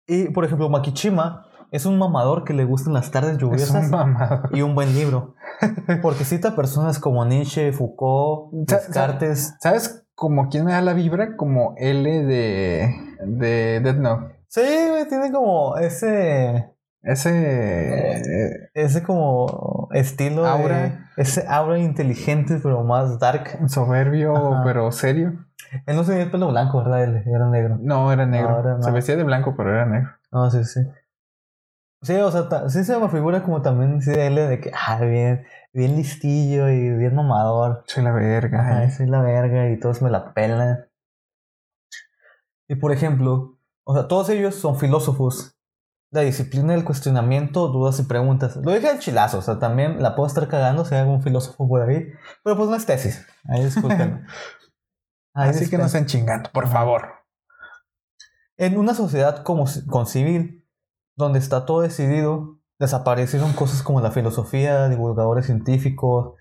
Y, 0.08 0.30
por 0.30 0.44
ejemplo, 0.44 0.70
Makichima 0.70 1.46
es 1.72 1.86
un 1.86 1.98
mamador 1.98 2.44
que 2.44 2.54
le 2.54 2.66
gustan 2.66 2.94
las 2.94 3.10
tardes 3.10 3.34
Es 3.34 3.38
lluviosas 3.38 3.90
un 3.90 4.18
y 4.52 4.62
un 4.62 4.76
buen 4.76 4.94
libro. 4.94 5.36
Porque 6.02 6.26
cita 6.26 6.56
personas 6.56 7.00
como 7.00 7.24
Nietzsche, 7.26 7.72
Foucault, 7.72 8.52
Descartes. 8.52 9.56
¿Sabes 9.62 10.06
como 10.14 10.50
quién 10.50 10.66
me 10.66 10.74
da 10.74 10.82
la 10.82 10.94
vibra? 10.94 11.38
Como 11.38 11.74
L 11.78 12.24
de, 12.26 12.94
de 13.26 13.80
Death 13.80 13.98
Note. 13.98 14.36
Sí, 14.50 14.62
güey, 14.90 15.08
tiene 15.08 15.32
como 15.32 15.78
ese... 15.78 16.70
Ese... 17.04 18.16
eh, 18.16 18.70
Ese 18.74 19.04
como 19.04 19.90
estilo 19.92 20.46
Aura. 20.46 20.80
de- 20.84 20.98
ese 21.18 21.46
aura 21.48 21.78
inteligente 21.78 22.60
pero 22.64 22.84
más 22.84 23.20
dark. 23.20 23.60
soberbio, 23.70 24.36
Ajá. 24.36 24.62
pero 24.64 24.92
serio. 24.92 25.46
Él 25.86 25.96
no 25.96 26.04
tenía 26.04 26.24
el 26.24 26.32
pelo 26.32 26.50
blanco, 26.50 26.80
¿verdad? 26.80 27.04
Él 27.04 27.24
era 27.28 27.50
negro. 27.50 27.78
No, 27.80 28.12
era 28.12 28.26
negro. 28.26 28.52
No, 28.52 28.60
era 28.60 28.82
Se 28.82 28.92
vestía 28.92 29.16
de 29.16 29.24
blanco, 29.24 29.54
pero 29.56 29.72
era 29.74 29.86
negro. 29.86 30.10
No, 30.32 30.50
sí, 30.50 30.64
sí. 30.64 30.80
Sí, 32.02 32.16
o 32.18 32.32
sea, 32.32 32.70
sí 32.70 32.84
se 32.84 32.98
me 33.00 33.08
figura 33.10 33.44
como 33.44 33.62
también 33.62 34.02
sí, 34.02 34.12
de 34.12 34.28
él 34.28 34.36
de 34.36 34.60
que, 34.60 34.72
ah, 34.74 35.00
bien, 35.00 35.46
bien 35.72 35.96
listillo 35.96 36.68
y 36.70 36.90
bien 36.98 37.16
mamador. 37.16 37.84
Soy 37.88 38.04
la 38.04 38.12
verga. 38.12 38.78
Ay, 38.80 38.88
eh. 38.88 38.92
soy 38.92 39.08
la 39.08 39.22
verga 39.22 39.70
y 39.70 39.80
todos 39.80 40.02
me 40.02 40.10
la 40.10 40.34
pelan. 40.34 40.86
Y 42.68 42.76
por 42.76 42.92
ejemplo, 42.92 43.58
o 43.84 43.94
sea, 43.94 44.08
todos 44.08 44.30
ellos 44.30 44.56
son 44.56 44.78
filósofos. 44.78 45.56
La 46.14 46.22
disciplina 46.22 46.74
del 46.74 46.86
cuestionamiento, 46.86 47.70
dudas 47.70 48.00
y 48.00 48.04
preguntas. 48.04 48.56
Lo 48.58 48.72
dije 48.72 48.88
al 48.88 49.00
chilazo, 49.00 49.40
o 49.40 49.42
sea, 49.42 49.58
también 49.58 50.00
la 50.00 50.16
puedo 50.16 50.28
estar 50.28 50.48
cagando 50.48 50.86
si 50.86 50.94
hay 50.94 51.02
algún 51.02 51.24
filósofo 51.24 51.68
por 51.68 51.82
ahí. 51.82 52.06
Pero 52.44 52.56
pues 52.56 52.70
no 52.70 52.76
es 52.76 52.86
tesis. 52.86 53.26
Ahí 53.46 53.64
disculpen. 53.64 54.26
Ahí 55.34 55.50
Así 55.50 55.68
que 55.68 55.80
no 55.80 55.86
estén 55.86 56.06
chingando, 56.06 56.52
por 56.52 56.68
favor. 56.68 57.08
En 58.58 58.78
una 58.78 58.94
sociedad 58.94 59.42
como 59.42 59.66
con 59.90 60.06
civil, 60.06 60.70
donde 61.16 61.40
está 61.40 61.66
todo 61.66 61.82
decidido, 61.82 62.60
desaparecieron 62.78 63.54
cosas 63.54 63.82
como 63.82 64.00
la 64.00 64.12
filosofía, 64.12 64.88
divulgadores 64.90 65.48
científicos. 65.48 66.36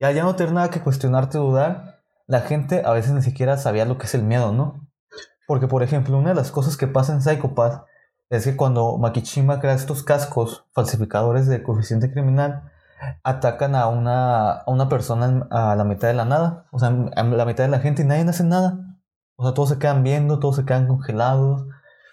Ya, 0.00 0.10
ya 0.12 0.22
no 0.22 0.36
tener 0.36 0.54
nada 0.54 0.70
que 0.70 0.80
cuestionarte 0.80 1.36
o 1.36 1.48
dudar, 1.48 2.02
la 2.26 2.40
gente 2.40 2.80
a 2.86 2.92
veces 2.92 3.12
ni 3.12 3.20
siquiera 3.20 3.58
sabía 3.58 3.84
lo 3.84 3.98
que 3.98 4.06
es 4.06 4.14
el 4.14 4.22
miedo, 4.22 4.52
¿no? 4.52 4.88
Porque, 5.46 5.68
por 5.68 5.82
ejemplo, 5.82 6.16
una 6.16 6.30
de 6.30 6.34
las 6.34 6.50
cosas 6.50 6.78
que 6.78 6.86
pasa 6.86 7.12
en 7.12 7.20
Psychopath 7.20 7.84
es 8.32 8.44
que 8.44 8.56
cuando 8.56 8.96
Makishima 8.96 9.60
crea 9.60 9.74
estos 9.74 10.02
cascos 10.02 10.64
falsificadores 10.72 11.46
de 11.46 11.62
coeficiente 11.62 12.10
criminal, 12.10 12.70
atacan 13.22 13.74
a 13.74 13.88
una, 13.88 14.52
a 14.52 14.70
una 14.70 14.88
persona 14.88 15.46
a 15.50 15.76
la 15.76 15.84
mitad 15.84 16.08
de 16.08 16.14
la 16.14 16.24
nada, 16.24 16.66
o 16.70 16.78
sea, 16.78 16.88
a 16.88 17.22
la 17.24 17.44
mitad 17.44 17.64
de 17.64 17.70
la 17.70 17.80
gente 17.80 18.02
y 18.02 18.06
nadie 18.06 18.22
hace 18.22 18.44
nada. 18.44 18.98
O 19.36 19.44
sea, 19.44 19.52
todos 19.52 19.68
se 19.68 19.78
quedan 19.78 20.02
viendo, 20.02 20.38
todos 20.38 20.56
se 20.56 20.64
quedan 20.64 20.86
congelados. 20.86 21.66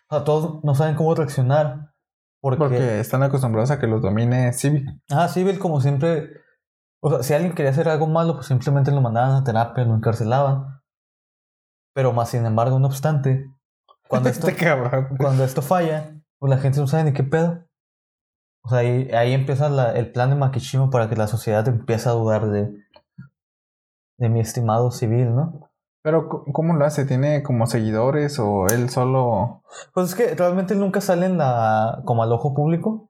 O 0.10 0.16
sea, 0.16 0.26
todos 0.26 0.62
no 0.64 0.76
saben 0.76 0.96
cómo 0.96 1.16
reaccionar. 1.16 1.94
Porque, 2.42 2.58
Porque 2.58 3.00
están 3.00 3.24
acostumbrados 3.24 3.72
a 3.72 3.80
que 3.80 3.88
los 3.88 4.02
domine 4.02 4.52
Civil. 4.52 5.02
ah, 5.12 5.30
Civil 5.30 5.58
como 5.58 5.80
siempre... 5.80 6.32
O 7.02 7.12
sea, 7.12 7.24
si 7.24 7.34
alguien 7.34 7.54
quería 7.54 7.72
hacer 7.72 7.88
algo 7.88 8.08
malo, 8.08 8.36
pues 8.36 8.48
simplemente 8.48 8.92
lo 8.92 9.00
mandaban 9.00 9.36
a 9.36 9.44
terapia, 9.46 9.86
lo 9.86 9.96
encarcelaban. 9.96 10.82
Pero 11.94 12.12
más 12.12 12.30
sin 12.30 12.46
embargo, 12.46 12.78
no 12.80 12.88
obstante, 12.88 13.46
cuando 14.10 14.30
esto, 14.30 14.48
Este 14.50 14.66
cabrón. 14.66 15.08
cuando 15.18 15.44
esto 15.44 15.62
falla, 15.62 16.12
pues 16.40 16.50
la 16.50 16.58
gente 16.58 16.80
no 16.80 16.88
sabe 16.88 17.04
ni 17.06 17.14
qué 17.14 17.24
pedo. 17.24 17.64
O 18.64 18.70
sea, 18.70 18.80
ahí, 18.80 19.10
ahí 19.14 19.34
empieza 19.34 19.70
la- 19.70 19.94
el 19.94 20.12
plan 20.12 20.30
de 20.30 20.36
Makishima 20.36 20.90
para 20.90 21.08
que 21.10 21.16
la 21.16 21.28
sociedad 21.28 21.66
empiece 21.68 22.10
a 22.10 22.14
dudar 22.14 22.48
de, 22.50 22.74
de 24.18 24.30
mi 24.30 24.40
estimado 24.42 24.92
civil, 24.92 25.34
¿no? 25.36 25.70
Pero, 26.02 26.30
¿cómo 26.54 26.76
lo 26.76 26.86
hace? 26.86 27.06
¿Tiene 27.06 27.44
como 27.44 27.68
seguidores 27.68 28.40
o 28.40 28.68
él 28.68 28.90
solo...? 28.90 29.64
Pues 29.94 30.10
es 30.10 30.16
que 30.16 30.34
realmente 30.34 30.74
él 30.74 30.80
nunca 30.80 31.02
sale 31.02 31.26
en 31.26 31.38
la, 31.38 32.02
como 32.06 32.24
al 32.24 32.32
ojo 32.32 32.54
público. 32.54 33.10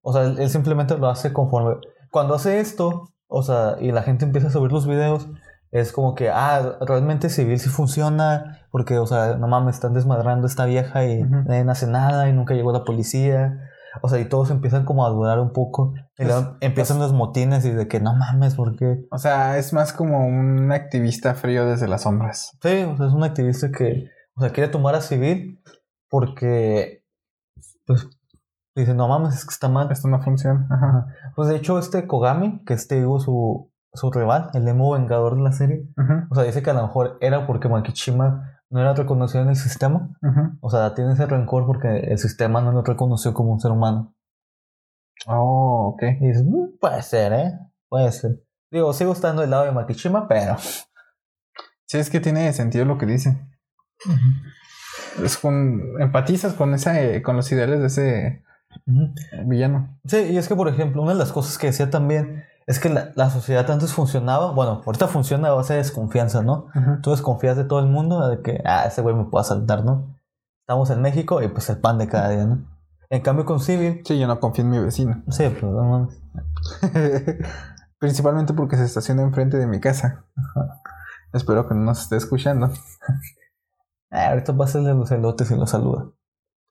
O 0.00 0.12
sea, 0.14 0.22
él, 0.24 0.38
él 0.38 0.48
simplemente 0.48 0.96
lo 0.96 1.08
hace 1.08 1.32
conforme. 1.32 1.76
Cuando 2.10 2.34
hace 2.34 2.60
esto, 2.60 3.10
o 3.28 3.42
sea, 3.42 3.76
y 3.80 3.92
la 3.92 4.02
gente 4.02 4.24
empieza 4.24 4.48
a 4.48 4.50
subir 4.50 4.72
los 4.72 4.86
videos, 4.86 5.28
es 5.72 5.90
como 5.92 6.14
que, 6.14 6.28
ah, 6.28 6.76
realmente 6.86 7.30
civil 7.30 7.58
sí 7.58 7.70
funciona, 7.70 8.58
porque, 8.70 8.98
o 8.98 9.06
sea, 9.06 9.36
no 9.36 9.48
mames, 9.48 9.76
están 9.76 9.94
desmadrando 9.94 10.46
a 10.46 10.50
esta 10.50 10.66
vieja 10.66 11.04
y 11.06 11.22
Ujú. 11.22 11.42
nadie 11.46 11.68
hace 11.68 11.86
nada 11.86 12.28
y 12.28 12.32
nunca 12.34 12.54
llegó 12.54 12.72
la 12.72 12.84
policía. 12.84 13.58
O 14.00 14.08
sea, 14.08 14.20
y 14.20 14.26
todos 14.26 14.50
empiezan 14.50 14.84
como 14.84 15.04
a 15.04 15.10
dudar 15.10 15.38
un 15.38 15.52
poco. 15.52 15.94
Y 16.18 16.24
luego 16.24 16.56
empiezan 16.60 16.98
los 16.98 17.12
motines 17.12 17.64
y 17.64 17.70
de 17.70 17.88
que 17.88 18.00
no 18.00 18.14
mames, 18.14 18.54
¿por 18.54 18.76
qué? 18.76 19.06
O 19.10 19.18
sea, 19.18 19.58
es 19.58 19.72
más 19.72 19.92
como 19.92 20.26
un 20.26 20.72
activista 20.72 21.34
frío 21.34 21.66
desde 21.66 21.88
las 21.88 22.02
sombras. 22.02 22.56
Sí, 22.62 22.82
o 22.84 22.96
sea, 22.96 23.06
es 23.06 23.12
un 23.12 23.24
activista 23.24 23.70
que, 23.70 24.08
o 24.34 24.40
sea, 24.40 24.50
quiere 24.50 24.70
tomar 24.70 24.94
a 24.94 25.00
civil 25.00 25.60
porque, 26.08 27.04
pues, 27.86 28.08
dice, 28.74 28.94
no 28.94 29.08
mames, 29.08 29.34
es 29.34 29.44
que 29.44 29.52
está 29.52 29.68
mal. 29.68 29.90
Esto 29.90 30.08
no 30.08 30.22
funciona. 30.22 30.66
Ajá. 30.70 31.06
Pues 31.34 31.48
de 31.48 31.56
hecho, 31.56 31.78
este 31.78 32.06
Kogami, 32.06 32.62
que 32.64 32.74
es 32.74 32.88
te 32.88 32.96
digo 32.96 33.20
su, 33.20 33.71
su 33.94 34.10
rival, 34.10 34.50
el 34.54 34.66
emo 34.66 34.92
vengador 34.92 35.36
de 35.36 35.42
la 35.42 35.52
serie, 35.52 35.86
o 36.30 36.34
sea, 36.34 36.44
dice 36.44 36.62
que 36.62 36.70
a 36.70 36.74
lo 36.74 36.82
mejor 36.82 37.18
era 37.20 37.46
porque 37.46 37.68
Makishima 37.68 38.60
no 38.70 38.80
era 38.80 38.94
reconocido 38.94 39.42
en 39.42 39.50
el 39.50 39.56
sistema. 39.56 40.08
O 40.60 40.70
sea, 40.70 40.94
tiene 40.94 41.12
ese 41.12 41.26
rencor 41.26 41.66
porque 41.66 41.98
el 41.98 42.18
sistema 42.18 42.62
no 42.62 42.72
lo 42.72 42.82
reconoció 42.82 43.34
como 43.34 43.52
un 43.52 43.60
ser 43.60 43.70
humano. 43.70 44.14
Oh, 45.26 45.92
ok. 45.94 46.02
Y 46.20 46.28
dices, 46.28 46.44
"Mm, 46.44 46.78
puede 46.80 47.02
ser, 47.02 47.32
¿eh? 47.34 47.52
Puede 47.88 48.10
ser. 48.12 48.42
Digo, 48.70 48.92
sigo 48.94 49.12
estando 49.12 49.42
del 49.42 49.50
lado 49.50 49.64
de 49.64 49.72
Makishima, 49.72 50.26
pero. 50.26 50.56
Sí, 51.84 51.98
es 51.98 52.08
que 52.08 52.20
tiene 52.20 52.50
sentido 52.54 52.86
lo 52.86 52.96
que 52.96 53.04
dice. 53.04 53.46
Es 55.22 55.36
con... 55.36 56.00
Empatizas 56.00 56.54
con 56.54 56.72
esa, 56.72 56.98
eh, 57.02 57.20
con 57.20 57.36
los 57.36 57.52
ideales 57.52 57.80
de 57.80 57.86
ese 57.86 58.44
villano. 59.44 59.98
Sí, 60.06 60.16
y 60.16 60.38
es 60.38 60.48
que, 60.48 60.56
por 60.56 60.68
ejemplo, 60.68 61.02
una 61.02 61.12
de 61.12 61.18
las 61.18 61.32
cosas 61.32 61.58
que 61.58 61.66
decía 61.66 61.90
también 61.90 62.44
es 62.66 62.78
que 62.78 62.88
la, 62.88 63.12
la 63.16 63.30
sociedad 63.30 63.68
antes 63.70 63.92
funcionaba, 63.92 64.52
bueno, 64.52 64.82
ahorita 64.86 65.08
funciona 65.08 65.48
a 65.48 65.52
base 65.52 65.74
de 65.74 65.78
desconfianza, 65.80 66.42
¿no? 66.42 66.66
Tú 67.02 67.10
desconfías 67.10 67.56
de 67.56 67.64
todo 67.64 67.80
el 67.80 67.86
mundo, 67.86 68.28
de 68.28 68.40
que, 68.42 68.62
ah, 68.64 68.84
ese 68.86 69.02
güey 69.02 69.14
me 69.14 69.24
puede 69.24 69.42
asaltar, 69.42 69.84
¿no? 69.84 70.18
Estamos 70.60 70.90
en 70.90 71.02
México 71.02 71.42
y 71.42 71.48
pues 71.48 71.68
el 71.70 71.78
pan 71.78 71.98
de 71.98 72.08
cada 72.08 72.28
día, 72.28 72.44
¿no? 72.44 72.64
En 73.10 73.20
cambio 73.20 73.44
con 73.44 73.60
Civil, 73.60 74.00
Sí, 74.06 74.18
yo 74.18 74.26
no 74.26 74.40
confío 74.40 74.64
en 74.64 74.70
mi 74.70 74.78
vecino. 74.78 75.22
sí, 75.28 75.48
pues 75.48 75.62
no 75.64 75.82
mames. 75.82 76.22
Principalmente 77.98 78.54
porque 78.54 78.76
se 78.76 78.84
estaciona 78.84 79.22
enfrente 79.22 79.58
de 79.58 79.66
mi 79.66 79.80
casa. 79.80 80.24
Espero 81.32 81.68
que 81.68 81.74
no 81.74 81.82
nos 81.82 82.02
esté 82.02 82.16
escuchando. 82.16 82.70
Ah, 84.14 84.28
ahorita 84.28 84.52
va 84.52 84.66
a 84.66 84.68
hacerle 84.68 84.92
los 84.92 85.10
elotes 85.10 85.50
y 85.50 85.54
los 85.56 85.70
saluda. 85.70 86.04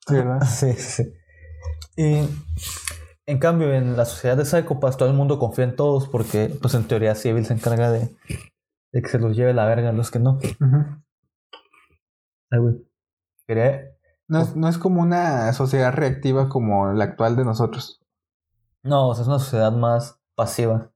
Sí, 0.06 0.14
¿verdad? 0.14 0.42
Sí, 0.46 0.72
sí, 0.74 1.02
sí. 1.02 1.12
Y 1.96 2.28
en 3.32 3.38
cambio, 3.38 3.72
en 3.72 3.96
la 3.96 4.04
sociedad 4.04 4.36
de 4.36 4.44
Psychopaths, 4.44 4.96
todo 4.96 5.08
el 5.08 5.16
mundo 5.16 5.38
confía 5.38 5.64
en 5.64 5.76
todos 5.76 6.06
porque, 6.08 6.56
pues 6.60 6.74
en 6.74 6.84
teoría, 6.86 7.14
Civil 7.14 7.44
se 7.46 7.54
encarga 7.54 7.90
de, 7.90 8.14
de 8.92 9.02
que 9.02 9.08
se 9.08 9.18
los 9.18 9.36
lleve 9.36 9.54
la 9.54 9.66
verga 9.66 9.88
a 9.90 9.92
los 9.92 10.10
que 10.10 10.18
no. 10.18 10.32
Ujú. 10.60 10.84
Ay, 12.50 12.58
güey. 12.60 12.74
Quería- 13.46 13.88
no, 14.28 14.40
es, 14.40 14.56
no 14.56 14.68
es 14.68 14.78
como 14.78 15.02
una 15.02 15.52
sociedad 15.52 15.92
reactiva 15.92 16.48
como 16.48 16.92
la 16.92 17.04
actual 17.04 17.36
de 17.36 17.44
nosotros. 17.44 18.00
No, 18.82 19.08
o 19.08 19.14
sea, 19.14 19.22
es 19.22 19.28
una 19.28 19.38
sociedad 19.38 19.72
más 19.72 20.20
pasiva. 20.34 20.90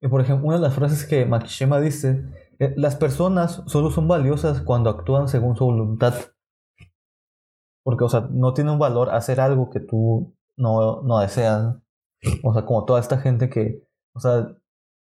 Y 0.00 0.08
por 0.08 0.20
ejemplo, 0.20 0.46
una 0.46 0.56
de 0.56 0.62
las 0.62 0.74
frases 0.74 1.04
que 1.06 1.24
Makishima 1.24 1.80
dice, 1.80 2.24
eh, 2.58 2.74
las 2.76 2.96
personas 2.96 3.62
solo 3.66 3.90
son 3.90 4.06
valiosas 4.08 4.60
cuando 4.60 4.90
actúan 4.90 5.28
según 5.28 5.56
su 5.56 5.64
voluntad. 5.64 6.14
Porque, 7.82 8.04
o 8.04 8.08
sea, 8.08 8.28
no 8.30 8.52
tiene 8.52 8.70
un 8.72 8.78
valor 8.78 9.10
hacer 9.10 9.40
algo 9.40 9.70
que 9.70 9.80
tú 9.80 10.35
no, 10.56 11.02
no 11.02 11.18
deseas. 11.20 11.76
O 12.42 12.52
sea, 12.52 12.64
como 12.64 12.84
toda 12.84 13.00
esta 13.00 13.18
gente 13.18 13.48
que, 13.48 13.82
o 14.14 14.20
sea, 14.20 14.48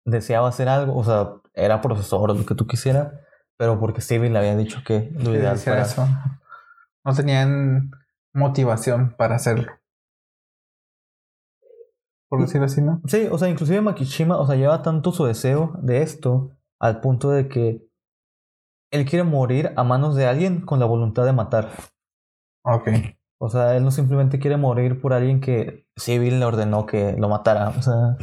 deseaba 0.05 0.47
hacer 0.47 0.69
algo, 0.69 0.95
o 0.97 1.03
sea, 1.03 1.33
era 1.53 1.81
profesor 1.81 2.29
o 2.31 2.33
lo 2.33 2.45
que 2.45 2.55
tú 2.55 2.65
quisieras, 2.67 3.13
pero 3.57 3.79
porque 3.79 4.01
Steven 4.01 4.33
le 4.33 4.39
había 4.39 4.55
dicho 4.55 4.79
que 4.85 5.11
lo 5.15 5.35
ideal 5.35 5.55
hiciera 5.57 5.85
fuera- 5.85 6.05
eso. 6.05 6.07
No 7.03 7.13
tenían 7.13 7.91
motivación 8.33 9.15
para 9.17 9.35
hacerlo. 9.35 9.71
Por 12.29 12.41
decirlo 12.41 12.65
así, 12.67 12.81
¿no? 12.81 13.01
Sí, 13.07 13.27
o 13.29 13.37
sea, 13.37 13.49
inclusive 13.49 13.81
Makishima, 13.81 14.37
o 14.37 14.47
sea, 14.47 14.55
lleva 14.55 14.81
tanto 14.81 15.11
su 15.11 15.25
deseo 15.25 15.73
de 15.81 16.01
esto 16.01 16.51
al 16.79 17.01
punto 17.01 17.29
de 17.29 17.49
que 17.49 17.85
él 18.91 19.05
quiere 19.05 19.23
morir 19.23 19.73
a 19.75 19.83
manos 19.83 20.15
de 20.15 20.25
alguien 20.27 20.61
con 20.65 20.79
la 20.79 20.85
voluntad 20.85 21.25
de 21.25 21.33
matar. 21.33 21.69
Ok. 22.63 22.89
O 23.43 23.49
sea, 23.49 23.75
él 23.75 23.83
no 23.83 23.89
simplemente 23.89 24.37
quiere 24.37 24.55
morir 24.55 25.01
por 25.01 25.13
alguien 25.13 25.41
que 25.41 25.87
Civil 25.97 26.39
le 26.39 26.45
ordenó 26.45 26.85
que 26.85 27.13
lo 27.17 27.27
matara. 27.27 27.69
O 27.69 27.81
sea, 27.81 28.15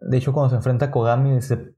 de 0.00 0.16
hecho, 0.16 0.32
cuando 0.32 0.50
se 0.50 0.54
enfrenta 0.54 0.86
a 0.86 0.90
Kogami, 0.92 1.34
dice: 1.34 1.74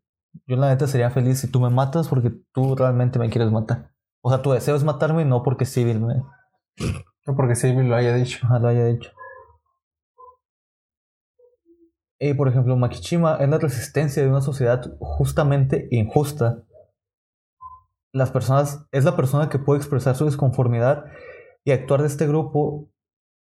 Yo, 0.46 0.56
la 0.56 0.68
neta, 0.68 0.86
sería 0.86 1.08
feliz 1.08 1.40
si 1.40 1.50
tú 1.50 1.58
me 1.58 1.70
matas 1.70 2.08
porque 2.08 2.30
tú 2.52 2.76
realmente 2.76 3.18
me 3.18 3.30
quieres 3.30 3.50
matar. 3.50 3.92
O 4.20 4.28
sea, 4.28 4.42
tu 4.42 4.52
deseo 4.52 4.76
es 4.76 4.84
matarme, 4.84 5.24
no 5.24 5.42
porque 5.42 5.64
Civil 5.64 6.00
me 6.00 6.22
No 7.26 7.34
porque 7.34 7.54
Silvi 7.54 7.82
lo 7.82 7.96
haya 7.96 8.14
dicho. 8.14 8.40
ajá, 8.44 8.58
lo 8.58 8.68
haya 8.68 8.84
dicho. 8.84 9.10
Y 12.20 12.34
por 12.34 12.46
ejemplo, 12.48 12.76
Makishima 12.76 13.36
es 13.36 13.48
la 13.48 13.56
resistencia 13.56 14.22
de 14.22 14.28
una 14.28 14.42
sociedad 14.42 14.82
justamente 15.00 15.88
injusta. 15.92 16.62
Las 18.12 18.30
personas, 18.30 18.86
es 18.92 19.04
la 19.04 19.16
persona 19.16 19.48
que 19.48 19.58
puede 19.58 19.78
expresar 19.78 20.14
su 20.14 20.26
desconformidad 20.26 21.06
y 21.64 21.72
actuar 21.72 22.00
de 22.02 22.08
este 22.08 22.26
grupo 22.26 22.90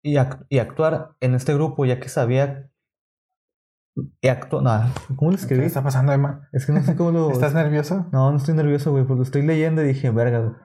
y, 0.04 0.16
ac- 0.16 0.46
y 0.50 0.60
actuar 0.60 1.16
en 1.20 1.36
este 1.36 1.54
grupo 1.54 1.86
ya 1.86 2.00
que 2.00 2.10
sabía 2.10 2.70
y 4.22 4.28
actuó, 4.30 4.62
nada, 4.62 4.90
¿cómo 5.18 5.32
lo 5.32 5.38
¿Qué 5.38 5.42
escribí? 5.44 5.66
está 5.66 5.84
pasando, 5.84 6.14
Emma? 6.14 6.48
Es 6.54 6.66
que 6.66 6.72
no 6.72 6.82
sé 6.82 6.96
cómo 6.96 7.12
lo 7.12 7.30
¿Estás 7.32 7.54
nervioso? 7.54 8.08
No, 8.12 8.32
no 8.32 8.38
estoy 8.38 8.56
nervioso, 8.56 8.92
güey, 8.92 9.04
pues 9.06 9.18
lo 9.18 9.24
estoy 9.24 9.42
leyendo 9.46 9.82
y 9.84 9.88
dije, 9.88 10.10
verga, 10.12 10.40
güey. 10.40 10.56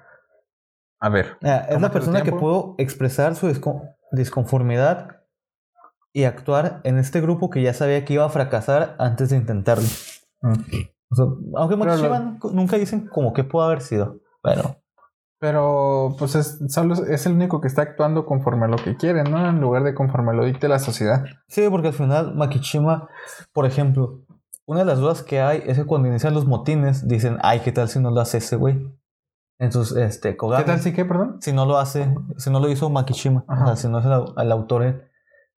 A 1.00 1.08
ver. 1.10 1.36
Ah, 1.42 1.66
es 1.68 1.80
la 1.80 1.90
persona 1.90 2.22
que 2.22 2.32
puedo 2.32 2.74
expresar 2.78 3.34
su 3.34 3.48
descon- 3.48 3.94
desconformidad 4.12 5.22
y 6.12 6.24
actuar 6.24 6.80
en 6.84 6.98
este 6.98 7.20
grupo 7.20 7.50
que 7.50 7.62
ya 7.62 7.74
sabía 7.74 8.04
que 8.04 8.14
iba 8.14 8.24
a 8.24 8.30
fracasar 8.30 8.96
antes 8.98 9.28
de 9.30 9.36
intentarlo. 9.36 9.84
Mm. 10.40 10.52
O 11.10 11.14
sea, 11.14 11.24
aunque 11.56 11.76
Makishima 11.76 12.38
lo- 12.42 12.50
nunca- 12.52 12.78
dicen 12.78 13.06
como 13.08 13.32
que 13.34 13.44
pudo 13.44 13.64
haber 13.64 13.80
sido, 13.82 14.20
pero 14.42 14.76
Pero 15.38 16.14
pues 16.18 16.34
es, 16.34 16.58
solo 16.68 16.94
es- 16.94 17.26
el 17.26 17.32
único 17.34 17.60
que 17.60 17.68
está 17.68 17.82
actuando 17.82 18.24
conforme 18.24 18.64
a 18.64 18.68
lo 18.68 18.76
que 18.76 18.96
quiere, 18.96 19.22
¿no? 19.24 19.48
En 19.48 19.60
lugar 19.60 19.82
de 19.84 19.94
conforme 19.94 20.32
lo 20.34 20.44
dicte 20.44 20.68
la 20.68 20.78
sociedad. 20.78 21.24
sí, 21.48 21.66
porque 21.70 21.88
al 21.88 21.94
final 21.94 22.34
Makishima, 22.34 23.08
por 23.52 23.66
ejemplo, 23.66 24.22
una 24.64 24.80
de 24.80 24.86
las 24.86 24.98
dudas 24.98 25.22
que 25.22 25.40
hay 25.40 25.62
es 25.66 25.76
que 25.78 25.84
cuando 25.84 26.08
inician 26.08 26.34
los 26.34 26.46
motines 26.46 27.06
dicen, 27.06 27.38
ay, 27.42 27.60
¿qué 27.60 27.70
tal 27.72 27.88
si 27.88 28.00
no 28.00 28.10
lo 28.10 28.20
hace 28.20 28.38
ese 28.38 28.56
güey? 28.56 28.90
Entonces, 29.58 29.96
este, 29.96 30.36
Kogami, 30.36 30.64
¿Qué 30.64 30.70
tal 30.70 30.80
si 30.80 30.92
qué, 30.92 31.04
perdón? 31.04 31.36
si 31.40 31.52
no 31.52 31.64
lo 31.66 31.78
hace, 31.78 32.14
si 32.36 32.50
no 32.50 32.60
lo 32.60 32.68
hizo 32.68 32.90
Makishima, 32.90 33.44
o 33.48 33.66
sea, 33.66 33.76
si 33.76 33.88
no 33.88 33.98
es 34.00 34.04
el, 34.06 34.12
au- 34.12 34.34
el 34.42 34.52
autor 34.52 34.82
él, 34.82 35.02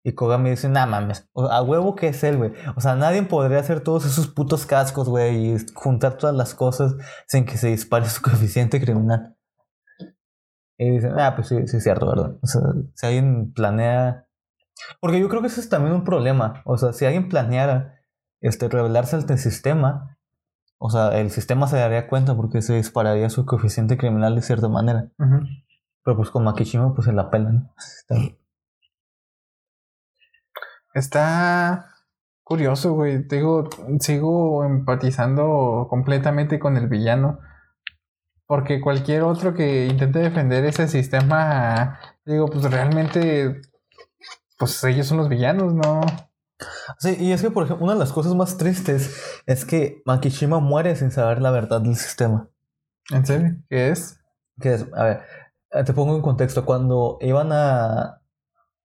y 0.03 0.13
Kogami 0.13 0.51
dice, 0.51 0.69
nah 0.69 0.85
mames, 0.85 1.27
a 1.35 1.61
huevo 1.61 1.95
que 1.95 2.07
es 2.07 2.23
él, 2.23 2.37
güey. 2.37 2.53
O 2.77 2.81
sea, 2.81 2.95
nadie 2.95 3.21
podría 3.23 3.59
hacer 3.59 3.81
todos 3.81 4.05
esos 4.05 4.27
putos 4.27 4.65
cascos, 4.65 5.09
güey, 5.09 5.53
y 5.53 5.57
juntar 5.75 6.13
todas 6.17 6.33
las 6.35 6.53
cosas 6.53 6.95
sin 7.27 7.45
que 7.45 7.57
se 7.57 7.67
dispare 7.67 8.05
su 8.09 8.21
coeficiente 8.29 8.79
criminal. 8.79 9.35
Y 10.79 10.89
dicen, 10.91 11.13
ah, 11.19 11.35
pues 11.35 11.49
sí, 11.49 11.67
sí 11.67 11.77
es 11.77 11.83
cierto, 11.83 12.07
¿verdad? 12.07 12.37
O 12.41 12.47
sea, 12.47 12.61
si 12.95 13.05
alguien 13.05 13.51
planea... 13.53 14.25
Porque 15.01 15.19
yo 15.19 15.27
creo 15.27 15.41
que 15.41 15.47
ese 15.47 15.59
es 15.59 15.67
también 15.69 15.93
un 15.93 16.05
problema. 16.05 16.61
O 16.65 16.77
sea, 16.77 16.93
si 16.93 17.05
alguien 17.05 17.27
planeara 17.27 17.99
este, 18.39 18.69
rebelarse 18.69 19.17
ante 19.17 19.33
el 19.33 19.39
sistema, 19.39 20.17
o 20.77 20.89
sea, 20.89 21.19
el 21.19 21.31
sistema 21.31 21.67
se 21.67 21.75
daría 21.77 22.07
cuenta 22.07 22.33
porque 22.35 22.61
se 22.61 22.75
dispararía 22.75 23.29
su 23.29 23.45
coeficiente 23.45 23.97
criminal 23.97 24.35
de 24.35 24.41
cierta 24.41 24.69
manera. 24.69 25.09
Pero 26.05 26.15
pues 26.15 26.29
con 26.31 26.45
Makishima 26.45 26.95
pues 26.95 27.05
se 27.05 27.11
la 27.13 27.29
pelan. 27.29 27.69
Está- 27.77 28.15
Está 30.93 31.85
curioso, 32.43 32.93
güey. 32.93 33.27
Te 33.27 33.37
Digo, 33.37 33.69
sigo 33.99 34.63
empatizando 34.63 35.87
completamente 35.89 36.57
con 36.59 36.77
el 36.77 36.87
villano. 36.87 37.39
Porque 38.49 38.81
cualquier 38.81 39.21
otro 39.21 39.53
que 39.53 39.85
intente 39.85 40.17
defender 40.17 40.65
ese 40.65 40.87
sistema, 40.87 41.99
digo, 42.25 42.47
pues 42.47 42.63
realmente, 42.63 43.61
pues 44.57 44.83
ellos 44.85 45.05
son 45.05 45.19
los 45.19 45.29
villanos, 45.29 45.71
¿no? 45.75 46.01
Sí, 46.97 47.15
y 47.19 47.31
es 47.31 47.43
que 47.43 47.51
por 47.51 47.65
ejemplo, 47.65 47.85
una 47.85 47.93
de 47.93 47.99
las 47.99 48.11
cosas 48.11 48.33
más 48.33 48.57
tristes 48.57 49.43
es 49.45 49.65
que 49.65 50.01
Makishima 50.03 50.59
muere 50.59 50.95
sin 50.95 51.11
saber 51.11 51.43
la 51.43 51.51
verdad 51.51 51.79
del 51.79 51.95
sistema. 51.95 52.49
¿En 53.11 53.23
serio? 53.23 53.55
¿Qué 53.69 53.89
es? 53.89 54.19
Que 54.59 54.73
es, 54.73 54.87
a 54.95 55.03
ver, 55.03 55.21
eh, 55.69 55.83
te 55.83 55.93
pongo 55.93 56.15
en 56.15 56.23
contexto. 56.23 56.65
Cuando 56.65 57.19
iban 57.21 57.51
a. 57.51 58.23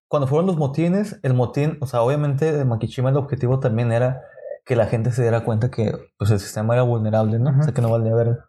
Cuando 0.09 0.27
fueron 0.27 0.46
los 0.46 0.59
motines, 0.59 1.18
el 1.22 1.33
motín, 1.33 1.79
o 1.81 1.87
sea, 1.87 2.03
obviamente 2.03 2.53
de 2.53 2.66
Makishima 2.66 3.09
el 3.09 3.16
objetivo 3.16 3.61
también 3.61 3.92
era 3.92 4.24
que 4.66 4.77
la 4.77 4.88
gente 4.88 5.11
se 5.11 5.22
diera 5.22 5.42
cuenta 5.42 5.70
que 5.70 5.96
pues, 6.18 6.31
el 6.31 6.38
sistema 6.38 6.74
era 6.74 6.83
vulnerable, 6.83 7.38
¿no? 7.38 7.59
O 7.59 7.62
sea, 7.62 7.72
que 7.72 7.81
no 7.81 7.88
valía 7.88 8.14
ver. 8.14 8.40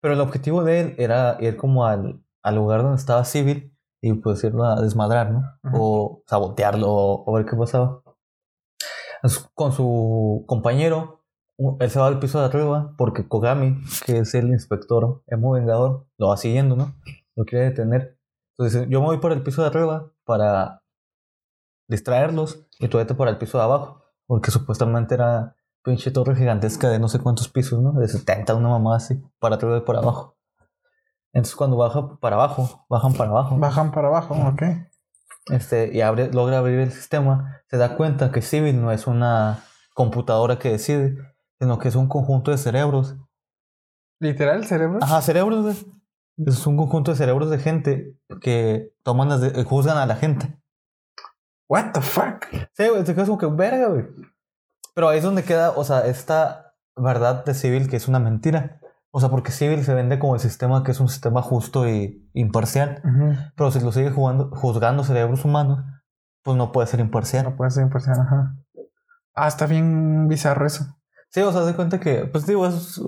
Pero 0.00 0.14
el 0.14 0.20
objetivo 0.20 0.62
de 0.62 0.80
él 0.80 0.94
era 0.98 1.36
ir 1.40 1.56
como 1.56 1.86
al, 1.86 2.22
al 2.42 2.54
lugar 2.54 2.82
donde 2.82 2.98
estaba 2.98 3.24
Civil 3.24 3.76
y 4.00 4.12
pues 4.14 4.44
irlo 4.44 4.64
a 4.64 4.80
desmadrar, 4.80 5.30
¿no? 5.30 5.42
O 5.72 6.22
sabotearlo 6.26 6.88
o, 6.88 7.24
o 7.26 7.34
ver 7.34 7.46
qué 7.46 7.56
pasaba. 7.56 8.02
Con 9.54 9.72
su 9.72 10.44
compañero, 10.46 11.24
él 11.80 11.90
se 11.90 11.98
va 11.98 12.06
al 12.06 12.20
piso 12.20 12.38
de 12.38 12.46
arriba 12.46 12.94
porque 12.96 13.26
Kogami, 13.26 13.80
que 14.04 14.18
es 14.18 14.34
el 14.34 14.48
inspector 14.48 15.22
emo 15.26 15.52
vengador, 15.52 16.06
lo 16.18 16.28
va 16.28 16.36
siguiendo, 16.36 16.76
¿no? 16.76 16.94
Lo 17.34 17.44
quiere 17.44 17.66
detener. 17.66 18.18
Entonces 18.58 18.88
yo 18.88 19.00
me 19.00 19.06
voy 19.06 19.18
por 19.18 19.32
el 19.32 19.42
piso 19.42 19.62
de 19.62 19.68
arriba 19.68 20.12
para 20.24 20.82
distraerlos 21.88 22.66
y 22.78 22.88
tú 22.88 22.98
vete 22.98 23.14
por 23.14 23.28
el 23.28 23.38
piso 23.38 23.58
de 23.58 23.64
abajo. 23.64 24.02
Porque 24.26 24.50
supuestamente 24.50 25.14
era 25.14 25.56
pinche 25.86 26.10
torre 26.10 26.34
gigantesca 26.36 26.88
de 26.90 26.98
no 26.98 27.06
sé 27.08 27.20
cuántos 27.20 27.48
pisos, 27.48 27.80
¿no? 27.80 27.92
De 27.92 28.08
70, 28.08 28.54
una 28.56 28.68
mamá 28.68 28.96
así, 28.96 29.22
para 29.38 29.54
arriba 29.54 29.78
y 29.78 29.80
por 29.82 29.96
abajo. 29.96 30.36
Entonces 31.32 31.54
cuando 31.54 31.76
baja 31.76 32.18
para 32.18 32.34
abajo, 32.36 32.84
bajan 32.88 33.12
para 33.14 33.30
abajo. 33.30 33.56
Bajan 33.56 33.92
para 33.92 34.08
abajo, 34.08 34.34
ok. 34.34 34.62
este, 35.52 35.94
y 35.94 36.00
abre, 36.00 36.32
logra 36.32 36.58
abrir 36.58 36.80
el 36.80 36.90
sistema, 36.92 37.62
se 37.68 37.76
da 37.76 37.96
cuenta 37.96 38.32
que 38.32 38.42
Civil 38.42 38.80
no 38.82 38.90
es 38.90 39.06
una 39.06 39.62
computadora 39.94 40.58
que 40.58 40.72
decide, 40.72 41.16
sino 41.60 41.78
que 41.78 41.88
es 41.88 41.94
un 41.94 42.08
conjunto 42.08 42.50
de 42.50 42.58
cerebros. 42.58 43.16
¿Literal 44.18 44.66
cerebro? 44.66 44.98
Ajá, 45.02 45.22
cerebros, 45.22 45.62
güey. 45.62 45.76
Es 46.46 46.66
un 46.66 46.76
conjunto 46.76 47.12
de 47.12 47.16
cerebros 47.16 47.48
de 47.50 47.58
gente 47.58 48.16
que 48.40 48.92
toman 49.04 49.28
las 49.28 49.40
de- 49.40 49.62
juzgan 49.64 49.98
a 49.98 50.06
la 50.06 50.16
gente. 50.16 50.58
What 51.68 51.92
the 51.92 52.00
fuck? 52.00 52.44
Sí, 52.74 52.88
güey, 52.88 53.04
te 53.04 53.14
quedas 53.14 53.28
como 53.28 53.38
que 53.38 53.46
verga, 53.46 53.88
güey. 53.88 54.04
Pero 54.96 55.10
ahí 55.10 55.18
es 55.18 55.24
donde 55.24 55.44
queda, 55.44 55.72
o 55.72 55.84
sea, 55.84 56.06
esta 56.06 56.72
verdad 56.96 57.44
de 57.44 57.52
Civil 57.52 57.90
que 57.90 57.96
es 57.96 58.08
una 58.08 58.18
mentira. 58.18 58.80
O 59.10 59.20
sea, 59.20 59.28
porque 59.28 59.52
Civil 59.52 59.84
se 59.84 59.92
vende 59.92 60.18
como 60.18 60.34
el 60.34 60.40
sistema 60.40 60.82
que 60.84 60.92
es 60.92 61.00
un 61.00 61.08
sistema 61.10 61.42
justo 61.42 61.86
y 61.86 62.26
imparcial. 62.32 63.02
Pero 63.54 63.70
si 63.70 63.80
lo 63.80 63.92
sigue 63.92 64.10
jugando, 64.10 64.48
juzgando 64.52 65.04
cerebros 65.04 65.44
humanos, 65.44 65.84
pues 66.42 66.56
no 66.56 66.72
puede 66.72 66.86
ser 66.86 67.00
imparcial. 67.00 67.44
No 67.44 67.56
puede 67.56 67.72
ser 67.72 67.82
imparcial, 67.82 68.20
ajá. 68.20 68.56
Ah, 69.34 69.48
está 69.48 69.66
bien 69.66 70.28
bizarro 70.28 70.66
eso. 70.66 70.86
Sí, 71.28 71.42
o 71.42 71.52
sea, 71.52 71.66
de 71.66 71.74
cuenta 71.74 72.00
que, 72.00 72.24
pues 72.24 72.46
digo, 72.46 72.66
es 72.66 72.98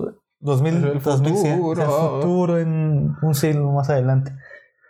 2000, 0.41 0.75
El 0.75 1.01
2100, 1.01 1.57
futuro. 1.57 1.81
es 1.81 1.87
el 1.87 2.21
futuro 2.21 2.59
en 2.59 3.15
un 3.19 3.33
siglo 3.33 3.71
más 3.71 3.89
adelante. 3.89 4.35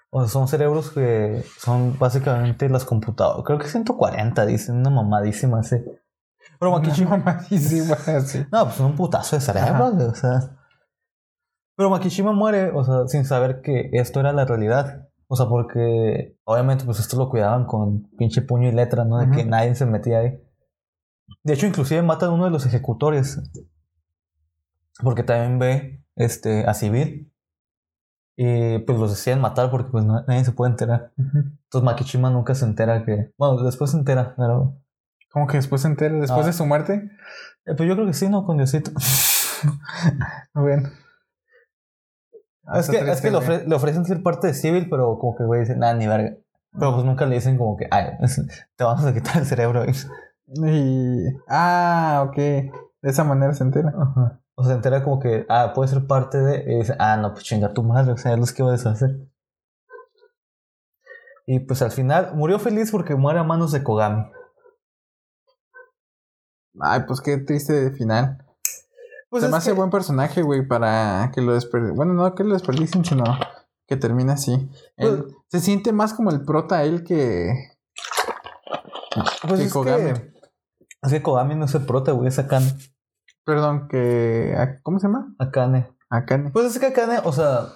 O 0.10 0.20
sea, 0.20 0.28
son 0.28 0.50
cerebros 0.50 0.90
que 0.92 1.46
son 1.60 1.98
básicamente 1.98 2.68
las 2.68 2.84
computadoras. 2.84 3.46
Creo 3.46 3.58
que 3.58 3.70
140, 3.70 4.46
dicen, 4.46 4.76
una 4.80 4.90
mamadísima 4.90 5.60
así. 5.60 5.78
Pero 6.60 6.72
Makishima, 6.72 7.10
Mamadísima, 7.18 7.96
sí. 7.96 8.46
no, 8.52 8.66
pues 8.66 8.80
un 8.80 8.96
putazo 8.96 9.38
de 9.38 9.72
güey, 9.72 10.08
o 10.08 10.16
sea. 10.16 10.58
Pero 11.76 11.90
Makishima 11.90 12.34
muere, 12.34 12.72
o 12.74 12.84
sea, 12.84 13.08
sin 13.08 13.26
saber 13.26 13.62
que 13.62 13.90
esto 13.94 14.20
era 14.20 14.34
la 14.34 14.46
realidad. 14.46 15.08
O 15.28 15.36
sea, 15.36 15.46
porque 15.46 16.36
obviamente 16.44 16.86
pues 16.86 17.00
esto 17.00 17.16
lo 17.16 17.30
cuidaban 17.30 17.66
con 17.66 18.10
pinche 18.18 18.42
puño 18.42 18.68
y 18.68 18.72
letra, 18.72 19.06
¿no? 19.06 19.20
De 19.20 19.30
que 19.30 19.46
nadie 19.46 19.76
se 19.76 19.86
metía 19.86 20.20
ahí. 20.20 20.42
De 21.44 21.54
hecho, 21.54 21.68
inclusive 21.68 22.02
matan 22.02 22.30
a 22.30 22.34
uno 22.34 22.46
de 22.46 22.52
los 22.52 22.66
ejecutores. 22.66 23.40
Porque 25.02 25.24
también 25.24 25.60
ve 25.60 26.04
este, 26.16 26.66
a 26.66 26.74
civil. 26.74 27.32
Y 28.36 28.80
pues 28.80 28.98
los 28.98 29.12
decían 29.12 29.40
matar 29.40 29.70
porque 29.70 29.92
pues 29.92 30.04
nadie 30.04 30.44
se 30.44 30.52
puede 30.52 30.72
enterar. 30.72 31.14
Entonces 31.18 31.84
Makishima 31.84 32.30
nunca 32.30 32.56
se 32.56 32.66
entera 32.66 33.06
que... 33.06 33.32
Bueno, 33.38 33.62
después 33.64 33.92
se 33.92 33.98
entera, 33.98 34.34
pero... 34.36 34.78
Como 35.32 35.48
que 35.48 35.58
después 35.58 35.82
se 35.82 35.88
entera, 35.88 36.16
después 36.16 36.44
Ah. 36.44 36.48
de 36.48 36.54
su 36.54 36.66
muerte. 36.66 37.10
eh, 37.66 37.76
pues 37.76 37.88
yo 37.88 37.96
creo 37.96 38.08
que 38.08 38.14
sí, 38.14 38.30
¿no? 38.30 38.46
Con 38.46 38.58
Diosito. 38.58 38.92
Bueno. 40.54 40.90
es 42.76 42.90
que, 42.90 42.98
es 43.00 43.22
que 43.22 43.30
le, 43.32 43.38
ofre- 43.38 43.66
le 43.66 43.76
ofrecen 43.76 44.06
ser 44.06 44.24
parte 44.24 44.48
de 44.48 44.54
civil, 44.54 44.88
pero 44.90 45.18
como 45.20 45.36
que 45.36 45.44
güey 45.44 45.62
dicen, 45.62 45.80
nada, 45.80 45.94
ni 45.96 46.08
verga. 46.08 46.36
Pero 46.72 46.94
pues 46.94 47.04
nunca 47.06 47.26
le 47.26 47.36
dicen 47.36 47.58
como 47.58 47.76
que, 47.76 47.88
ay, 47.92 48.06
te 48.78 48.84
vamos 48.84 49.06
a 49.06 49.14
quitar 49.14 49.38
el 49.38 49.46
cerebro. 49.46 49.84
Y... 50.48 51.26
Ah, 51.48 52.24
ok. 52.28 52.36
De 52.38 52.72
esa 53.10 53.24
manera 53.24 53.54
se 53.54 53.64
entera. 53.64 53.90
Ajá. 53.90 54.40
O 54.56 54.64
se 54.64 54.74
entera 54.74 55.04
como 55.04 55.20
que, 55.20 55.46
ah, 55.50 55.72
puede 55.76 55.90
ser 55.90 56.06
parte 56.08 56.38
de. 56.38 56.64
Y 56.74 56.80
dice, 56.80 56.96
ah, 57.00 57.18
no, 57.18 57.32
pues 57.34 57.44
chinga 57.44 57.74
tu 57.74 57.84
madre, 57.84 58.12
o 58.14 58.18
sea, 58.18 58.34
es 58.34 58.40
lo 58.40 58.46
que 58.46 58.62
iba 58.62 58.70
a 58.70 58.74
deshacer. 58.74 59.18
Y 61.46 61.60
pues 61.62 61.82
al 61.82 61.92
final 61.92 62.32
murió 62.36 62.60
feliz 62.60 62.92
porque 62.92 63.16
muere 63.16 63.40
a 63.40 63.44
manos 63.44 63.72
de 63.72 63.84
Kogami. 63.84 64.26
Ay, 66.80 67.02
pues 67.08 67.22
qué 67.22 67.38
triste 67.38 67.92
final. 67.92 68.38
Pues 69.30 69.42
se 69.42 69.48
es 69.48 69.52
me 69.52 69.58
hace 69.58 69.72
que- 69.72 69.78
buen 69.78 69.90
personaje, 69.90 70.42
güey, 70.42 70.68
para 70.68 71.32
que 71.34 71.42
lo 71.42 71.54
desperdicien. 71.54 71.96
Bueno, 71.96 72.14
no 72.14 72.34
que 72.36 72.44
lo 72.44 72.54
desperdicien, 72.54 73.06
sino 73.06 73.24
que 73.88 73.96
termine 73.98 74.32
así. 74.34 74.70
Él- 74.98 75.24
Pues- 75.24 75.36
se 75.48 75.60
siente 75.60 75.92
más 75.92 76.14
como 76.14 76.30
el 76.32 76.44
prota 76.46 76.84
él 76.84 77.04
que. 77.04 77.54
pues 79.48 79.60
que 79.60 79.66
es 79.66 79.74
Kogami. 79.74 80.04
que. 80.14 80.34
Es 81.02 81.12
que 81.12 81.22
Kogami 81.22 81.56
no 81.56 81.66
es 81.66 81.76
el 81.76 81.86
prota, 81.86 82.12
güey, 82.12 82.28
es 82.28 82.40
Akane. 82.40 82.74
Perdón, 83.46 83.88
que. 83.88 84.56
¿a- 84.58 84.82
¿Cómo 84.84 85.00
se 85.00 85.08
llama? 85.08 85.34
Akane. 85.40 85.90
Akane. 86.10 86.52
Pues 86.52 86.66
es 86.68 86.80
que 86.80 86.88
Akane, 86.88 87.20
o 87.24 87.32
sea. 87.32 87.68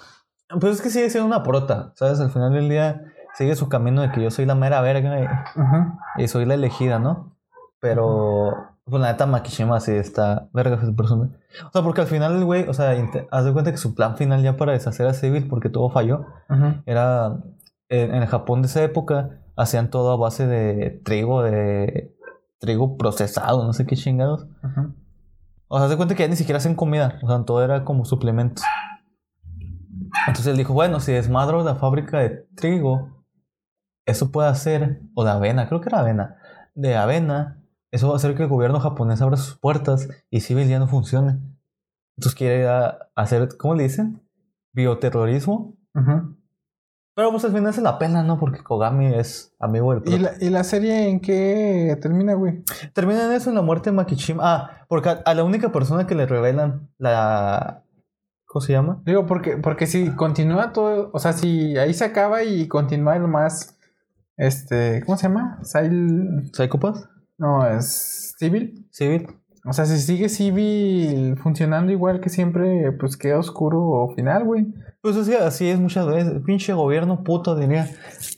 Pues 0.60 0.74
es 0.76 0.82
que 0.82 0.90
sigue 0.90 1.10
siendo 1.10 1.26
una 1.28 1.42
prota, 1.44 1.94
¿sabes? 1.96 2.20
Al 2.20 2.32
final 2.32 2.54
del 2.54 2.70
día 2.70 3.02
sigue 3.36 3.56
su 3.56 3.70
camino 3.70 4.02
de 4.02 4.12
que 4.12 4.22
yo 4.22 4.30
soy 4.30 4.46
la 4.46 4.54
mera 4.56 4.82
verga 4.82 5.20
y, 5.20 5.26
Ajá. 5.26 5.98
y 6.18 6.28
soy 6.28 6.46
la 6.46 6.54
elegida, 6.54 7.00
¿no? 7.00 7.36
Pero. 7.80 8.70
Pues 8.86 9.02
la 9.02 9.12
neta 9.12 9.26
Makishima 9.26 9.80
sí 9.80 9.92
está 9.92 10.50
verga 10.54 10.76
esa 10.76 10.94
persona. 10.94 11.30
O 11.68 11.72
sea, 11.72 11.82
porque 11.84 12.02
al 12.02 12.08
final 12.08 12.36
el 12.36 12.46
güey, 12.46 12.68
o 12.68 12.74
sea, 12.74 12.96
haz 13.32 13.46
de 13.46 13.54
cuenta 13.54 13.72
que 13.72 13.78
su 13.78 13.96
plan 13.96 14.18
final 14.18 14.42
ya 14.42 14.58
para 14.58 14.74
deshacer 14.74 15.08
a 15.08 15.14
Civil, 15.14 15.48
porque 15.48 15.70
todo 15.70 15.90
falló, 15.90 16.26
era. 16.86 17.40
En, 17.90 18.16
en 18.16 18.24
el 18.24 18.28
Japón 18.28 18.62
de 18.62 18.68
esa 18.68 18.82
época 18.84 19.42
hacían 19.56 19.90
todo 19.90 20.12
a 20.12 20.18
base 20.18 20.48
de 20.48 21.02
trigo, 21.04 21.44
de 21.44 22.16
trigo 22.60 22.98
procesado, 22.98 23.64
no 23.66 23.74
sé 23.74 23.86
qué 23.86 23.96
chingados. 23.96 24.48
O 25.68 25.78
sea, 25.78 25.86
haz 25.86 25.90
de 25.90 25.98
cuenta 25.98 26.16
que 26.16 26.24
ya 26.24 26.30
ni 26.30 26.36
siquiera 26.36 26.58
hacen 26.58 26.76
comida, 26.76 27.20
o 27.22 27.28
sea, 27.28 27.44
todo 27.46 27.64
era 27.64 27.84
como 27.84 28.06
suplementos. 28.06 28.64
Entonces 30.28 30.48
él 30.48 30.58
dijo, 30.58 30.74
bueno, 30.74 31.00
si 31.00 31.12
desmadro 31.12 31.64
la 31.64 31.76
fábrica 31.76 32.20
de 32.20 32.48
trigo, 32.56 33.26
eso 34.06 34.32
puede 34.32 34.50
hacer, 34.50 35.02
o 35.16 35.24
de 35.24 35.32
avena, 35.32 35.68
creo 35.68 35.82
que 35.82 35.90
era 35.90 36.00
avena, 36.00 36.38
de 36.76 36.96
avena, 36.96 37.63
eso 37.94 38.08
va 38.08 38.14
a 38.14 38.18
hacer 38.18 38.36
que 38.36 38.44
el 38.44 38.50
gobierno 38.50 38.80
japonés 38.80 39.22
abra 39.22 39.38
sus 39.38 39.56
puertas 39.58 40.10
y 40.30 40.42
Civil 40.42 40.68
ya 40.68 40.80
no 40.80 40.88
funcione. 40.88 41.40
Entonces 42.18 42.36
quiere 42.38 42.68
a- 42.68 42.98
hacer, 43.16 43.50
¿cómo 43.58 43.76
le 43.76 43.84
dicen? 43.84 44.22
Bioterrorismo. 44.74 45.76
Ajá. 45.94 46.28
Pero 47.16 47.30
pues 47.32 47.46
al 47.46 47.54
final 47.54 47.72
se 47.74 47.82
la 47.82 48.00
pena, 48.00 48.24
¿no? 48.24 48.40
Porque 48.40 48.64
Kogami 48.64 49.06
es 49.14 49.54
amigo 49.60 49.94
del 49.94 50.12
¿Y 50.12 50.18
la, 50.18 50.32
¿Y 50.42 50.50
la 50.50 50.64
serie 50.64 51.10
en 51.10 51.20
qué 51.20 51.96
termina, 52.02 52.34
güey? 52.34 52.64
Termina 52.94 53.26
en 53.28 53.34
eso, 53.34 53.50
en 53.50 53.56
la 53.56 53.62
muerte 53.62 53.92
de 53.92 53.96
Makishima. 53.96 54.42
Ah, 54.44 54.86
porque 54.90 55.10
a, 55.10 55.12
a 55.24 55.34
la 55.36 55.44
única 55.44 55.72
persona 55.72 56.08
que 56.08 56.16
le 56.16 56.26
revelan 56.26 56.90
la... 56.98 57.84
¿Cómo 58.46 58.62
se 58.62 58.74
llama? 58.74 59.02
Digo, 59.06 59.26
porque, 59.28 59.58
porque 59.58 59.86
si 59.88 60.10
continúa 60.16 60.74
todo, 60.74 61.10
o 61.14 61.20
sea, 61.20 61.34
si 61.34 61.78
ahí 61.78 61.94
se 61.94 62.06
acaba 62.06 62.44
y 62.44 62.68
continúa 62.68 63.18
lo 63.20 63.28
más, 63.28 63.78
este, 64.38 65.02
¿cómo 65.06 65.18
se 65.18 65.28
llama? 65.28 65.60
Sil, 65.66 66.50
¿Psychopath? 66.54 66.98
No, 67.44 67.68
es 67.68 68.36
Civil. 68.40 68.88
Civil. 68.90 69.28
O 69.66 69.74
sea, 69.74 69.86
si 69.86 69.98
sigue 70.00 70.30
Civil 70.30 71.38
funcionando 71.38 71.92
igual 71.92 72.22
que 72.22 72.30
siempre, 72.30 72.92
pues 72.94 73.18
queda 73.18 73.40
oscuro 73.40 74.14
final, 74.16 74.46
güey. 74.46 74.74
Pues 75.02 75.18
es 75.18 75.28
que 75.28 75.38
así 75.38 75.70
es 75.70 75.80
muchas 75.80 76.08
veces. 76.08 76.42
Pinche 76.46 76.72
gobierno 76.72 77.24
puto, 77.24 77.56
diría. 77.56 77.90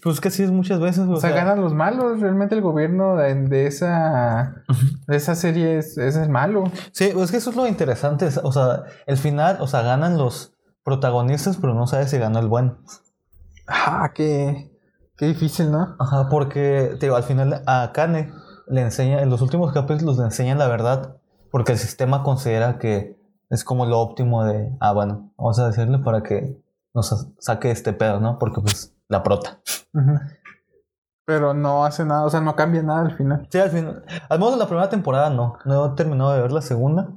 Pues 0.01 0.19
que 0.19 0.29
así 0.29 0.41
es 0.41 0.51
muchas 0.51 0.79
veces. 0.79 1.07
O 1.07 1.17
sea, 1.17 1.29
ganan 1.29 1.61
los 1.61 1.75
malos. 1.75 2.19
Realmente 2.19 2.55
el 2.55 2.61
gobierno 2.61 3.15
de, 3.15 3.35
de 3.35 3.67
esa, 3.67 4.63
de 5.07 5.15
esa 5.15 5.35
serie 5.35 5.77
es, 5.77 5.97
es 5.99 6.15
el 6.15 6.29
malo. 6.29 6.63
Sí, 6.91 7.11
es 7.15 7.31
que 7.31 7.37
eso 7.37 7.51
es 7.51 7.55
lo 7.55 7.67
interesante. 7.67 8.27
O 8.41 8.51
sea, 8.51 8.83
el 9.05 9.17
final, 9.17 9.57
o 9.59 9.67
sea, 9.67 9.83
ganan 9.83 10.17
los 10.17 10.55
protagonistas, 10.83 11.57
pero 11.57 11.75
no 11.75 11.85
sabes 11.85 12.09
si 12.09 12.17
ganó 12.17 12.39
el 12.39 12.47
bueno. 12.47 12.79
Ah, 13.67 14.11
qué, 14.13 14.71
qué 15.17 15.27
difícil, 15.27 15.71
¿no? 15.71 15.95
Ajá, 15.99 16.27
porque, 16.29 16.97
te 16.99 17.07
digo, 17.07 17.15
al 17.15 17.23
final 17.23 17.63
a 17.65 17.91
Kane 17.93 18.31
le 18.67 18.81
enseña, 18.81 19.21
en 19.21 19.29
los 19.29 19.41
últimos 19.41 19.71
capítulos 19.73 20.17
le 20.17 20.25
enseñan 20.25 20.57
la 20.57 20.67
verdad, 20.67 21.17
porque 21.51 21.71
el 21.73 21.77
sistema 21.77 22.23
considera 22.23 22.77
que 22.79 23.17
es 23.49 23.63
como 23.63 23.85
lo 23.85 23.99
óptimo 23.99 24.43
de, 24.43 24.75
ah, 24.79 24.91
bueno, 24.93 25.31
vamos 25.37 25.59
a 25.59 25.67
decirle 25.67 25.99
para 25.99 26.23
que 26.23 26.57
nos 26.93 27.09
sa- 27.09 27.27
saque 27.39 27.71
este 27.71 27.93
pedo, 27.93 28.19
¿no? 28.19 28.39
Porque 28.39 28.61
pues 28.61 28.95
la 29.07 29.21
prota. 29.23 29.59
Pero 31.25 31.53
no 31.53 31.85
hace 31.85 32.05
nada, 32.05 32.23
o 32.25 32.29
sea, 32.29 32.41
no 32.41 32.55
cambia 32.55 32.83
nada 32.83 33.01
al 33.01 33.15
final. 33.17 33.47
Sí, 33.51 33.57
al 33.59 33.69
final, 33.71 34.03
al 34.29 34.39
menos 34.39 34.53
en 34.53 34.59
la 34.59 34.67
primera 34.67 34.89
temporada 34.89 35.29
no, 35.29 35.57
no 35.65 35.85
he 35.85 35.95
terminado 35.95 36.33
de 36.33 36.41
ver 36.41 36.51
la 36.51 36.61
segunda, 36.61 37.09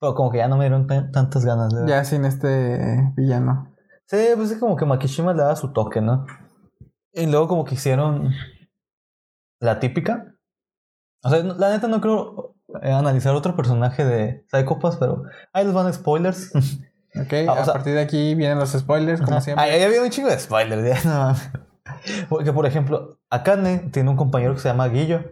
pero 0.00 0.14
como 0.14 0.30
que 0.30 0.38
ya 0.38 0.48
no 0.48 0.56
me 0.56 0.64
dieron 0.64 0.86
tan- 0.86 1.10
tantas 1.10 1.44
ganas 1.44 1.72
de 1.74 1.80
ver. 1.80 1.88
Ya 1.88 2.04
sin 2.04 2.24
este 2.24 3.12
villano. 3.16 3.74
Sí, 4.06 4.18
pues 4.36 4.52
es 4.52 4.58
como 4.58 4.76
que 4.76 4.84
Makishima 4.86 5.32
le 5.34 5.42
da 5.42 5.56
su 5.56 5.72
toque, 5.72 6.00
¿no? 6.00 6.26
Y 7.12 7.26
luego 7.26 7.48
como 7.48 7.64
que 7.64 7.74
hicieron 7.74 8.30
la 9.60 9.80
típica. 9.80 10.35
O 11.26 11.30
sea, 11.30 11.42
la 11.42 11.70
neta 11.70 11.88
no 11.88 12.00
creo 12.00 12.54
eh, 12.82 12.90
analizar 12.92 13.34
otro 13.34 13.54
personaje 13.56 14.04
de 14.04 14.44
Psychopaths, 14.50 14.96
pero 14.96 15.24
ahí 15.52 15.64
les 15.64 15.74
van 15.74 15.92
spoilers. 15.92 16.52
Ok, 17.18 17.32
Ah, 17.48 17.52
a 17.52 17.64
sea- 17.64 17.72
partir 17.72 17.94
de 17.94 18.00
aquí 18.02 18.34
vienen 18.34 18.58
los 18.58 18.72
spoilers, 18.72 19.22
como 19.22 19.40
siempre. 19.40 19.64
Ahí 19.64 19.82
había 19.82 20.02
un 20.02 20.10
chingo 20.10 20.28
de 20.28 20.38
spoilers, 20.38 21.02
ya, 21.02 21.10
no. 21.10 21.34
Porque, 22.28 22.52
por 22.52 22.66
ejemplo, 22.66 23.18
Akane 23.30 23.78
tiene 23.90 24.10
un 24.10 24.16
compañero 24.16 24.52
que 24.52 24.60
se 24.60 24.68
llama 24.68 24.86
Guillo. 24.88 25.24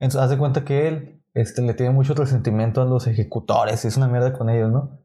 Entonces, 0.00 0.20
haz 0.20 0.30
de 0.30 0.38
cuenta 0.38 0.64
que 0.64 0.88
él 0.88 1.22
este, 1.34 1.62
le 1.62 1.74
tiene 1.74 1.92
mucho 1.92 2.14
resentimiento 2.14 2.82
a 2.82 2.84
los 2.84 3.06
ejecutores 3.06 3.84
y 3.84 3.88
es 3.88 3.96
una 3.96 4.08
mierda 4.08 4.32
con 4.32 4.50
ellos, 4.50 4.72
¿no? 4.72 4.98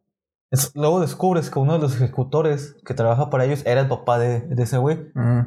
Luego 0.74 1.00
descubres 1.00 1.52
que 1.52 1.60
uno 1.60 1.74
de 1.74 1.80
los 1.80 1.94
ejecutores 1.96 2.76
que 2.86 2.96
trabaja 2.96 3.30
para 3.30 3.46
ellos 3.46 3.62
era 3.68 3.82
el 3.82 3.88
papá 3.88 4.18
de, 4.18 4.40
de 4.42 4.64
ese 4.64 4.80
güey. 4.80 5.12
Mm. 5.14 5.42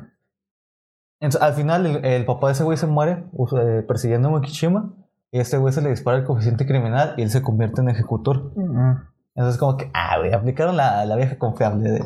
Entonces, 1.23 1.41
al 1.41 1.55
final, 1.55 1.87
el, 1.87 2.05
el 2.05 2.25
papá 2.27 2.49
de 2.49 2.55
ese 2.55 2.65
güey 2.65 2.77
se 2.77 2.87
muere 2.87 3.25
eh, 3.57 3.83
persiguiendo 3.87 4.29
a 4.29 4.33
Makishima. 4.33 4.93
Y 5.31 5.39
este 5.39 5.57
güey 5.57 5.73
se 5.73 5.81
le 5.81 5.89
dispara 5.89 6.19
el 6.19 6.25
coeficiente 6.25 6.67
criminal 6.67 7.15
y 7.17 7.23
él 7.23 7.31
se 7.31 7.41
convierte 7.41 7.81
en 7.81 7.89
ejecutor. 7.89 8.53
Entonces, 9.35 9.59
como 9.59 9.79
que, 9.79 9.91
ah, 9.95 10.19
güey, 10.19 10.35
aplicaron 10.35 10.77
la, 10.77 11.07
la 11.07 11.17
vieja 11.17 11.39
confiable 11.39 11.91
de, 11.91 12.05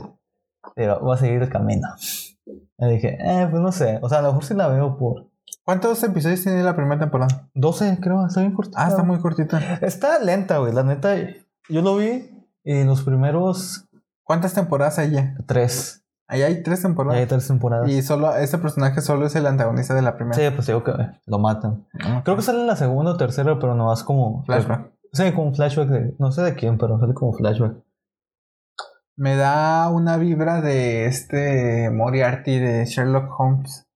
de 0.76 0.94
voy 1.00 1.14
a 1.14 1.18
seguir 1.18 1.42
el 1.42 1.48
camino. 1.48 1.88
Y 2.78 2.86
dije, 2.86 3.18
eh, 3.20 3.48
pues 3.50 3.60
no 3.60 3.72
sé. 3.72 3.98
O 4.02 4.08
sea, 4.08 4.18
a 4.18 4.22
lo 4.22 4.28
mejor 4.28 4.44
sí 4.44 4.54
la 4.54 4.68
veo 4.68 4.96
por 4.96 5.26
¿Cuántos 5.64 6.00
episodios 6.04 6.42
tiene 6.44 6.62
la 6.62 6.76
primera 6.76 7.00
temporada? 7.00 7.48
12, 7.54 7.98
creo, 8.00 8.24
está 8.24 8.40
bien 8.40 8.52
cortita. 8.52 8.84
Ah, 8.84 8.88
está 8.88 9.02
muy 9.02 9.18
cortita. 9.18 9.78
Está 9.80 10.20
lenta, 10.20 10.58
güey. 10.58 10.72
La 10.72 10.84
neta, 10.84 11.16
yo 11.68 11.82
lo 11.82 11.96
vi 11.96 12.30
en 12.62 12.86
los 12.86 13.02
primeros 13.02 13.88
¿Cuántas 14.26 14.54
temporadas 14.54 14.98
hay 14.98 15.12
ya? 15.12 15.36
tres. 15.46 16.04
Ahí 16.28 16.42
hay 16.42 16.62
tres 16.62 16.82
temporadas. 16.82 17.18
hay 17.20 17.26
tres 17.26 17.46
temporadas. 17.46 17.88
Y 17.88 18.02
solo 18.02 18.34
este 18.36 18.58
personaje 18.58 19.00
solo 19.00 19.26
es 19.26 19.36
el 19.36 19.46
antagonista 19.46 19.94
de 19.94 20.02
la 20.02 20.16
primera. 20.16 20.34
Sí, 20.36 20.42
pues 20.54 20.66
digo 20.66 20.82
que 20.82 20.92
lo 21.26 21.38
matan. 21.38 21.86
Ah, 22.00 22.22
Creo 22.24 22.36
que 22.36 22.42
sale 22.42 22.60
en 22.60 22.66
la 22.66 22.76
segunda 22.76 23.12
o 23.12 23.16
tercera, 23.16 23.58
pero 23.60 23.74
no 23.74 23.86
vas 23.86 24.02
como. 24.02 24.44
Flashback. 24.44 24.90
Sí, 25.12 25.30
como 25.32 25.48
un 25.48 25.54
flashback 25.54 25.88
de. 25.88 26.16
No 26.18 26.32
sé 26.32 26.42
de 26.42 26.54
quién, 26.54 26.78
pero 26.78 26.98
sale 26.98 27.14
como 27.14 27.32
flashback. 27.32 27.76
Me 29.16 29.36
da 29.36 29.88
una 29.88 30.16
vibra 30.16 30.60
de 30.60 31.06
este 31.06 31.90
Moriarty 31.90 32.58
de 32.58 32.84
Sherlock 32.84 33.30
Holmes. 33.38 33.86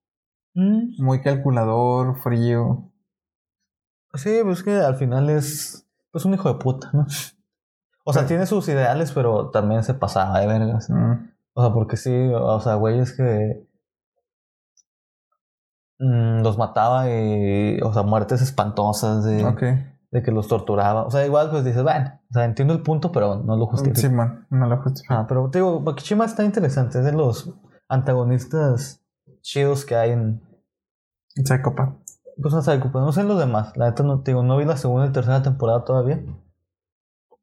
Muy 0.55 1.21
calculador, 1.23 2.17
frío. 2.23 2.91
Sí, 4.15 4.41
pues 4.45 4.63
que 4.63 4.77
al 4.77 4.97
final 4.97 5.31
es. 5.31 5.87
Pues 6.13 6.25
un 6.25 6.35
hijo 6.35 6.53
de 6.53 6.59
puta, 6.59 6.91
¿no? 6.93 7.07
O 8.03 8.13
sea, 8.15 8.23
Sí. 8.23 8.29
tiene 8.29 8.47
sus 8.47 8.67
ideales, 8.69 9.13
pero 9.13 9.51
también 9.51 9.85
se 9.85 9.93
pasaba 9.95 10.41
de 10.41 10.47
vergas. 10.47 10.89
Mm. 10.89 11.30
O 11.55 11.63
sea, 11.63 11.73
porque 11.73 11.97
sí, 11.97 12.13
o 12.13 12.61
sea, 12.61 12.75
güeyes 12.75 13.17
que. 13.17 13.67
mm, 15.99 16.43
los 16.43 16.59
mataba 16.59 17.11
y. 17.11 17.81
O 17.83 17.93
sea, 17.93 18.03
muertes 18.03 18.43
espantosas 18.43 19.25
de. 19.25 19.87
De 20.11 20.23
que 20.25 20.33
los 20.33 20.49
torturaba. 20.49 21.05
O 21.05 21.11
sea, 21.11 21.25
igual 21.25 21.51
pues 21.51 21.65
dices, 21.65 21.85
bueno, 21.85 22.21
o 22.31 22.33
sea, 22.33 22.45
entiendo 22.45 22.75
el 22.75 22.83
punto, 22.83 23.13
pero 23.13 23.37
no 23.37 23.57
lo 23.57 23.67
justifico. 23.67 24.01
Sí, 24.01 24.09
man, 24.09 24.47
no 24.51 24.67
lo 24.67 24.83
justifico. 24.83 25.15
Ah, 25.15 25.27
pero 25.29 25.49
te 25.51 25.59
digo, 25.59 25.81
Makishima 25.81 26.25
está 26.25 26.43
interesante, 26.43 26.99
es 26.99 27.05
de 27.05 27.13
los 27.13 27.55
antagonistas 27.89 29.05
chidos 29.41 29.85
que 29.85 29.95
hay 29.95 30.11
en. 30.11 30.43
Psychopath. 31.37 31.97
Pues 32.43 32.55
no 32.55 32.63
sé, 32.63 32.79
no 32.79 33.13
sé 33.13 33.21
en 33.21 33.29
los 33.29 33.39
demás. 33.39 33.77
La 33.77 33.91
neta 33.91 34.03
no 34.03 34.23
te 34.23 34.33
digo, 34.33 34.43
no 34.43 34.57
vi 34.57 34.65
la 34.65 34.77
segunda 34.77 35.07
y 35.07 35.13
tercera 35.13 35.43
temporada 35.43 35.85
todavía. 35.85 36.21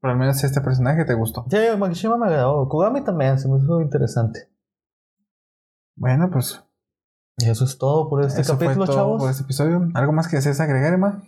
Pero 0.01 0.13
al 0.13 0.19
menos 0.19 0.43
este 0.43 0.61
personaje 0.61 1.05
te 1.05 1.13
gustó. 1.15 1.45
Sí, 1.49 1.57
Makishima 1.77 2.17
me 2.17 2.27
agradó. 2.27 2.67
Kugami 2.69 3.03
también, 3.03 3.39
se 3.39 3.47
me 3.47 3.57
hizo 3.57 3.81
interesante. 3.81 4.47
Bueno, 5.95 6.29
pues 6.31 6.63
Y 7.37 7.49
eso 7.49 7.65
es 7.65 7.77
todo 7.77 8.09
por 8.09 8.23
este 8.23 8.41
eso 8.41 8.55
fue 8.57 8.67
capítulo, 8.67 8.85
todo 8.85 8.95
chavos. 8.95 9.21
por 9.21 9.29
este 9.31 9.43
episodio. 9.43 9.87
¿Algo 9.95 10.11
más 10.13 10.27
que 10.27 10.35
desees 10.37 10.59
agregar, 10.59 10.93
Emma? 10.93 11.23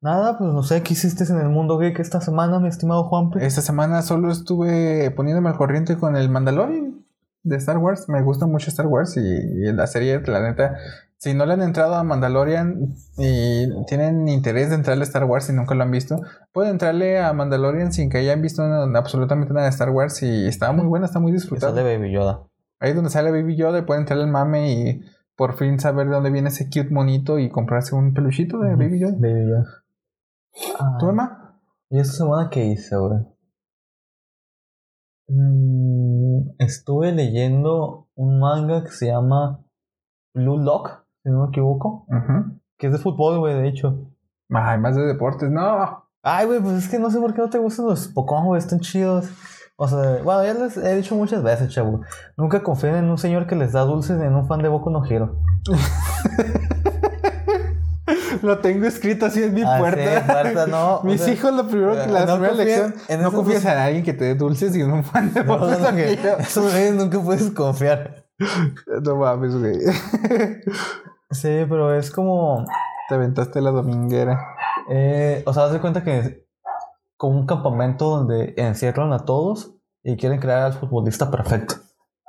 Nada, 0.00 0.38
pues 0.38 0.52
no 0.52 0.62
sé, 0.62 0.82
¿qué 0.82 0.92
hiciste 0.94 1.24
en 1.24 1.38
el 1.40 1.48
mundo 1.48 1.76
geek 1.78 1.98
esta 1.98 2.20
semana, 2.20 2.60
mi 2.60 2.68
estimado 2.68 3.04
Juanpe? 3.08 3.44
Esta 3.44 3.62
semana 3.62 4.02
solo 4.02 4.30
estuve 4.30 5.10
poniéndome 5.12 5.48
al 5.48 5.56
corriente 5.56 5.96
con 5.98 6.16
el 6.16 6.28
Mandalorian 6.30 7.04
de 7.42 7.56
Star 7.56 7.78
Wars. 7.78 8.08
Me 8.08 8.22
gusta 8.22 8.46
mucho 8.46 8.70
Star 8.70 8.86
Wars 8.86 9.16
y, 9.16 9.20
y 9.20 9.72
la 9.72 9.86
serie, 9.88 10.20
la 10.26 10.40
neta. 10.40 10.76
Si 11.20 11.34
no 11.34 11.46
le 11.46 11.54
han 11.54 11.62
entrado 11.62 11.94
a 11.96 12.04
Mandalorian 12.04 12.94
y 13.16 13.84
tienen 13.86 14.28
interés 14.28 14.68
de 14.70 14.76
entrarle 14.76 15.02
a 15.02 15.06
Star 15.06 15.24
Wars 15.24 15.50
y 15.50 15.52
nunca 15.52 15.74
lo 15.74 15.82
han 15.82 15.90
visto, 15.90 16.20
pueden 16.52 16.72
entrarle 16.72 17.18
a 17.18 17.32
Mandalorian 17.32 17.92
sin 17.92 18.08
que 18.08 18.18
hayan 18.18 18.40
visto 18.40 18.62
absolutamente 18.62 19.52
nada 19.52 19.64
de 19.66 19.70
Star 19.70 19.90
Wars 19.90 20.22
y 20.22 20.46
está 20.46 20.70
muy 20.72 20.86
buena, 20.86 21.06
está 21.06 21.18
muy 21.18 21.32
Que 21.32 21.38
disfrutable. 21.38 21.74
sale 21.82 21.96
Baby 21.98 22.12
Yoda. 22.12 22.44
Ahí 22.78 22.90
es 22.90 22.94
donde 22.94 23.10
sale 23.10 23.32
Baby 23.32 23.56
Yoda, 23.56 23.80
y 23.80 23.82
pueden 23.82 24.02
entrarle 24.02 24.24
al 24.24 24.30
mame 24.30 24.72
y 24.72 25.00
por 25.34 25.56
fin 25.56 25.80
saber 25.80 26.06
de 26.06 26.14
dónde 26.14 26.30
viene 26.30 26.48
ese 26.50 26.66
cute 26.66 26.90
monito 26.90 27.40
y 27.40 27.50
comprarse 27.50 27.96
un 27.96 28.14
peluchito 28.14 28.58
de 28.60 28.76
Baby 28.76 29.00
Yoda. 29.00 29.14
Baby 29.18 29.48
Yoda. 29.50 29.64
¿Tú, 31.00 31.06
Ah, 31.06 31.10
Emma? 31.10 31.60
¿Y 31.90 31.98
esta 31.98 32.12
semana 32.14 32.48
qué 32.50 32.64
hice, 32.64 32.96
güey? 32.96 33.18
Mm, 35.28 36.50
estuve 36.58 37.12
leyendo 37.12 38.08
un 38.14 38.38
manga 38.40 38.84
que 38.84 38.90
se 38.90 39.06
llama 39.06 39.64
Blue 40.34 40.58
Lock, 40.58 41.04
si 41.28 41.32
no 41.32 41.42
me 41.44 41.48
equivoco. 41.48 42.06
Que 42.78 42.86
es 42.86 42.92
de 42.92 42.98
fútbol, 42.98 43.38
güey, 43.38 43.54
de 43.54 43.68
hecho. 43.68 44.06
Ay, 44.50 44.78
más 44.78 44.96
de 44.96 45.02
deportes, 45.02 45.50
no. 45.50 46.04
Ay, 46.22 46.46
güey, 46.46 46.60
pues 46.60 46.74
es 46.76 46.88
que 46.88 46.98
no 46.98 47.10
sé 47.10 47.18
por 47.20 47.34
qué 47.34 47.42
no 47.42 47.50
te 47.50 47.58
gustan 47.58 47.86
los 47.86 48.08
Pokémon, 48.08 48.46
güey, 48.46 48.58
están 48.58 48.80
chidos. 48.80 49.28
O 49.76 49.86
sea, 49.86 50.20
bueno, 50.24 50.42
ya 50.44 50.54
les 50.54 50.76
he 50.76 50.96
dicho 50.96 51.14
muchas 51.14 51.42
veces, 51.42 51.68
chavo. 51.72 52.00
Nunca 52.36 52.62
confíen 52.62 52.96
en 52.96 53.04
un 53.10 53.18
señor 53.18 53.46
que 53.46 53.54
les 53.56 53.72
da 53.72 53.82
dulces 53.82 54.18
ni 54.18 54.24
en 54.26 54.34
un 54.34 54.46
fan 54.48 54.60
de 54.60 54.68
Boku 54.68 54.90
no 54.90 55.04
Hero. 55.04 55.36
Lo 58.42 58.58
tengo 58.58 58.86
escrito 58.86 59.26
así 59.26 59.42
en 59.42 59.54
mi 59.54 59.62
Ah, 59.62 59.74
sí, 59.76 59.80
puerta. 59.80 60.94
o 61.00 61.04
Mis 61.04 61.20
sea, 61.20 61.32
hijos, 61.32 61.52
lo 61.52 61.66
primero 61.66 61.92
que 61.92 62.06
la 62.10 62.24
no 62.24 62.34
primera 62.34 62.54
lección, 62.54 62.94
no 63.20 63.30
dos- 63.30 63.64
en 63.64 63.78
alguien 63.78 64.04
que 64.04 64.12
te 64.14 64.24
dé 64.24 64.34
dulces 64.34 64.74
y 64.76 64.80
en 64.80 64.92
un 64.92 65.04
fan 65.04 65.32
de 65.34 65.42
Boku 65.42 65.66
no, 65.66 65.78
no 65.78 65.94
que- 65.96 66.12
Hero. 66.14 66.36
esos 66.38 66.72
güeyes 66.72 66.94
nunca 66.94 67.20
puedes 67.20 67.50
confiar. 67.50 68.24
No 69.02 69.16
mames, 69.16 69.56
güey. 69.56 69.74
Sí, 71.30 71.64
pero 71.68 71.94
es 71.94 72.10
como. 72.10 72.64
Te 73.08 73.14
aventaste 73.14 73.60
la 73.60 73.70
dominguera. 73.70 74.38
eh, 74.90 75.42
o 75.46 75.52
sea, 75.52 75.64
haz 75.64 75.72
de 75.72 75.80
cuenta 75.80 76.02
que 76.04 76.18
es 76.18 76.36
como 77.16 77.38
un 77.38 77.46
campamento 77.46 78.10
donde 78.10 78.54
encierran 78.56 79.12
a 79.12 79.20
todos 79.20 79.74
y 80.02 80.16
quieren 80.16 80.40
crear 80.40 80.62
al 80.62 80.72
futbolista 80.74 81.30
perfecto. 81.30 81.74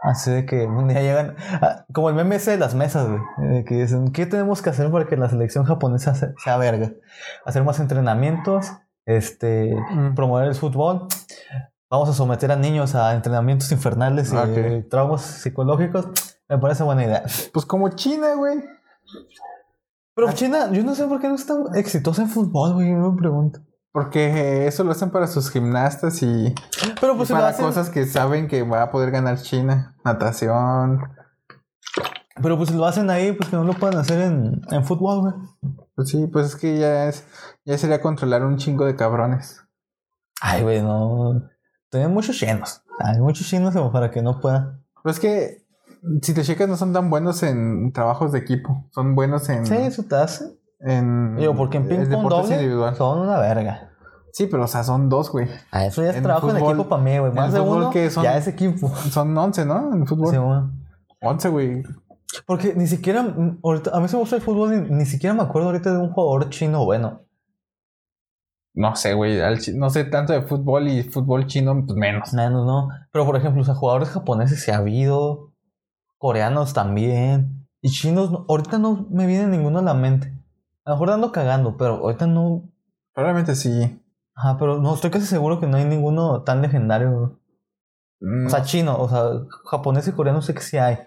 Así 0.02 0.32
de 0.32 0.46
que 0.46 0.66
un 0.66 0.88
día 0.88 1.02
llegan. 1.02 1.36
como 1.94 2.10
el 2.10 2.16
meme 2.16 2.38
ese 2.38 2.52
de 2.52 2.58
las 2.58 2.74
mesas, 2.76 3.08
güey. 3.10 3.22
de 3.52 3.66
que 3.66 3.76
dicen: 3.76 4.12
¿Qué 4.12 4.26
tenemos 4.26 4.62
que 4.62 4.70
hacer 4.70 4.90
para 4.92 5.06
que 5.08 5.18
la 5.18 5.30
selección 5.30 5.66
japonesa 5.66 6.16
se- 6.16 6.34
sea 6.44 6.58
verga? 6.58 6.92
Hacer 7.46 7.64
más 7.64 7.80
entrenamientos, 7.82 8.72
este, 9.06 9.76
Mm. 9.92 10.16
promover 10.16 10.46
el 10.48 10.56
fútbol. 10.56 11.08
Vamos 11.90 12.08
a 12.10 12.14
someter 12.14 12.52
a 12.52 12.56
niños 12.56 12.96
a 12.96 13.14
entrenamientos 13.16 13.72
infernales 13.72 14.32
y 14.32 14.38
Ah, 14.38 14.48
traumas 14.90 15.22
psicológicos. 15.22 16.08
Me 16.48 16.58
parece 16.58 16.84
buena 16.84 17.04
idea. 17.04 17.24
Pues 17.54 17.66
como 17.66 17.90
China, 17.90 18.36
güey. 18.36 18.64
Pero 20.16 20.32
China, 20.34 20.70
yo 20.72 20.84
no 20.84 20.96
sé 20.96 21.06
por 21.06 21.22
qué 21.22 21.30
no 21.30 21.36
es 21.36 21.46
tan 21.46 21.64
exitosa 21.76 22.22
en 22.22 22.30
fútbol, 22.30 22.74
güey. 22.74 22.90
Yo 22.90 23.12
me 23.12 23.18
pregunto. 23.18 23.62
Porque 23.92 24.68
eso 24.68 24.84
lo 24.84 24.92
hacen 24.92 25.10
para 25.10 25.28
sus 25.28 25.50
gimnastas 25.50 26.22
y, 26.22 26.54
Pero 27.02 27.14
y 27.14 27.18
pues 27.18 27.30
para 27.30 27.48
hacen, 27.48 27.66
cosas 27.66 27.90
que 27.90 28.06
saben 28.06 28.48
que 28.48 28.64
va 28.64 28.84
a 28.84 28.92
poder 28.92 29.12
ganar 29.12 29.42
China. 29.42 29.96
Natación. 30.04 31.02
pero 32.42 32.58
pues 32.58 32.70
si 32.70 32.76
lo 32.76 32.86
hacen 32.86 33.10
ahí, 33.10 33.32
pues 33.32 33.50
que 33.50 33.56
no 33.56 33.64
lo 33.64 33.74
puedan 33.74 33.98
hacer 33.98 34.22
en, 34.22 34.62
en 34.70 34.86
fútbol, 34.86 35.22
güey. 35.22 35.34
Pues 35.96 36.10
sí, 36.10 36.28
pues 36.28 36.48
es 36.48 36.56
que 36.56 36.78
ya 36.78 37.08
es, 37.08 37.26
ya 37.66 37.78
sería 37.78 38.02
controlar 38.02 38.46
un 38.46 38.58
chingo 38.58 38.86
de 38.86 38.96
cabrones. 38.96 39.64
Ay, 40.42 40.62
güey, 40.64 40.82
no. 40.82 41.50
Tienen 41.90 42.14
muchos 42.14 42.38
chinos. 42.38 42.84
Hay 43.00 43.20
muchos 43.20 43.48
chinos 43.48 43.74
como 43.74 43.92
para 43.92 44.12
que 44.12 44.22
no 44.22 44.40
puedan. 44.40 44.86
Pues 45.02 45.16
es 45.16 45.20
que 45.20 45.66
si 46.22 46.34
te 46.34 46.42
checas 46.44 46.68
no 46.70 46.76
son 46.78 46.94
tan 46.94 47.10
buenos 47.10 47.44
en 47.44 47.92
trabajos 47.94 48.32
de 48.32 48.40
equipo. 48.40 48.88
Son 48.92 49.16
buenos 49.16 49.48
en, 49.50 49.66
Sí, 49.66 49.76
eso 49.76 50.04
te 50.04 50.16
hace. 50.16 50.46
en 50.80 51.36
Digo, 51.38 51.56
porque 51.56 51.78
en 51.78 51.88
ping 51.88 52.10
pong 52.10 52.30
doble 52.30 52.56
individual. 52.56 52.96
son 52.96 53.20
una 53.20 53.38
verga. 53.40 53.86
Sí, 54.32 54.46
pero 54.48 54.64
o 54.66 54.68
sea, 54.68 54.84
son 54.84 55.10
dos, 55.10 55.32
güey. 55.32 55.48
Ah, 55.72 55.86
eso 55.86 56.04
ya 56.04 56.12
es 56.12 56.16
En 56.18 56.24
trabajo 56.24 56.50
en 56.50 56.58
fútbol- 56.58 56.70
equipo 56.76 56.90
para 56.90 57.02
mí, 57.04 57.18
güey. 57.18 57.32
Más 57.34 57.52
de 57.52 57.60
fútbol, 57.60 57.78
uno, 57.78 57.90
¿qué 57.92 58.10
son? 58.10 58.24
ya 58.24 58.38
es 58.38 58.48
equipo. 58.48 58.88
Son 59.12 59.36
11, 59.38 59.66
¿no? 59.66 59.94
En 59.94 60.06
fútbol. 60.06 60.30
Sí, 60.32 60.38
güey. 60.38 60.60
11, 61.22 61.50
güey. 61.50 61.84
Porque 62.46 62.74
ni 62.76 62.86
siquiera, 62.86 63.26
ahorita, 63.64 63.90
a 63.92 64.00
mí 64.00 64.08
se 64.08 64.16
me 64.16 64.20
gusta 64.22 64.36
el 64.36 64.42
fútbol 64.44 64.74
y 64.74 64.94
ni 64.94 65.06
siquiera 65.08 65.34
me 65.34 65.42
acuerdo 65.42 65.70
ahorita 65.70 65.92
de 65.92 65.98
un 65.98 66.12
jugador 66.14 66.50
chino 66.52 66.86
bueno. 66.86 67.22
No 68.76 68.96
sé, 68.96 69.14
güey. 69.16 69.40
No 69.76 69.90
sé 69.90 70.04
tanto 70.06 70.32
de 70.34 70.44
fútbol 70.44 70.88
y 70.88 71.04
fútbol 71.04 71.48
chino, 71.48 71.84
pues 71.86 71.98
menos. 71.98 72.32
Menos, 72.34 72.66
no. 72.66 72.88
Pero 73.12 73.26
por 73.26 73.36
ejemplo, 73.36 73.62
o 73.64 73.66
sea, 73.66 73.74
jugadores 73.74 74.10
japoneses 74.10 74.62
se 74.64 74.72
ha 74.72 74.78
habido, 74.78 75.49
coreanos 76.20 76.74
también, 76.74 77.68
y 77.82 77.90
chinos, 77.90 78.30
no- 78.32 78.46
ahorita 78.48 78.78
no 78.78 79.08
me 79.10 79.26
viene 79.26 79.48
ninguno 79.48 79.80
a 79.80 79.82
la 79.82 79.96
mente. 79.96 80.32
A 80.86 80.92
lo 80.92 80.96
mejor 80.98 81.10
ando 81.12 81.32
cagando, 81.32 81.76
pero 81.78 81.96
ahorita 81.96 82.28
no. 82.28 82.70
Probablemente 83.14 83.56
sí. 83.56 84.00
Ajá, 84.36 84.58
pero 84.60 84.80
no, 84.80 84.94
estoy 84.94 85.10
casi 85.10 85.26
seguro 85.26 85.60
que 85.60 85.66
no 85.68 85.78
hay 85.78 85.86
ninguno 85.86 86.44
tan 86.44 86.62
legendario. 86.62 87.40
Mm, 88.22 88.46
O 88.46 88.50
sea, 88.50 88.62
chino, 88.64 88.98
o 89.02 89.10
sea, 89.10 89.24
japonés 89.66 90.08
y 90.08 90.12
coreano 90.12 90.42
sé 90.44 90.54
que 90.54 90.62
sí 90.62 90.78
hay. 90.78 91.00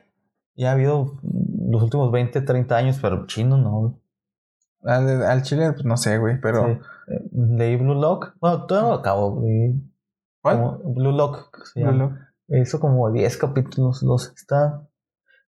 Y 0.55 0.65
ha 0.65 0.73
habido 0.73 1.19
los 1.71 1.83
últimos 1.83 2.11
20, 2.11 2.41
30 2.43 2.77
años, 2.77 2.99
pero 3.01 3.27
chino 3.27 3.57
no. 3.57 3.71
güey. 3.81 3.93
al, 4.85 5.23
al 5.25 5.43
chile, 5.43 5.73
pues 5.73 5.85
no 5.85 5.97
sé, 5.97 6.19
güey. 6.19 6.41
Pero. 6.41 6.67
Sí. 6.67 6.73
Eh, 7.09 7.29
Leí 7.33 7.77
Blue 7.77 7.95
Lock. 7.95 8.35
Bueno, 8.41 8.67
todavía 8.67 8.89
no 8.89 8.95
lo 8.95 9.01
acabo. 9.01 9.41
leí 9.43 9.83
¿Cuál? 10.43 10.57
como 10.59 10.95
Blue 10.95 11.13
Lock. 11.13 11.51
llama. 11.75 11.93
Lolo. 11.93 12.17
Hizo 12.49 12.81
como 12.81 13.11
10 13.11 13.37
capítulos, 13.39 14.03
los 14.03 14.33
está, 14.37 14.87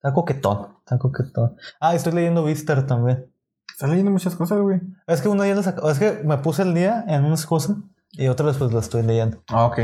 está 0.01 0.13
coquetón, 0.13 0.77
está 0.79 0.97
coquetón. 0.97 1.55
Ah, 1.79 1.93
estoy 1.95 2.13
leyendo 2.13 2.43
Vistar 2.43 2.85
también. 2.87 3.31
Estás 3.71 3.89
leyendo 3.89 4.11
muchas 4.11 4.35
cosas, 4.35 4.59
güey. 4.59 4.81
Es 5.07 5.21
que 5.21 5.29
uno 5.29 5.45
ya 5.45 5.55
las 5.55 5.67
acabo, 5.67 5.89
es 5.89 5.99
que 5.99 6.21
me 6.23 6.37
puse 6.39 6.63
el 6.63 6.73
día 6.73 7.05
en 7.07 7.23
unas 7.25 7.45
cosas 7.45 7.77
y 8.11 8.27
otras 8.27 8.57
pues 8.57 8.73
las 8.73 8.85
estoy 8.85 9.03
leyendo. 9.03 9.41
Ah, 9.49 9.65
ok. 9.65 9.79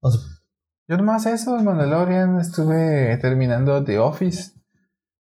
O 0.00 0.10
sea, 0.10 0.20
Yo 0.88 0.96
nomás 0.96 1.24
eso, 1.26 1.56
Mandalorian, 1.58 2.38
estuve 2.40 3.16
terminando 3.18 3.82
The 3.84 3.98
Office. 3.98 4.52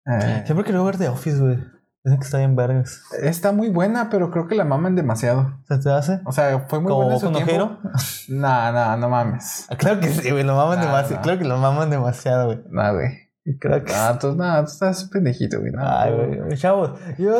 Eh, 0.05 0.43
siempre 0.45 0.65
quería 0.65 0.81
ver 0.81 0.97
The 0.97 1.09
Office, 1.09 1.37
güey. 1.39 1.57
Dicen 2.03 2.19
que 2.19 2.25
está 2.25 2.39
bien 2.39 2.55
vergas. 2.55 3.03
está 3.21 3.51
muy 3.51 3.69
buena, 3.69 4.09
pero 4.09 4.31
creo 4.31 4.47
que 4.47 4.55
la 4.55 4.63
maman 4.65 4.95
demasiado. 4.95 5.59
¿Se 5.67 5.77
te 5.77 5.91
hace? 5.91 6.19
O 6.25 6.31
sea, 6.31 6.61
fue 6.67 6.79
muy 6.79 6.89
¿Como 6.89 7.03
buena 7.03 7.13
en 7.15 7.19
su 7.19 7.29
no 7.31 7.37
tiempo. 7.43 7.77
Nah, 8.29 8.71
nah, 8.71 8.95
no 8.97 9.07
mames. 9.09 9.67
Ah, 9.69 9.75
Claro 9.77 9.99
que 9.99 10.07
sí, 10.09 10.31
güey, 10.31 10.43
lo 10.43 10.55
maman 10.55 10.79
Nah, 10.79 10.85
demasiado. 10.85 11.15
nah. 11.17 11.21
Claro 11.21 11.37
que 11.39 11.45
lo 11.45 11.57
maman 11.57 11.89
demasiado, 11.91 12.45
güey. 12.47 12.63
Nah, 12.71 12.91
güey. 12.93 13.30
Ah, 13.95 14.17
tú, 14.19 14.35
nah, 14.35 14.59
tú 14.63 14.71
estás 14.71 15.05
pendejito, 15.05 15.59
güey. 15.59 15.71
No, 15.71 15.81
Ay, 15.83 16.13
güey, 16.13 16.57
chavos, 16.57 16.91
yo... 17.17 17.33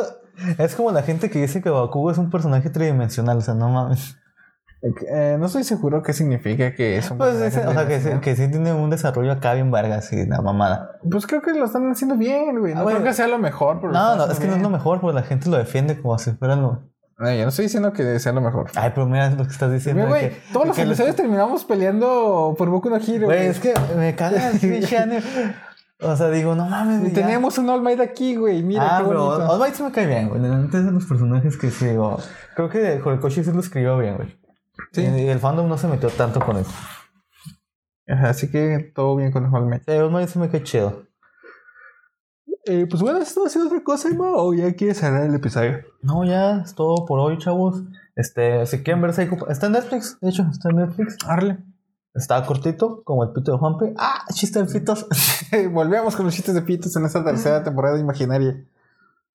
Es 0.58 0.74
como 0.74 0.90
la 0.92 1.02
gente 1.02 1.28
que 1.28 1.38
dice 1.40 1.60
que 1.62 1.68
Bakugo 1.70 2.10
es 2.10 2.16
un 2.18 2.30
personaje 2.30 2.70
tridimensional, 2.70 3.36
o 3.36 3.40
sea, 3.42 3.54
no 3.54 3.68
mames. 3.68 4.16
Eh, 5.08 5.36
no 5.38 5.46
estoy 5.46 5.62
seguro 5.62 6.02
qué 6.02 6.12
significa 6.12 6.74
que 6.74 6.96
es 6.96 7.08
un 7.10 7.18
Pues, 7.18 7.34
personaje 7.36 7.58
ese- 7.60 7.66
o 7.68 7.72
sea, 7.72 7.86
que, 7.86 8.00
sí- 8.00 8.20
que 8.20 8.34
sí 8.34 8.48
tiene 8.50 8.72
un 8.72 8.90
desarrollo 8.90 9.30
acá 9.30 9.52
bien 9.54 9.70
vergas 9.70 10.12
y 10.12 10.26
la 10.26 10.40
mamada. 10.40 10.98
Pues 11.08 11.26
creo 11.26 11.40
que 11.42 11.52
lo 11.52 11.66
están 11.66 11.88
haciendo 11.90 12.16
bien, 12.16 12.58
güey. 12.58 12.74
No 12.74 12.80
Ah, 12.80 12.84
creo 12.86 13.04
que 13.04 13.12
sea 13.12 13.28
lo 13.28 13.38
mejor, 13.38 13.78
pero 13.80 13.92
No, 13.92 14.16
no, 14.16 14.26
es 14.26 14.40
que 14.40 14.48
no 14.48 14.56
es 14.56 14.62
lo 14.62 14.70
mejor, 14.70 15.00
porque 15.00 15.14
la 15.14 15.22
gente 15.22 15.48
lo 15.50 15.58
defiende 15.58 16.00
como 16.00 16.18
si 16.18 16.32
fuera 16.32 16.56
lo. 16.56 16.90
No, 17.18 17.30
yo 17.32 17.42
no 17.42 17.50
estoy 17.50 17.66
diciendo 17.66 17.92
que 17.92 18.18
sea 18.18 18.32
lo 18.32 18.40
mejor. 18.40 18.70
Ay, 18.74 18.90
pero 18.94 19.06
mira 19.06 19.30
lo 19.30 19.44
que 19.44 19.52
estás 19.52 19.70
diciendo. 19.70 20.08
Güey, 20.08 20.32
todos 20.52 20.66
los 20.66 20.78
episodios 20.78 21.14
terminamos 21.14 21.64
peleando 21.64 22.54
por 22.58 22.68
Boku 22.70 22.90
no 22.90 22.96
Hero, 22.96 23.26
Güey, 23.26 23.46
es 23.46 23.60
que 23.60 23.74
me 23.96 24.16
caga 24.16 24.48
el 24.50 24.58
pinche. 24.58 24.98
O 26.02 26.16
sea, 26.16 26.30
digo, 26.30 26.54
no 26.54 26.66
mames. 26.66 27.02
Ya. 27.12 27.14
tenemos 27.22 27.56
un 27.58 27.68
All 27.70 27.82
Might 27.82 28.00
aquí, 28.00 28.36
güey. 28.36 28.62
Mira 28.62 28.96
Ah, 28.96 29.00
qué 29.02 29.08
pero 29.08 29.24
bonito. 29.26 29.50
All 29.52 29.60
Might 29.60 29.74
se 29.74 29.82
me 29.84 29.92
cae 29.92 30.06
bien, 30.06 30.28
güey. 30.28 30.44
Antes 30.44 30.84
de 30.84 30.90
los 30.92 31.06
personajes 31.06 31.56
que 31.56 31.70
sí, 31.70 31.86
digo. 31.86 32.18
Creo 32.56 32.68
que 32.68 33.00
Horikoshi 33.04 33.44
sí 33.44 33.52
lo 33.52 33.60
escribió 33.60 33.96
bien, 33.98 34.16
güey. 34.16 34.38
Sí. 34.92 35.02
Y 35.02 35.28
el 35.28 35.38
fandom 35.38 35.68
no 35.68 35.78
se 35.78 35.86
metió 35.88 36.08
tanto 36.10 36.40
con 36.40 36.56
eso. 36.56 36.70
Ajá, 38.08 38.30
así 38.30 38.50
que 38.50 38.92
todo 38.94 39.16
bien 39.16 39.30
con 39.32 39.44
All 39.54 39.66
Might. 39.66 39.84
Sí, 39.86 39.92
All 39.92 40.10
Might 40.10 40.28
se 40.28 40.38
me 40.38 40.48
cae 40.50 40.62
chido. 40.62 41.04
Eh, 42.64 42.86
pues 42.88 43.02
bueno, 43.02 43.18
esto 43.18 43.44
ha 43.44 43.48
sido 43.48 43.66
otra 43.66 43.82
cosa, 43.82 44.08
Emma, 44.08 44.30
o 44.36 44.54
ya 44.54 44.72
quieres 44.74 44.98
cerrar 44.98 45.24
el 45.24 45.34
episodio. 45.34 45.78
No, 46.00 46.24
ya 46.24 46.60
es 46.62 46.74
todo 46.74 47.06
por 47.06 47.18
hoy, 47.18 47.36
chavos. 47.38 47.82
Este, 48.14 48.66
si 48.66 48.82
quieren 48.84 49.02
ver 49.02 49.12
Psycho 49.14 49.48
está 49.48 49.66
en 49.66 49.72
Netflix, 49.72 50.18
de 50.20 50.28
hecho, 50.30 50.44
está 50.50 50.70
en 50.70 50.76
Netflix. 50.76 51.16
Arle. 51.26 51.58
Está 52.14 52.44
cortito, 52.44 53.02
como 53.04 53.24
el 53.24 53.30
pito 53.32 53.52
de 53.52 53.58
Juanpi. 53.58 53.86
¡Ah! 53.98 54.24
Chiste 54.32 54.62
de 54.62 54.70
pitos. 54.72 55.06
Volvemos 55.70 56.16
con 56.16 56.26
los 56.26 56.34
chistes 56.34 56.54
de 56.54 56.62
pitos 56.62 56.94
en 56.96 57.04
esta 57.04 57.24
tercera 57.24 57.62
temporada 57.62 57.98
imaginaria. 57.98 58.64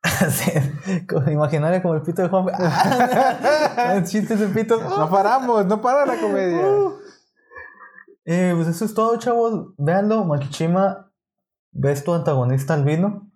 imaginaria 1.31 1.81
como 1.81 1.95
el 1.95 2.01
pito 2.01 2.21
de 2.21 2.29
Juanpi. 2.29 2.51
¡Ah! 2.59 4.01
Chistes 4.03 4.39
de 4.39 4.47
pitos. 4.47 4.81
No 4.81 5.09
paramos, 5.09 5.65
no 5.65 5.81
para 5.81 6.05
la 6.05 6.19
comedia. 6.19 6.61
Eh, 8.25 8.53
pues 8.55 8.67
eso 8.67 8.85
es 8.85 8.93
todo, 8.93 9.17
chavos. 9.17 9.73
Véanlo, 9.77 10.25
Makishima. 10.25 11.11
¿Ves 11.71 12.03
tu 12.03 12.13
antagonista 12.13 12.73
albino? 12.73 13.26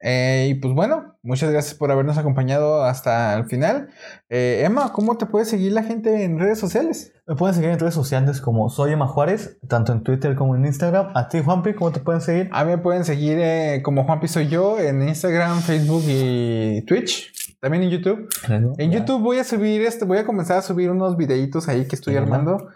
Eh, 0.00 0.48
y 0.50 0.54
pues 0.56 0.74
bueno, 0.74 1.16
muchas 1.22 1.50
gracias 1.50 1.74
por 1.74 1.90
habernos 1.90 2.18
acompañado 2.18 2.84
hasta 2.84 3.34
el 3.38 3.46
final. 3.46 3.88
Eh, 4.28 4.62
Emma, 4.64 4.92
¿cómo 4.92 5.16
te 5.16 5.26
puede 5.26 5.46
seguir 5.46 5.72
la 5.72 5.82
gente 5.82 6.24
en 6.24 6.38
redes 6.38 6.58
sociales? 6.58 7.12
Me 7.26 7.34
pueden 7.34 7.54
seguir 7.54 7.70
en 7.70 7.78
redes 7.78 7.94
sociales 7.94 8.40
como 8.40 8.68
Soy 8.68 8.92
Emma 8.92 9.06
Juárez, 9.08 9.58
tanto 9.68 9.92
en 9.92 10.02
Twitter 10.02 10.36
como 10.36 10.54
en 10.54 10.66
Instagram. 10.66 11.08
A 11.16 11.28
ti, 11.28 11.42
Juanpi, 11.42 11.74
¿cómo 11.74 11.92
te 11.92 12.00
pueden 12.00 12.20
seguir? 12.20 12.48
A 12.52 12.64
mí 12.64 12.72
me 12.72 12.78
pueden 12.78 13.04
seguir 13.04 13.38
eh, 13.40 13.80
como 13.82 14.04
Juanpi 14.04 14.28
Soy 14.28 14.48
Yo 14.48 14.78
en 14.78 15.02
Instagram, 15.08 15.60
Facebook 15.62 16.04
y 16.06 16.82
Twitch. 16.86 17.32
También 17.58 17.84
en 17.84 17.90
YouTube. 17.90 18.28
En 18.78 18.92
YouTube 18.92 19.22
voy 19.22 19.38
a 19.38 19.44
subir 19.44 19.80
este, 19.80 20.04
voy 20.04 20.18
a 20.18 20.26
comenzar 20.26 20.58
a 20.58 20.62
subir 20.62 20.90
unos 20.90 21.16
videitos 21.16 21.68
ahí 21.68 21.88
que 21.88 21.96
estoy 21.96 22.16
armando. 22.16 22.68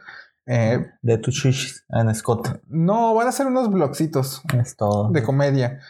Eh, 0.46 0.84
De 1.02 1.18
tu 1.18 1.30
chichis 1.30 1.84
en 1.90 2.12
Scott. 2.14 2.60
no, 2.66 3.14
van 3.14 3.28
a 3.28 3.32
ser 3.32 3.46
unos 3.46 3.70
blogcitos 3.70 4.42
Es 4.58 4.74
todo. 4.74 5.10
de 5.10 5.22
comedia. 5.22 5.80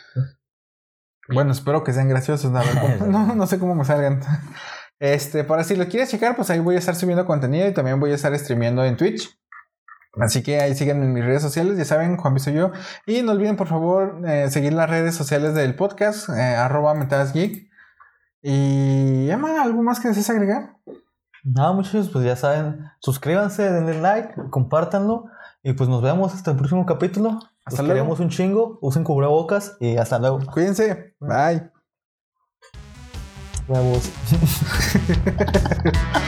Bueno, 1.33 1.53
espero 1.53 1.85
que 1.85 1.93
sean 1.93 2.09
graciosos. 2.09 2.55
a 2.55 2.61
ver 2.61 2.99
cómo- 2.99 3.07
no, 3.13 3.35
no 3.35 3.47
sé 3.47 3.59
cómo 3.59 3.75
me 3.75 3.85
salgan. 3.85 4.21
Este, 4.99 5.45
para 5.45 5.65
si 5.65 5.77
lo 5.77 5.87
quieres 5.87 6.11
checar, 6.11 6.37
pues 6.37 6.51
ahí 6.51 6.59
voy 6.61 6.77
a 6.77 6.79
estar 6.79 6.95
subiendo 6.95 7.25
contenido 7.25 7.67
y 7.69 7.73
también 7.73 7.99
voy 8.01 8.13
a 8.13 8.17
estar 8.17 8.37
streameando 8.39 8.85
en 8.85 8.97
Twitch. 8.97 9.31
Así 10.21 10.43
que 10.43 10.61
ahí 10.61 10.75
síganme 10.75 11.05
en 11.05 11.13
mis 11.13 11.25
redes 11.25 11.41
sociales, 11.41 11.79
ya 11.79 11.85
saben, 11.85 12.17
Juan 12.17 12.39
soy 12.41 12.55
yo. 12.55 12.73
Y 13.07 13.23
no 13.23 13.33
olviden, 13.33 13.57
por 13.57 13.69
favor, 13.69 14.21
eh, 14.27 14.51
seguir 14.51 14.73
las 14.73 14.91
redes 14.91 15.15
sociales 15.15 15.55
del 15.55 15.77
podcast, 15.77 16.29
eh, 16.31 16.33
arroba 16.57 16.95
metasgeek. 16.95 17.71
Y 18.43 19.31
Emma, 19.31 19.63
¿algo 19.63 19.83
más 19.83 20.01
que 20.01 20.09
desees 20.09 20.31
agregar? 20.31 20.77
Nada, 21.45 21.73
muchachos, 21.73 22.11
pues 22.11 22.25
ya 22.25 22.37
saben, 22.37 22.85
suscríbanse, 23.01 23.71
denle 23.71 24.01
like, 24.01 24.35
compártanlo. 24.51 25.27
Y 25.63 25.75
pues 25.75 25.89
nos 25.89 26.03
vemos 26.03 26.35
hasta 26.35 26.51
el 26.51 26.57
próximo 26.57 26.85
capítulo. 26.87 27.39
Hasta 27.65 27.83
Los 27.83 27.89
luego. 27.89 28.01
queremos 28.01 28.21
un 28.21 28.31
chingo, 28.31 28.79
usen 28.81 29.05
cubrebocas 29.05 29.77
y 29.81 29.97
hasta 29.97 30.19
luego. 30.19 30.41
Cuídense. 30.53 31.15
Bye. 31.21 31.71
Huevos. 33.69 34.11